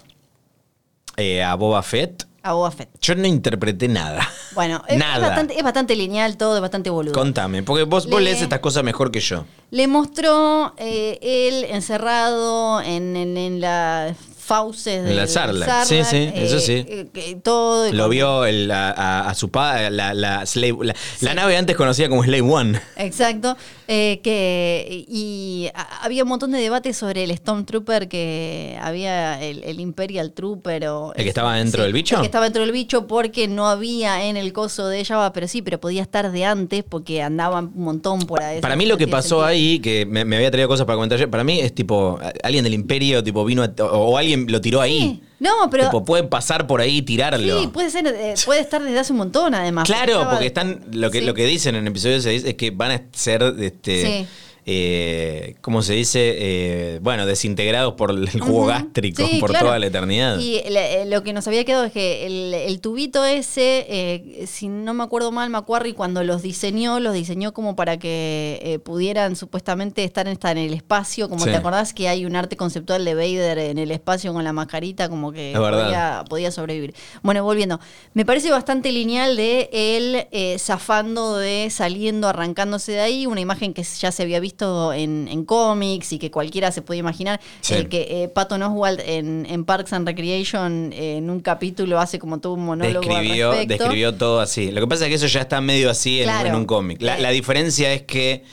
Eh, 1.18 1.42
a 1.44 1.56
Boba 1.56 1.82
Fett, 1.82 2.28
a 2.44 2.54
Boba 2.54 2.70
Fett? 2.72 2.90
yo 3.02 3.16
no 3.16 3.26
interpreté 3.28 3.88
nada. 3.88 4.28
Bueno, 4.54 4.84
es 4.88 4.98
Nada. 5.00 5.28
bastante, 5.30 5.58
es 5.58 5.64
bastante 5.64 5.96
lineal 5.96 6.38
todo, 6.38 6.56
es 6.56 6.62
bastante 6.62 6.90
boludo. 6.92 7.14
Contame, 7.14 7.64
porque 7.64 7.84
vos, 7.84 8.08
vos 8.08 8.20
Le- 8.22 8.26
lees 8.32 8.42
estas 8.44 8.60
cosas 8.60 8.84
mejor 8.84 9.10
que 9.12 9.20
yo. 9.20 9.46
Le 9.72 9.88
mostró 9.88 10.76
eh, 10.78 11.18
él 11.22 11.66
encerrado 11.72 12.82
en, 12.82 13.16
en, 13.16 13.36
en 13.38 13.62
las 13.62 14.16
fauces 14.48 15.04
de 15.04 15.14
la 15.14 15.28
Sarlacc, 15.28 15.84
sí, 15.86 16.04
sí, 16.06 16.32
eso 16.34 16.60
sí. 16.60 16.86
que 17.14 17.38
todo 17.44 17.92
Lo 17.92 18.08
vio 18.08 18.46
el- 18.46 18.72
a, 18.72 18.90
a- 18.92 19.30
a 19.30 19.36
su 19.36 19.50
padre, 19.50 19.92
la, 19.92 20.14
la, 20.14 20.46
Slave- 20.46 20.86
la- 20.86 20.96
la 21.22 21.34
nave 21.34 21.58
antes 21.58 21.76
conocida 21.76 22.08
como 22.08 22.24
Slave 22.24 22.42
One. 22.42 22.82
Exacto. 22.96 23.58
Eh, 23.88 24.20
que, 24.24 25.06
y 25.08 25.70
a- 25.74 26.04
había 26.04 26.24
un 26.24 26.30
montón 26.30 26.52
de 26.52 26.60
debates 26.60 26.98
sobre 26.98 27.24
el 27.24 27.36
Stormtrooper 27.36 28.08
que 28.10 28.78
había 28.82 29.42
el, 29.44 29.64
el 29.64 29.80
Imperial 29.80 30.34
Trooper 30.34 30.88
o... 30.88 31.14
¿El 31.16 31.24
que 31.24 31.30
estaba 31.30 31.56
dentro 31.56 31.84
del 31.84 31.94
bicho? 31.94 32.16
El 32.16 32.22
que 32.22 32.26
estaba 32.26 32.46
dentro 32.46 32.62
del 32.64 32.72
bicho 32.72 33.08
porque 33.08 33.48
no 33.48 33.68
había 33.68 34.26
en 34.26 34.38
el 34.38 34.52
coso 34.54 34.88
de 34.88 35.04
Java, 35.06 35.32
pero 35.34 35.48
sí, 35.48 35.62
pero 35.62 35.80
podía 35.80 36.02
estar 36.02 36.32
de 36.32 36.46
antes 36.46 36.84
porque 36.84 37.22
andaban 37.22 37.72
un 37.76 37.84
montón 37.84 38.20
por 38.22 38.42
ahí. 38.44 38.62
Para 38.62 38.76
mí 38.76 38.86
lo 38.86 38.98
que 38.98 39.08
pasó 39.08 39.28
sentido. 39.42 39.46
ahí, 39.46 39.80
que 39.80 40.06
me, 40.06 40.26
me 40.26 40.36
había 40.36 40.52
traído 40.52 40.68
cosas 40.68 40.86
para 40.86 40.98
comentar 40.98 41.30
para 41.30 41.44
mí 41.44 41.60
es 41.60 41.74
tipo, 41.74 42.20
alguien 42.44 42.64
del 42.64 42.74
imperio 42.74 43.24
tipo 43.24 43.44
vino 43.46 43.64
a- 43.64 43.74
o, 43.84 44.12
o 44.12 44.18
alguien 44.18 44.46
lo 44.50 44.62
tiró 44.62 44.82
ahí. 44.82 45.00
Sí. 45.22 45.27
No, 45.40 45.52
pero... 45.70 45.86
Tipo, 45.86 46.04
pueden 46.04 46.30
pasar 46.30 46.66
por 46.66 46.82
ahí 46.82 46.98
y 46.98 47.02
tirarlo. 47.04 47.62
Sí, 47.62 47.68
puede 47.68 47.92
ser, 47.92 48.08
eh, 48.08 48.34
puede 48.46 48.60
estar 48.62 48.82
desde 48.82 48.98
hace 49.00 49.12
un 49.14 49.20
montón 49.20 49.54
además. 49.54 49.86
Claro, 49.86 50.14
estaba- 50.14 50.32
porque 50.32 50.48
están, 50.48 50.82
lo 50.92 51.12
que, 51.12 51.20
Sí. 51.20 51.26
lo 51.26 51.34
que 51.36 51.46
dicen 51.46 51.76
en 51.76 51.82
el 51.84 51.88
episodio 51.90 52.20
6 52.22 52.44
es 52.46 52.56
que 52.56 52.72
van 52.72 52.92
a 52.92 53.02
ser, 53.12 53.44
este, 53.60 54.06
Sí. 54.06 54.28
Eh, 54.70 55.56
¿cómo 55.62 55.82
se 55.82 55.94
dice? 55.94 56.36
Eh, 56.38 57.00
bueno, 57.02 57.26
desintegrados 57.26 57.94
por 57.94 58.12
el 58.12 58.30
jugo 58.30 58.66
gástrico, 58.66 59.26
Sí, 59.26 59.40
por 59.40 59.52
claro. 59.52 59.68
toda 59.68 59.80
la 59.80 59.88
eternidad. 59.88 60.38
Y 60.40 60.58
eh, 60.58 61.06
lo 61.08 61.24
que 61.24 61.32
nos 61.32 61.48
había 61.48 61.64
quedado 61.64 61.86
es 61.86 61.94
que 61.94 62.26
el, 62.26 62.54
el 62.54 62.82
tubito 62.82 63.24
ese, 63.24 63.86
eh, 63.88 64.44
si 64.46 64.68
no 64.68 64.94
me 64.94 65.06
acuerdo 65.06 65.32
mal, 65.32 65.50
Macquarie 65.50 65.94
cuando 65.96 66.22
los 66.26 66.42
diseñó, 66.42 67.00
los 67.00 67.14
diseñó 67.14 67.54
como 67.54 67.78
para 67.78 67.98
que 67.98 68.82
pudieran 68.84 69.38
supuestamente 69.38 70.04
estar 70.04 70.28
en, 70.28 70.34
estar 70.34 70.58
en 70.58 70.66
el 70.66 70.74
espacio. 70.74 71.30
Como 71.30 71.46
Sí. 71.46 71.52
te 71.52 71.56
acordás 71.56 71.94
que 71.94 72.10
hay 72.10 72.26
un 72.26 72.36
arte 72.36 72.58
conceptual 72.58 73.06
de 73.06 73.16
Vader 73.16 73.58
en 73.60 73.78
el 73.78 73.92
espacio 73.92 74.34
con 74.34 74.44
la 74.44 74.52
mascarita, 74.52 75.08
como 75.08 75.32
que 75.32 75.54
podía, 75.56 76.26
podía 76.28 76.52
sobrevivir. 76.52 76.94
Bueno, 77.24 77.42
volviendo. 77.46 77.80
Me 78.14 78.26
parece 78.26 78.52
bastante 78.52 78.92
lineal 78.92 79.38
de 79.38 79.70
él 79.72 80.28
zafando 80.60 81.38
de 81.38 81.70
saliendo, 81.72 82.28
arrancándose 82.28 82.92
de 82.92 83.00
ahí, 83.00 83.26
una 83.28 83.40
imagen 83.40 83.74
que 83.74 83.84
ya 83.84 84.12
se 84.12 84.24
había 84.24 84.42
visto 84.42 84.57
en, 84.94 85.28
en 85.30 85.46
cómics 85.46 86.14
y 86.14 86.20
que 86.20 86.32
cualquiera 86.32 86.72
se 86.72 86.82
puede 86.82 87.00
imaginar. 87.00 87.40
Sí. 87.62 87.74
El 87.76 87.90
que 87.90 88.24
eh, 88.24 88.28
Patton 88.28 88.62
Oswald 88.64 89.00
en, 89.06 89.46
en 89.50 89.66
Parks 89.66 89.94
and 89.94 90.08
Recreation 90.08 90.92
eh, 90.94 91.18
en 91.18 91.30
un 91.30 91.40
capítulo 91.42 92.00
hace 92.00 92.20
como 92.20 92.40
todo 92.40 92.54
un 92.54 92.66
monólogo 92.66 93.08
Describió, 93.08 93.52
al 93.52 93.58
respecto. 93.58 93.84
describió 93.84 94.16
todo 94.16 94.40
así. 94.40 94.72
Lo 94.72 94.82
que 94.82 94.88
pasa 94.88 95.06
es 95.06 95.10
que 95.10 95.16
eso 95.16 95.28
ya 95.28 95.42
está 95.42 95.62
medio 95.62 95.90
así 95.90 96.20
en, 96.20 96.26
Claro. 96.26 96.50
en 96.50 96.56
un 96.56 96.66
cómic. 96.66 97.02
La, 97.02 97.18
Eh. 97.18 97.22
la 97.22 97.30
diferencia 97.32 97.94
es 97.94 98.02
que 98.04 98.44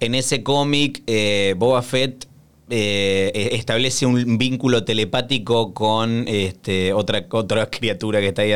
en 0.00 0.14
ese 0.14 0.42
cómic 0.42 1.02
eh, 1.06 1.54
Boba 1.56 1.82
Fett 1.82 2.26
eh, 2.70 3.30
eh, 3.34 3.48
establece 3.52 4.06
un 4.06 4.38
vínculo 4.38 4.84
telepático 4.84 5.74
con 5.74 6.24
este, 6.26 6.92
otra, 6.94 7.26
otra 7.30 7.66
criatura 7.70 8.20
que 8.20 8.28
está 8.28 8.42
ahí, 8.42 8.52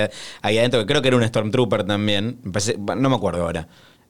adentro, 0.59 0.81
que 0.81 0.87
creo 0.87 1.03
que 1.03 1.09
era 1.09 1.17
un 1.19 1.23
Stormtrooper 1.27 1.85
también. 1.85 2.39
No 2.97 3.11
me 3.11 3.17
acuerdo 3.17 3.43
ahora. 3.43 3.69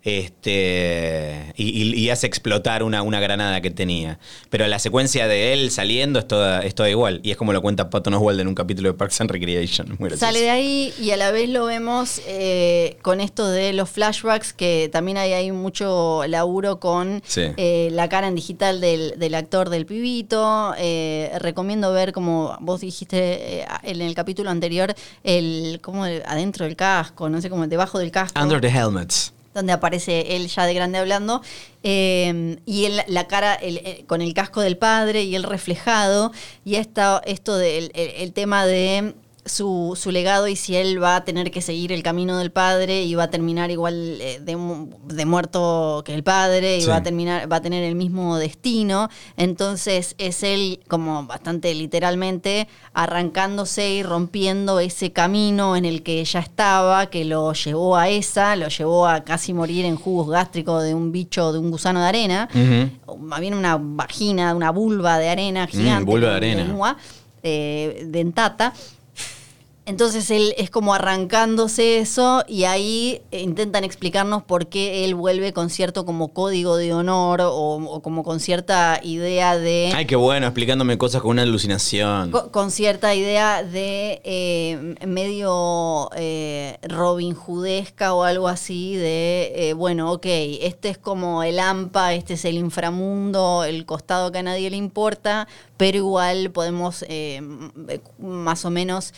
Este, 0.09 1.53
y, 1.57 1.83
y- 1.83 1.95
y 1.99 2.11
hace 2.11 2.27
explotar 2.27 2.83
una, 2.83 3.03
una 3.03 3.21
granada 3.21 3.61
que 3.61 3.71
tenía. 3.71 4.19
Pero 4.51 4.67
la 4.67 4.79
secuencia 4.79 5.29
de 5.29 5.53
él 5.53 5.71
saliendo 5.71 6.19
es 6.19 6.27
toda, 6.29 6.61
es 6.63 6.75
toda 6.75 6.89
igual. 6.91 7.21
Y 7.23 7.31
es 7.31 7.37
como 7.37 7.53
lo 7.53 7.61
cuenta 7.63 7.91
Patton 7.91 8.15
Oswald 8.15 8.41
en 8.41 8.49
un 8.49 8.55
capítulo 8.55 8.91
de 8.91 8.95
Parks 8.99 9.21
and 9.21 9.31
Recreation. 9.31 9.99
Sale 10.17 10.41
de 10.41 10.51
ahí 10.51 10.93
y 11.01 11.11
a 11.11 11.17
la 11.17 11.31
vez 11.31 11.49
lo 11.49 11.65
vemos 11.67 12.21
eh, 12.27 12.97
con 13.03 13.21
esto 13.21 13.49
de 13.49 13.73
los 13.73 13.91
flashbacks, 13.91 14.53
que 14.53 14.89
también 14.93 15.19
hay, 15.19 15.33
hay 15.33 15.53
mucho 15.53 16.23
laburo 16.27 16.81
con 16.81 17.23
Sí. 17.27 17.43
eh, 17.57 17.89
la 17.93 18.09
cara 18.09 18.29
en 18.29 18.35
digital 18.35 18.81
del, 18.81 19.15
del 19.19 19.35
actor 19.35 19.71
del 19.71 19.87
pibito. 19.87 20.75
Eh, 20.79 21.31
recomiendo 21.41 21.93
ver, 21.93 22.13
como 22.13 22.57
vos 22.61 22.81
dijiste 22.81 23.61
eh, 23.61 23.67
en 23.83 24.01
el 24.03 24.15
capítulo 24.15 24.51
anterior, 24.51 24.95
el 25.25 25.81
como 25.83 26.05
adentro 26.05 26.65
del 26.65 26.77
casco, 26.77 27.29
no 27.29 27.41
sé 27.41 27.51
cómo, 27.51 27.67
debajo 27.67 27.99
del 27.99 28.11
casco. 28.11 28.41
Under 28.41 28.61
the 28.61 28.69
Helmets. 28.69 29.33
Donde 29.59 29.73
aparece 29.73 30.37
él 30.37 30.49
ya 30.49 30.65
de 30.67 30.75
grande 30.75 30.99
hablando, 30.99 31.43
eh, 31.83 32.57
y 32.67 32.85
él, 32.87 33.03
la 33.07 33.27
cara 33.29 33.55
el- 33.55 33.79
el- 33.85 34.07
con 34.07 34.23
el 34.23 34.33
casco 34.35 34.61
del 34.61 34.77
padre 34.77 35.23
y 35.25 35.35
él 35.37 35.43
reflejado, 35.43 36.33
y 36.65 36.77
esta, 36.77 37.21
esto 37.27 37.57
del 37.57 37.91
el, 37.95 38.11
el 38.17 38.33
tema 38.33 38.67
de 38.67 39.15
su, 39.49 39.99
su 40.01 40.11
legado 40.11 40.49
y 40.49 40.57
si 40.57 40.77
él 40.77 41.03
va 41.03 41.17
a 41.17 41.25
tener 41.25 41.51
que 41.51 41.61
seguir 41.63 41.93
el 41.93 42.03
camino 42.03 42.39
del 42.39 42.51
padre 42.53 43.03
y 43.05 43.15
va 43.15 43.25
a 43.25 43.31
terminar 43.31 43.71
igual 43.71 44.19
eh, 44.21 44.41
de, 44.43 44.57
mu- 44.57 44.89
de 45.07 45.25
muerto 45.25 46.03
que 46.05 46.15
el 46.15 46.23
padre 46.23 46.79
y 46.79 46.83
Sí. 46.83 46.89
va 46.89 46.97
a 46.97 47.03
terminar 47.03 47.51
va 47.51 47.57
a 47.57 47.61
tener 47.63 47.83
el 47.85 47.95
mismo 47.95 48.37
destino 48.39 49.09
entonces 49.37 50.15
es 50.19 50.43
él 50.43 50.81
como 50.89 51.25
bastante 51.27 51.75
literalmente 51.75 52.69
arrancándose 52.93 53.91
y 53.91 54.03
rompiendo 54.03 54.81
ese 54.81 55.13
camino 55.13 55.77
en 55.77 55.85
el 55.85 56.03
que 56.03 56.25
ya 56.25 56.41
estaba 56.41 57.07
que 57.07 57.25
lo 57.25 57.53
llevó 57.53 57.97
a 57.97 58.09
esa 58.09 58.55
lo 58.57 58.69
llevó 58.69 59.07
a 59.07 59.25
casi 59.25 59.53
morir 59.55 59.85
en 59.85 59.97
jugos 59.97 60.29
gástricos 60.29 60.83
de 60.85 60.95
un 60.95 61.11
bicho 61.11 61.53
de 61.53 61.59
un 61.59 61.71
gusano 61.71 62.01
de 62.01 62.07
arena 62.07 62.49
más 63.19 63.41
bien 63.41 63.55
una 63.55 63.79
vagina, 63.81 64.55
una 64.55 64.71
vulva 64.71 65.19
de 65.19 65.29
arena 65.29 65.67
gigante. 65.67 66.03
Mm, 66.03 66.07
vulva 66.07 66.29
de 66.31 66.37
arena. 66.37 66.65
lengua, 66.65 66.97
eh, 67.43 68.05
dentata. 68.07 68.73
Entonces 69.89 70.31
él 70.31 70.55
es 70.59 70.69
como 70.69 70.93
arrancándose 70.93 71.99
eso 71.99 72.45
y 72.47 72.65
ahí 72.65 73.23
intentan 73.33 73.85
explicarnos 73.85 74.43
por 74.43 74.67
qué 74.67 75.07
él 75.07 75.15
vuelve 75.15 75.55
con 75.55 75.71
cierto 75.71 76.05
como 76.05 76.29
código 76.35 76.77
de 76.77 76.93
honor 76.93 77.41
o, 77.41 77.51
o 77.77 78.03
como 78.03 78.23
con 78.23 78.39
cierta 78.39 79.01
idea 79.03 79.57
de... 79.57 79.91
Ay, 79.95 80.05
qué 80.05 80.15
bueno, 80.17 80.47
explicándome 80.47 80.99
cosas 80.99 81.23
con 81.23 81.31
una 81.31 81.43
alucinación. 81.43 82.31
co- 82.31 82.51
Con 82.51 82.71
cierta 82.71 83.15
idea 83.15 83.63
de 83.63 84.21
eh, 84.25 84.95
medio 85.07 86.11
eh, 86.17 86.77
Robin 86.83 87.35
Hoodesca 87.35 88.13
o 88.13 88.25
algo 88.25 88.47
así, 88.49 88.95
de 88.95 89.53
eh, 89.71 89.73
bueno, 89.73 90.13
ok, 90.13 90.27
este 90.61 90.91
es 90.91 90.99
como 90.99 91.43
el 91.43 91.59
AMPA, 91.59 92.13
este 92.13 92.35
es 92.35 92.45
el 92.45 92.57
inframundo, 92.59 93.65
el 93.65 93.87
costado 93.87 94.31
que 94.33 94.39
a 94.39 94.43
nadie 94.43 94.69
le 94.69 94.77
importa, 94.77 95.49
pero 95.79 95.97
igual 95.97 96.51
podemos 96.51 97.07
eh, 97.09 97.41
más 98.19 98.65
o 98.67 98.71
menos 98.71 99.15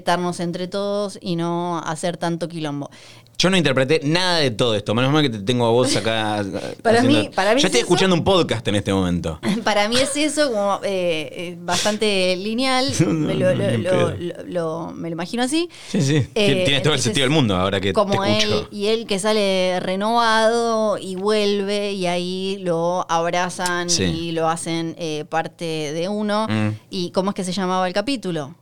respetarnos 0.00 0.40
entre 0.40 0.66
todos 0.66 1.18
y 1.20 1.36
no 1.36 1.78
hacer 1.84 2.16
tanto 2.16 2.48
quilombo. 2.48 2.90
Yo 3.38 3.48
no 3.48 3.56
interpreté 3.56 4.00
nada 4.04 4.36
de 4.38 4.50
todo 4.50 4.74
esto. 4.74 4.94
Menos 4.94 5.10
mal 5.12 5.22
que 5.22 5.30
te 5.30 5.38
tengo 5.38 5.64
a 5.66 5.70
vos 5.70 5.96
acá. 5.96 6.44
Para 6.82 6.98
haciendo- 7.00 7.20
mí- 7.22 7.30
para 7.34 7.54
mí 7.54 7.60
Yo 7.60 7.68
es 7.68 7.72
estoy 7.72 7.80
eso. 7.80 7.86
escuchando 7.86 8.14
un 8.14 8.22
podcast 8.22 8.66
en 8.68 8.74
este 8.74 8.92
momento. 8.92 9.40
Para 9.64 9.88
mí 9.88 9.96
es 9.96 10.14
eso, 10.16 10.48
como 10.50 10.80
eh, 10.84 11.28
eh, 11.32 11.56
bastante 11.58 12.36
lineal, 12.36 12.92
me 13.06 13.34
lo, 13.34 13.54
lo- 13.54 13.66
Ni 13.66 13.74
en 13.74 13.82
lo- 13.84 13.90
pedo. 13.90 14.14
lo- 14.18 14.44
lo- 14.46 14.92
me 14.92 15.08
lo 15.08 15.14
imagino 15.14 15.42
así. 15.42 15.70
Sí, 15.88 16.02
sí. 16.02 16.16
Eh, 16.34 16.64
Tienes 16.66 16.82
todo 16.82 16.92
el 16.92 17.00
sentido 17.00 17.24
del 17.24 17.30
mundo 17.30 17.56
ahora 17.56 17.80
que 17.80 17.94
como 17.94 18.22
te 18.22 18.38
él 18.42 18.52
escucho. 18.52 18.68
y 18.72 18.86
él 18.88 19.06
que 19.06 19.18
sale 19.18 19.80
renovado 19.80 20.98
y 20.98 21.14
vuelve 21.16 21.92
y 21.92 22.06
ahí 22.06 22.58
lo 22.62 23.06
abrazan 23.08 23.88
Sí. 23.88 24.04
y 24.04 24.32
lo 24.32 24.48
hacen 24.50 24.94
eh, 24.98 25.24
parte 25.30 25.64
de 25.94 26.08
uno. 26.10 26.46
Mm. 26.46 26.68
¿Y 26.90 27.10
cómo 27.12 27.30
es 27.30 27.36
que 27.36 27.44
se 27.44 27.52
llamaba 27.52 27.88
el 27.88 27.94
capítulo? 27.94 28.54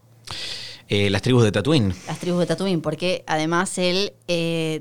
Eh, 0.89 1.11
las 1.11 1.23
tribus 1.23 1.45
de 1.45 1.53
Tatooine. 1.53 1.93
Las 2.07 2.19
tribus 2.19 2.41
de 2.41 2.47
Tatooine, 2.47 2.81
porque 2.81 3.23
además 3.27 3.77
él 3.79 4.13
eh, 4.27 4.81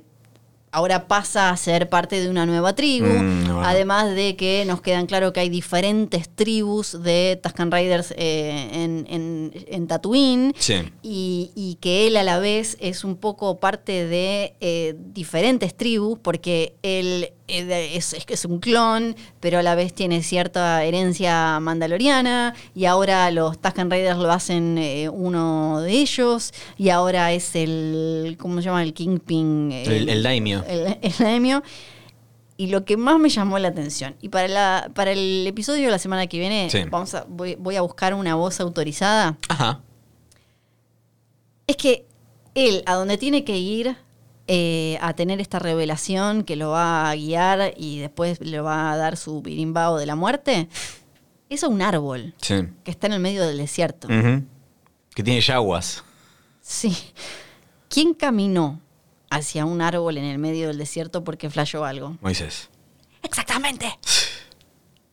ahora 0.72 1.08
pasa 1.08 1.50
a 1.50 1.58
ser 1.58 1.90
parte 1.90 2.20
de 2.22 2.30
una 2.30 2.46
nueva 2.46 2.76
tribu, 2.76 3.08
Mm, 3.08 3.44
bueno. 3.46 3.62
además 3.64 4.14
de 4.16 4.36
que 4.36 4.64
nos 4.66 4.82
quedan 4.82 5.06
claro 5.08 5.34
que 5.34 5.40
hay 5.40 5.50
diferentes 5.50 6.30
tribus 6.30 7.02
de 7.04 7.40
Tusken 7.42 7.72
Riders 7.72 8.14
eh, 8.18 8.70
en, 8.74 9.06
en, 9.10 9.52
en 9.68 9.88
Tatooine. 9.88 10.54
Sí. 10.58 10.76
Y, 11.04 11.52
y 11.56 11.76
que 11.82 12.08
él 12.08 12.16
a 12.18 12.24
la 12.24 12.40
vez 12.40 12.78
es 12.80 13.04
un 13.04 13.16
poco 13.18 13.60
parte 13.60 14.06
de 14.08 14.56
eh, 14.62 14.96
diferentes 15.14 15.76
tribus, 15.76 16.20
porque 16.22 16.76
él 16.84 17.32
es, 17.48 18.14
es 18.14 18.26
que 18.26 18.34
es 18.34 18.44
un 18.46 18.60
clon, 18.60 19.16
pero 19.40 19.60
a 19.60 19.64
la 19.64 19.74
vez 19.76 19.94
tiene 19.94 20.22
cierta 20.24 20.84
herencia 20.84 21.60
mandaloriana, 21.62 22.54
y 22.76 22.86
ahora 22.86 23.32
los 23.32 23.58
Tusken 23.60 23.90
Raiders 23.90 24.18
lo 24.20 24.32
hacen 24.32 24.78
eh, 24.78 25.08
uno 25.10 25.80
de 25.82 25.92
ellos, 25.94 26.54
y 26.78 26.90
ahora 26.90 27.32
es 27.32 27.56
el, 27.56 28.36
¿cómo 28.40 28.58
se 28.58 28.66
llama? 28.66 28.84
El 28.84 28.94
Kingpin. 28.94 29.72
eh, 29.72 29.84
El, 29.86 30.10
el 30.10 30.24
daimio. 30.24 30.64
el, 30.68 30.98
el 31.02 31.14
daimio. 31.18 31.64
Y 32.60 32.68
lo 32.68 32.86
que 32.86 32.98
más 32.98 33.20
me 33.20 33.30
llamó 33.30 33.60
la 33.60 33.68
atención, 33.68 34.16
y 34.20 34.30
para, 34.30 34.48
la, 34.48 34.92
para 34.96 35.12
el 35.12 35.46
episodio 35.48 35.86
de 35.86 35.92
la 35.92 36.00
semana 36.00 36.26
que 36.28 36.40
viene, 36.40 36.70
Sí. 36.72 36.80
vamos 36.90 37.14
a, 37.14 37.24
voy, 37.30 37.56
voy 37.56 37.76
a 37.76 37.82
buscar 37.82 38.14
una 38.16 38.34
voz 38.36 38.60
autorizada 38.60 39.38
Ajá. 39.48 39.82
es 41.68 41.76
que 41.78 42.06
él, 42.56 42.82
a 42.88 42.96
donde 42.96 43.18
tiene 43.20 43.44
que 43.44 43.58
ir 43.58 43.96
eh, 44.48 44.98
a 45.02 45.14
tener 45.14 45.42
esta 45.42 45.60
revelación 45.60 46.44
que 46.44 46.56
lo 46.56 46.70
va 46.70 47.10
a 47.10 47.16
guiar 47.16 47.74
y 47.78 48.00
después 48.00 48.40
le 48.42 48.60
va 48.62 48.92
a 48.92 48.98
dar 48.98 49.18
su 49.18 49.42
birimbao 49.42 49.98
de 49.98 50.06
la 50.06 50.16
muerte, 50.16 50.70
es 51.50 51.64
a 51.64 51.68
un 51.68 51.82
árbol 51.82 52.34
Sí. 52.42 52.56
que 52.84 52.92
está 52.92 53.08
en 53.08 53.14
el 53.14 53.20
medio 53.20 53.46
del 53.46 53.58
desierto. 53.58 54.08
Que 54.08 55.24
tiene 55.24 55.42
yaguas. 55.42 56.04
Sí. 56.62 56.96
¿Quién 57.90 58.14
caminó 58.14 58.82
hacia 59.30 59.66
un 59.66 59.82
árbol 59.82 60.18
en 60.18 60.26
el 60.26 60.38
medio 60.38 60.68
del 60.68 60.78
desierto 60.78 61.24
porque 61.24 61.50
flasheó 61.50 61.84
algo? 61.86 62.18
Moisés. 62.22 62.70
Exactamente. 63.24 63.98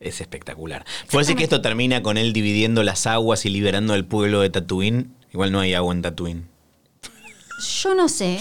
Es 0.01 0.20
espectacular. 0.20 0.85
¿Puede 1.11 1.22
decir 1.22 1.37
que 1.37 1.45
esto 1.45 1.62
termina 1.62 2.03
con 2.03 2.18
él 2.18 2.35
dividiendo 2.35 2.82
las 2.82 3.07
aguas 3.07 3.47
y 3.47 3.49
liberando 3.49 3.95
al 3.95 4.05
pueblo 4.05 4.41
de 4.43 4.51
Tatooine? 4.51 5.14
Igual 5.32 5.51
no 5.51 5.61
hay 5.61 5.72
agua 5.72 5.95
en 5.95 6.03
Tatooine. 6.03 6.47
Yo 7.82 7.95
no 7.95 8.09
sé, 8.11 8.39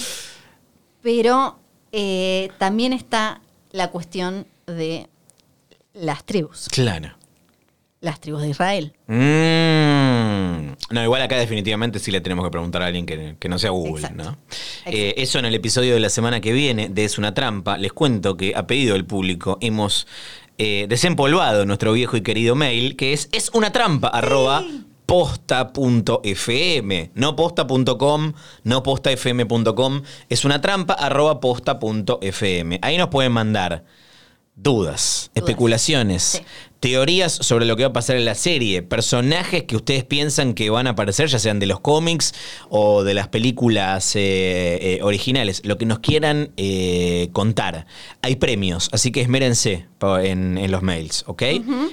pero 1.03 1.59
eh, 1.91 2.49
también 2.57 2.93
está 2.93 3.41
la 3.71 3.91
cuestión 3.91 4.47
de 4.65 5.07
las 5.93 6.23
tribus, 6.25 6.67
Claro. 6.71 7.09
las 8.01 8.19
tribus 8.19 8.41
de 8.41 8.49
Israel. 8.49 8.93
Mm. 9.07 10.73
No, 10.93 11.03
igual 11.03 11.21
acá 11.21 11.37
definitivamente 11.37 11.99
sí 11.99 12.11
le 12.11 12.21
tenemos 12.21 12.43
que 12.45 12.51
preguntar 12.51 12.81
a 12.81 12.87
alguien 12.87 13.05
que, 13.05 13.35
que 13.39 13.49
no 13.49 13.59
sea 13.59 13.69
Google, 13.71 14.01
Exacto. 14.01 14.23
¿no? 14.23 14.37
Eh, 14.85 15.13
eso 15.17 15.39
en 15.39 15.45
el 15.45 15.55
episodio 15.55 15.93
de 15.93 15.99
la 15.99 16.09
semana 16.09 16.41
que 16.41 16.51
viene 16.53 16.89
de 16.89 17.03
Es 17.05 17.17
una 17.17 17.33
trampa. 17.33 17.77
Les 17.77 17.93
cuento 17.93 18.35
que 18.37 18.53
a 18.55 18.65
pedido 18.67 18.93
del 18.93 19.05
público 19.05 19.57
hemos 19.61 20.07
eh, 20.57 20.85
desempolvado 20.89 21.65
nuestro 21.65 21.93
viejo 21.93 22.17
y 22.17 22.21
querido 22.21 22.55
mail, 22.55 22.95
que 22.95 23.13
es 23.13 23.29
es 23.31 23.49
una 23.53 23.71
trampa 23.71 24.07
arroba 24.07 24.63
posta.fm, 25.05 26.91
no 27.13 27.35
posta.com, 27.35 28.33
no 28.63 28.83
postafm.com, 28.83 30.01
es 30.29 30.45
una 30.45 30.61
trampa 30.61 30.93
arroba 30.93 31.39
posta.fm. 31.39 32.79
Ahí 32.81 32.97
nos 32.97 33.09
pueden 33.09 33.31
mandar 33.31 33.83
dudas, 34.55 35.31
especulaciones, 35.33 36.23
Sí. 36.23 36.43
Teorías 36.83 37.31
sobre 37.31 37.65
lo 37.65 37.77
que 37.77 37.83
va 37.83 37.91
a 37.91 37.93
pasar 37.93 38.17
en 38.17 38.25
la 38.25 38.35
serie, 38.35 38.81
personajes 38.81 39.63
que 39.63 39.77
ustedes 39.77 40.03
piensan 40.03 40.53
que 40.53 40.69
van 40.69 40.85
a 40.85 40.89
aparecer, 40.89 41.29
ya 41.29 41.39
sean 41.39 41.57
de 41.59 41.65
los 41.65 41.79
cómics 41.79 42.33
o 42.67 43.05
de 43.05 43.13
las 43.13 43.29
películas 43.29 44.17
eh, 44.17 44.79
eh, 44.81 44.99
originales, 45.01 45.61
lo 45.63 45.77
que 45.77 45.85
nos 45.85 45.99
quieran 45.99 46.51
eh, 46.57 47.29
contar. 47.31 47.85
Hay 48.21 48.35
premios, 48.35 48.89
así 48.91 49.13
que 49.13 49.21
esmérense 49.21 49.85
en, 50.01 50.57
en 50.57 50.71
los 50.71 50.81
mails, 50.81 51.23
¿ok? 51.25 51.43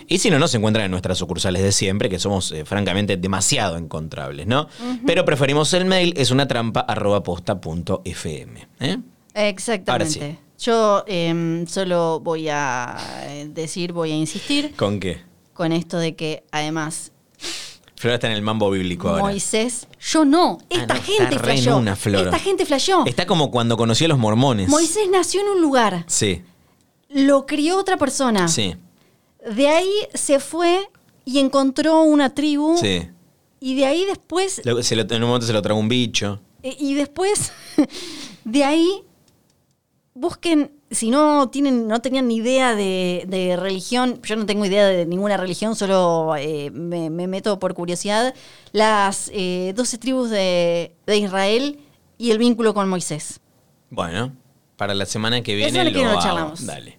Y 0.09 0.19
si 0.19 0.29
no, 0.29 0.41
nos 0.41 0.53
encuentran 0.57 0.87
en 0.87 0.91
nuestras 0.91 1.19
sucursales 1.19 1.63
de 1.63 1.71
siempre, 1.71 2.09
que 2.09 2.19
somos 2.19 2.53
francamente 2.65 3.17
demasiado 3.17 3.77
encontrables, 3.77 4.49
¿no? 4.49 4.67
Pero 5.07 5.25
preferimos 5.25 5.73
el 5.73 5.85
mail, 5.85 6.15
es 6.17 6.33
una 6.33 6.49
trampa 6.49 6.81
arroba 6.81 7.23
posta 7.23 7.61
punto 7.61 8.03
fm. 8.05 8.67
Exactamente. 9.35 9.93
Ahora 9.93 10.07
sí. 10.07 10.50
Yo 10.61 11.05
em, 11.07 11.67
solo 11.67 12.21
voy 12.21 12.49
a 12.49 12.97
eh, 13.25 13.49
decir, 13.51 13.93
voy 13.93 14.13
a 14.13 14.17
insistir 14.17 14.75
¿Con 14.77 15.01
qué? 15.01 15.23
con 15.55 15.73
esto 15.73 15.99
de 15.99 16.15
que 16.17 16.45
además 16.53 17.13
Flora 17.97 18.15
está 18.15 18.27
en 18.29 18.33
el 18.35 18.43
mambo 18.43 18.71
bíblico 18.71 19.09
ahora. 19.09 19.23
Moisés, 19.25 19.87
yo 20.01 20.25
no, 20.25 20.59
Ah, 20.63 20.65
esta 20.71 20.95
no, 20.95 21.03
gente 21.03 21.39
flasheó. 21.39 21.77
una, 21.77 21.97
Flor. 21.97 22.25
Esta 22.27 22.39
gente 22.39 22.65
flasheó. 22.65 23.05
Está 23.07 23.27
como 23.27 23.51
cuando 23.51 23.77
conocí 23.77 24.07
a 24.07 24.09
los 24.09 24.19
mormones. 24.19 24.69
Moisés 24.71 25.09
nació 25.11 25.43
en 25.43 25.49
un 25.49 25.61
lugar, 25.61 26.05
Sí, 26.09 26.43
lo 27.11 27.45
crió 27.47 27.77
otra 27.79 27.97
persona. 27.99 28.49
sí, 28.49 28.75
De 29.55 29.69
ahí 29.69 29.91
se 30.15 30.41
fue 30.41 30.89
y 31.27 31.39
encontró 31.41 32.03
una 32.03 32.35
tribu. 32.35 32.77
sí. 32.79 33.09
Y 33.63 33.75
de 33.75 33.85
ahí 33.85 34.07
después, 34.07 34.63
se 34.83 34.97
lo- 34.97 35.03
en 35.03 35.23
un 35.23 35.29
momento 35.29 35.47
se 35.47 35.53
lo 35.53 35.61
tragó 35.61 35.79
un 35.79 35.89
bicho. 35.91 36.41
y 36.63 36.95
después, 36.95 37.53
de 38.45 38.65
ahí, 38.65 39.03
busquen, 40.21 40.71
si 40.91 41.11
no 41.11 41.49
tienen, 41.49 41.89
no 41.89 42.01
tenían 42.01 42.29
ni 42.29 42.37
idea 42.37 42.75
de, 42.75 43.25
de 43.27 43.57
religión, 43.57 44.21
yo 44.23 44.37
no 44.37 44.45
tengo 44.45 44.65
idea 44.67 44.87
de 44.87 45.07
ninguna 45.07 45.37
religión, 45.37 45.75
solo 45.75 46.37
eh, 46.37 46.71
me, 46.71 47.09
me 47.11 47.27
meto 47.27 47.59
por 47.59 47.75
curiosidad, 47.75 48.35
las 48.73 49.31
eh, 49.33 49.73
12 49.75 49.99
tribus 49.99 50.31
de, 50.31 50.95
de 51.07 51.17
Israel 51.17 51.81
y 52.19 52.31
el 52.33 52.39
vínculo 52.39 52.75
con 52.75 52.89
Moisés. 52.89 53.41
Bueno, 53.89 54.33
para 54.81 54.95
la 54.95 55.05
semana 55.05 55.43
que 55.43 55.55
viene 55.55 55.69
Eso 55.73 55.79
es 55.81 55.93
lo 55.93 56.01
que 56.01 56.07
lo 56.07 56.19
charlamos. 56.23 56.65
Dale. 56.65 56.97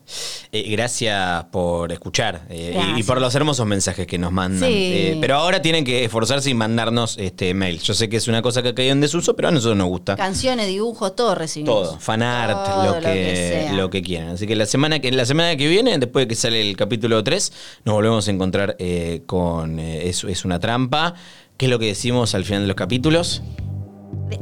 Eh, 0.52 0.70
gracias 0.70 1.46
por 1.46 1.92
escuchar 1.92 2.46
eh, 2.52 2.80
y- 2.96 3.02
por 3.02 3.20
los 3.20 3.34
hermosos 3.34 3.66
mensajes 3.66 4.06
que 4.06 4.20
nos 4.20 4.32
mandan. 4.32 4.70
Sí. 4.70 4.76
Eh, 4.76 5.18
pero 5.20 5.38
ahora 5.38 5.64
tienen 5.64 5.84
que 5.84 6.06
esforzarse 6.06 6.52
y 6.52 6.54
mandarnos 6.54 7.18
este 7.18 7.56
mail. 7.56 7.80
Yo 7.80 7.96
sé 7.96 8.08
que 8.08 8.18
es 8.18 8.28
una 8.28 8.44
cosa 8.44 8.62
que 8.62 8.70
ha 8.70 8.76
caído 8.76 8.92
en 8.92 9.02
desuso, 9.02 9.36
pero 9.36 9.48
a 9.48 9.52
nosotros 9.52 9.76
nos 9.78 9.88
gusta. 9.88 10.16
Canciones, 10.16 10.68
dibujos, 10.68 11.16
todo 11.16 11.34
recibimos. 11.34 11.74
Todo, 11.74 12.00
fanart, 12.00 12.68
Todo 12.70 12.86
lo 12.86 13.00
que, 13.02 13.70
lo 13.74 13.90
que 13.90 14.04
quieran. 14.04 14.30
Así 14.30 14.46
que 14.46 14.56
la 14.56 14.68
semana 14.68 15.00
que, 15.00 15.12
la 15.12 15.26
semana 15.26 15.56
que 15.56 15.68
viene, 15.68 15.98
después 15.98 16.26
de 16.26 16.28
que 16.28 16.36
sale 16.36 16.62
el 16.62 16.78
capítulo 16.78 17.24
3, 17.24 17.52
nos 17.86 17.96
volvemos 17.96 18.28
a 18.28 18.30
encontrar 18.32 18.78
con 19.26 19.80
es, 19.80 20.24
es 20.24 20.46
una 20.46 20.60
trampa. 20.60 21.16
¿Qué 21.58 21.66
es 21.66 21.72
lo 21.72 21.80
que 21.80 21.88
decimos 21.88 22.36
al 22.36 22.46
final 22.46 22.62
de 22.62 22.68
los 22.68 22.76
capítulos? 22.76 23.42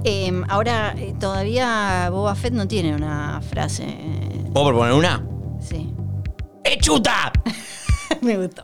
Eh, 0.03 0.41
ahora, 0.47 0.93
eh, 0.97 1.13
todavía 1.19 2.09
Boba 2.11 2.35
Fett 2.35 2.53
no 2.53 2.67
tiene 2.67 2.95
una 2.95 3.41
frase. 3.41 3.85
¿Puedo 4.53 4.67
proponer 4.67 4.93
una? 4.93 5.25
Sí. 5.59 5.93
¡Echuta! 6.63 7.31
Me 8.21 8.37
gustó. 8.37 8.63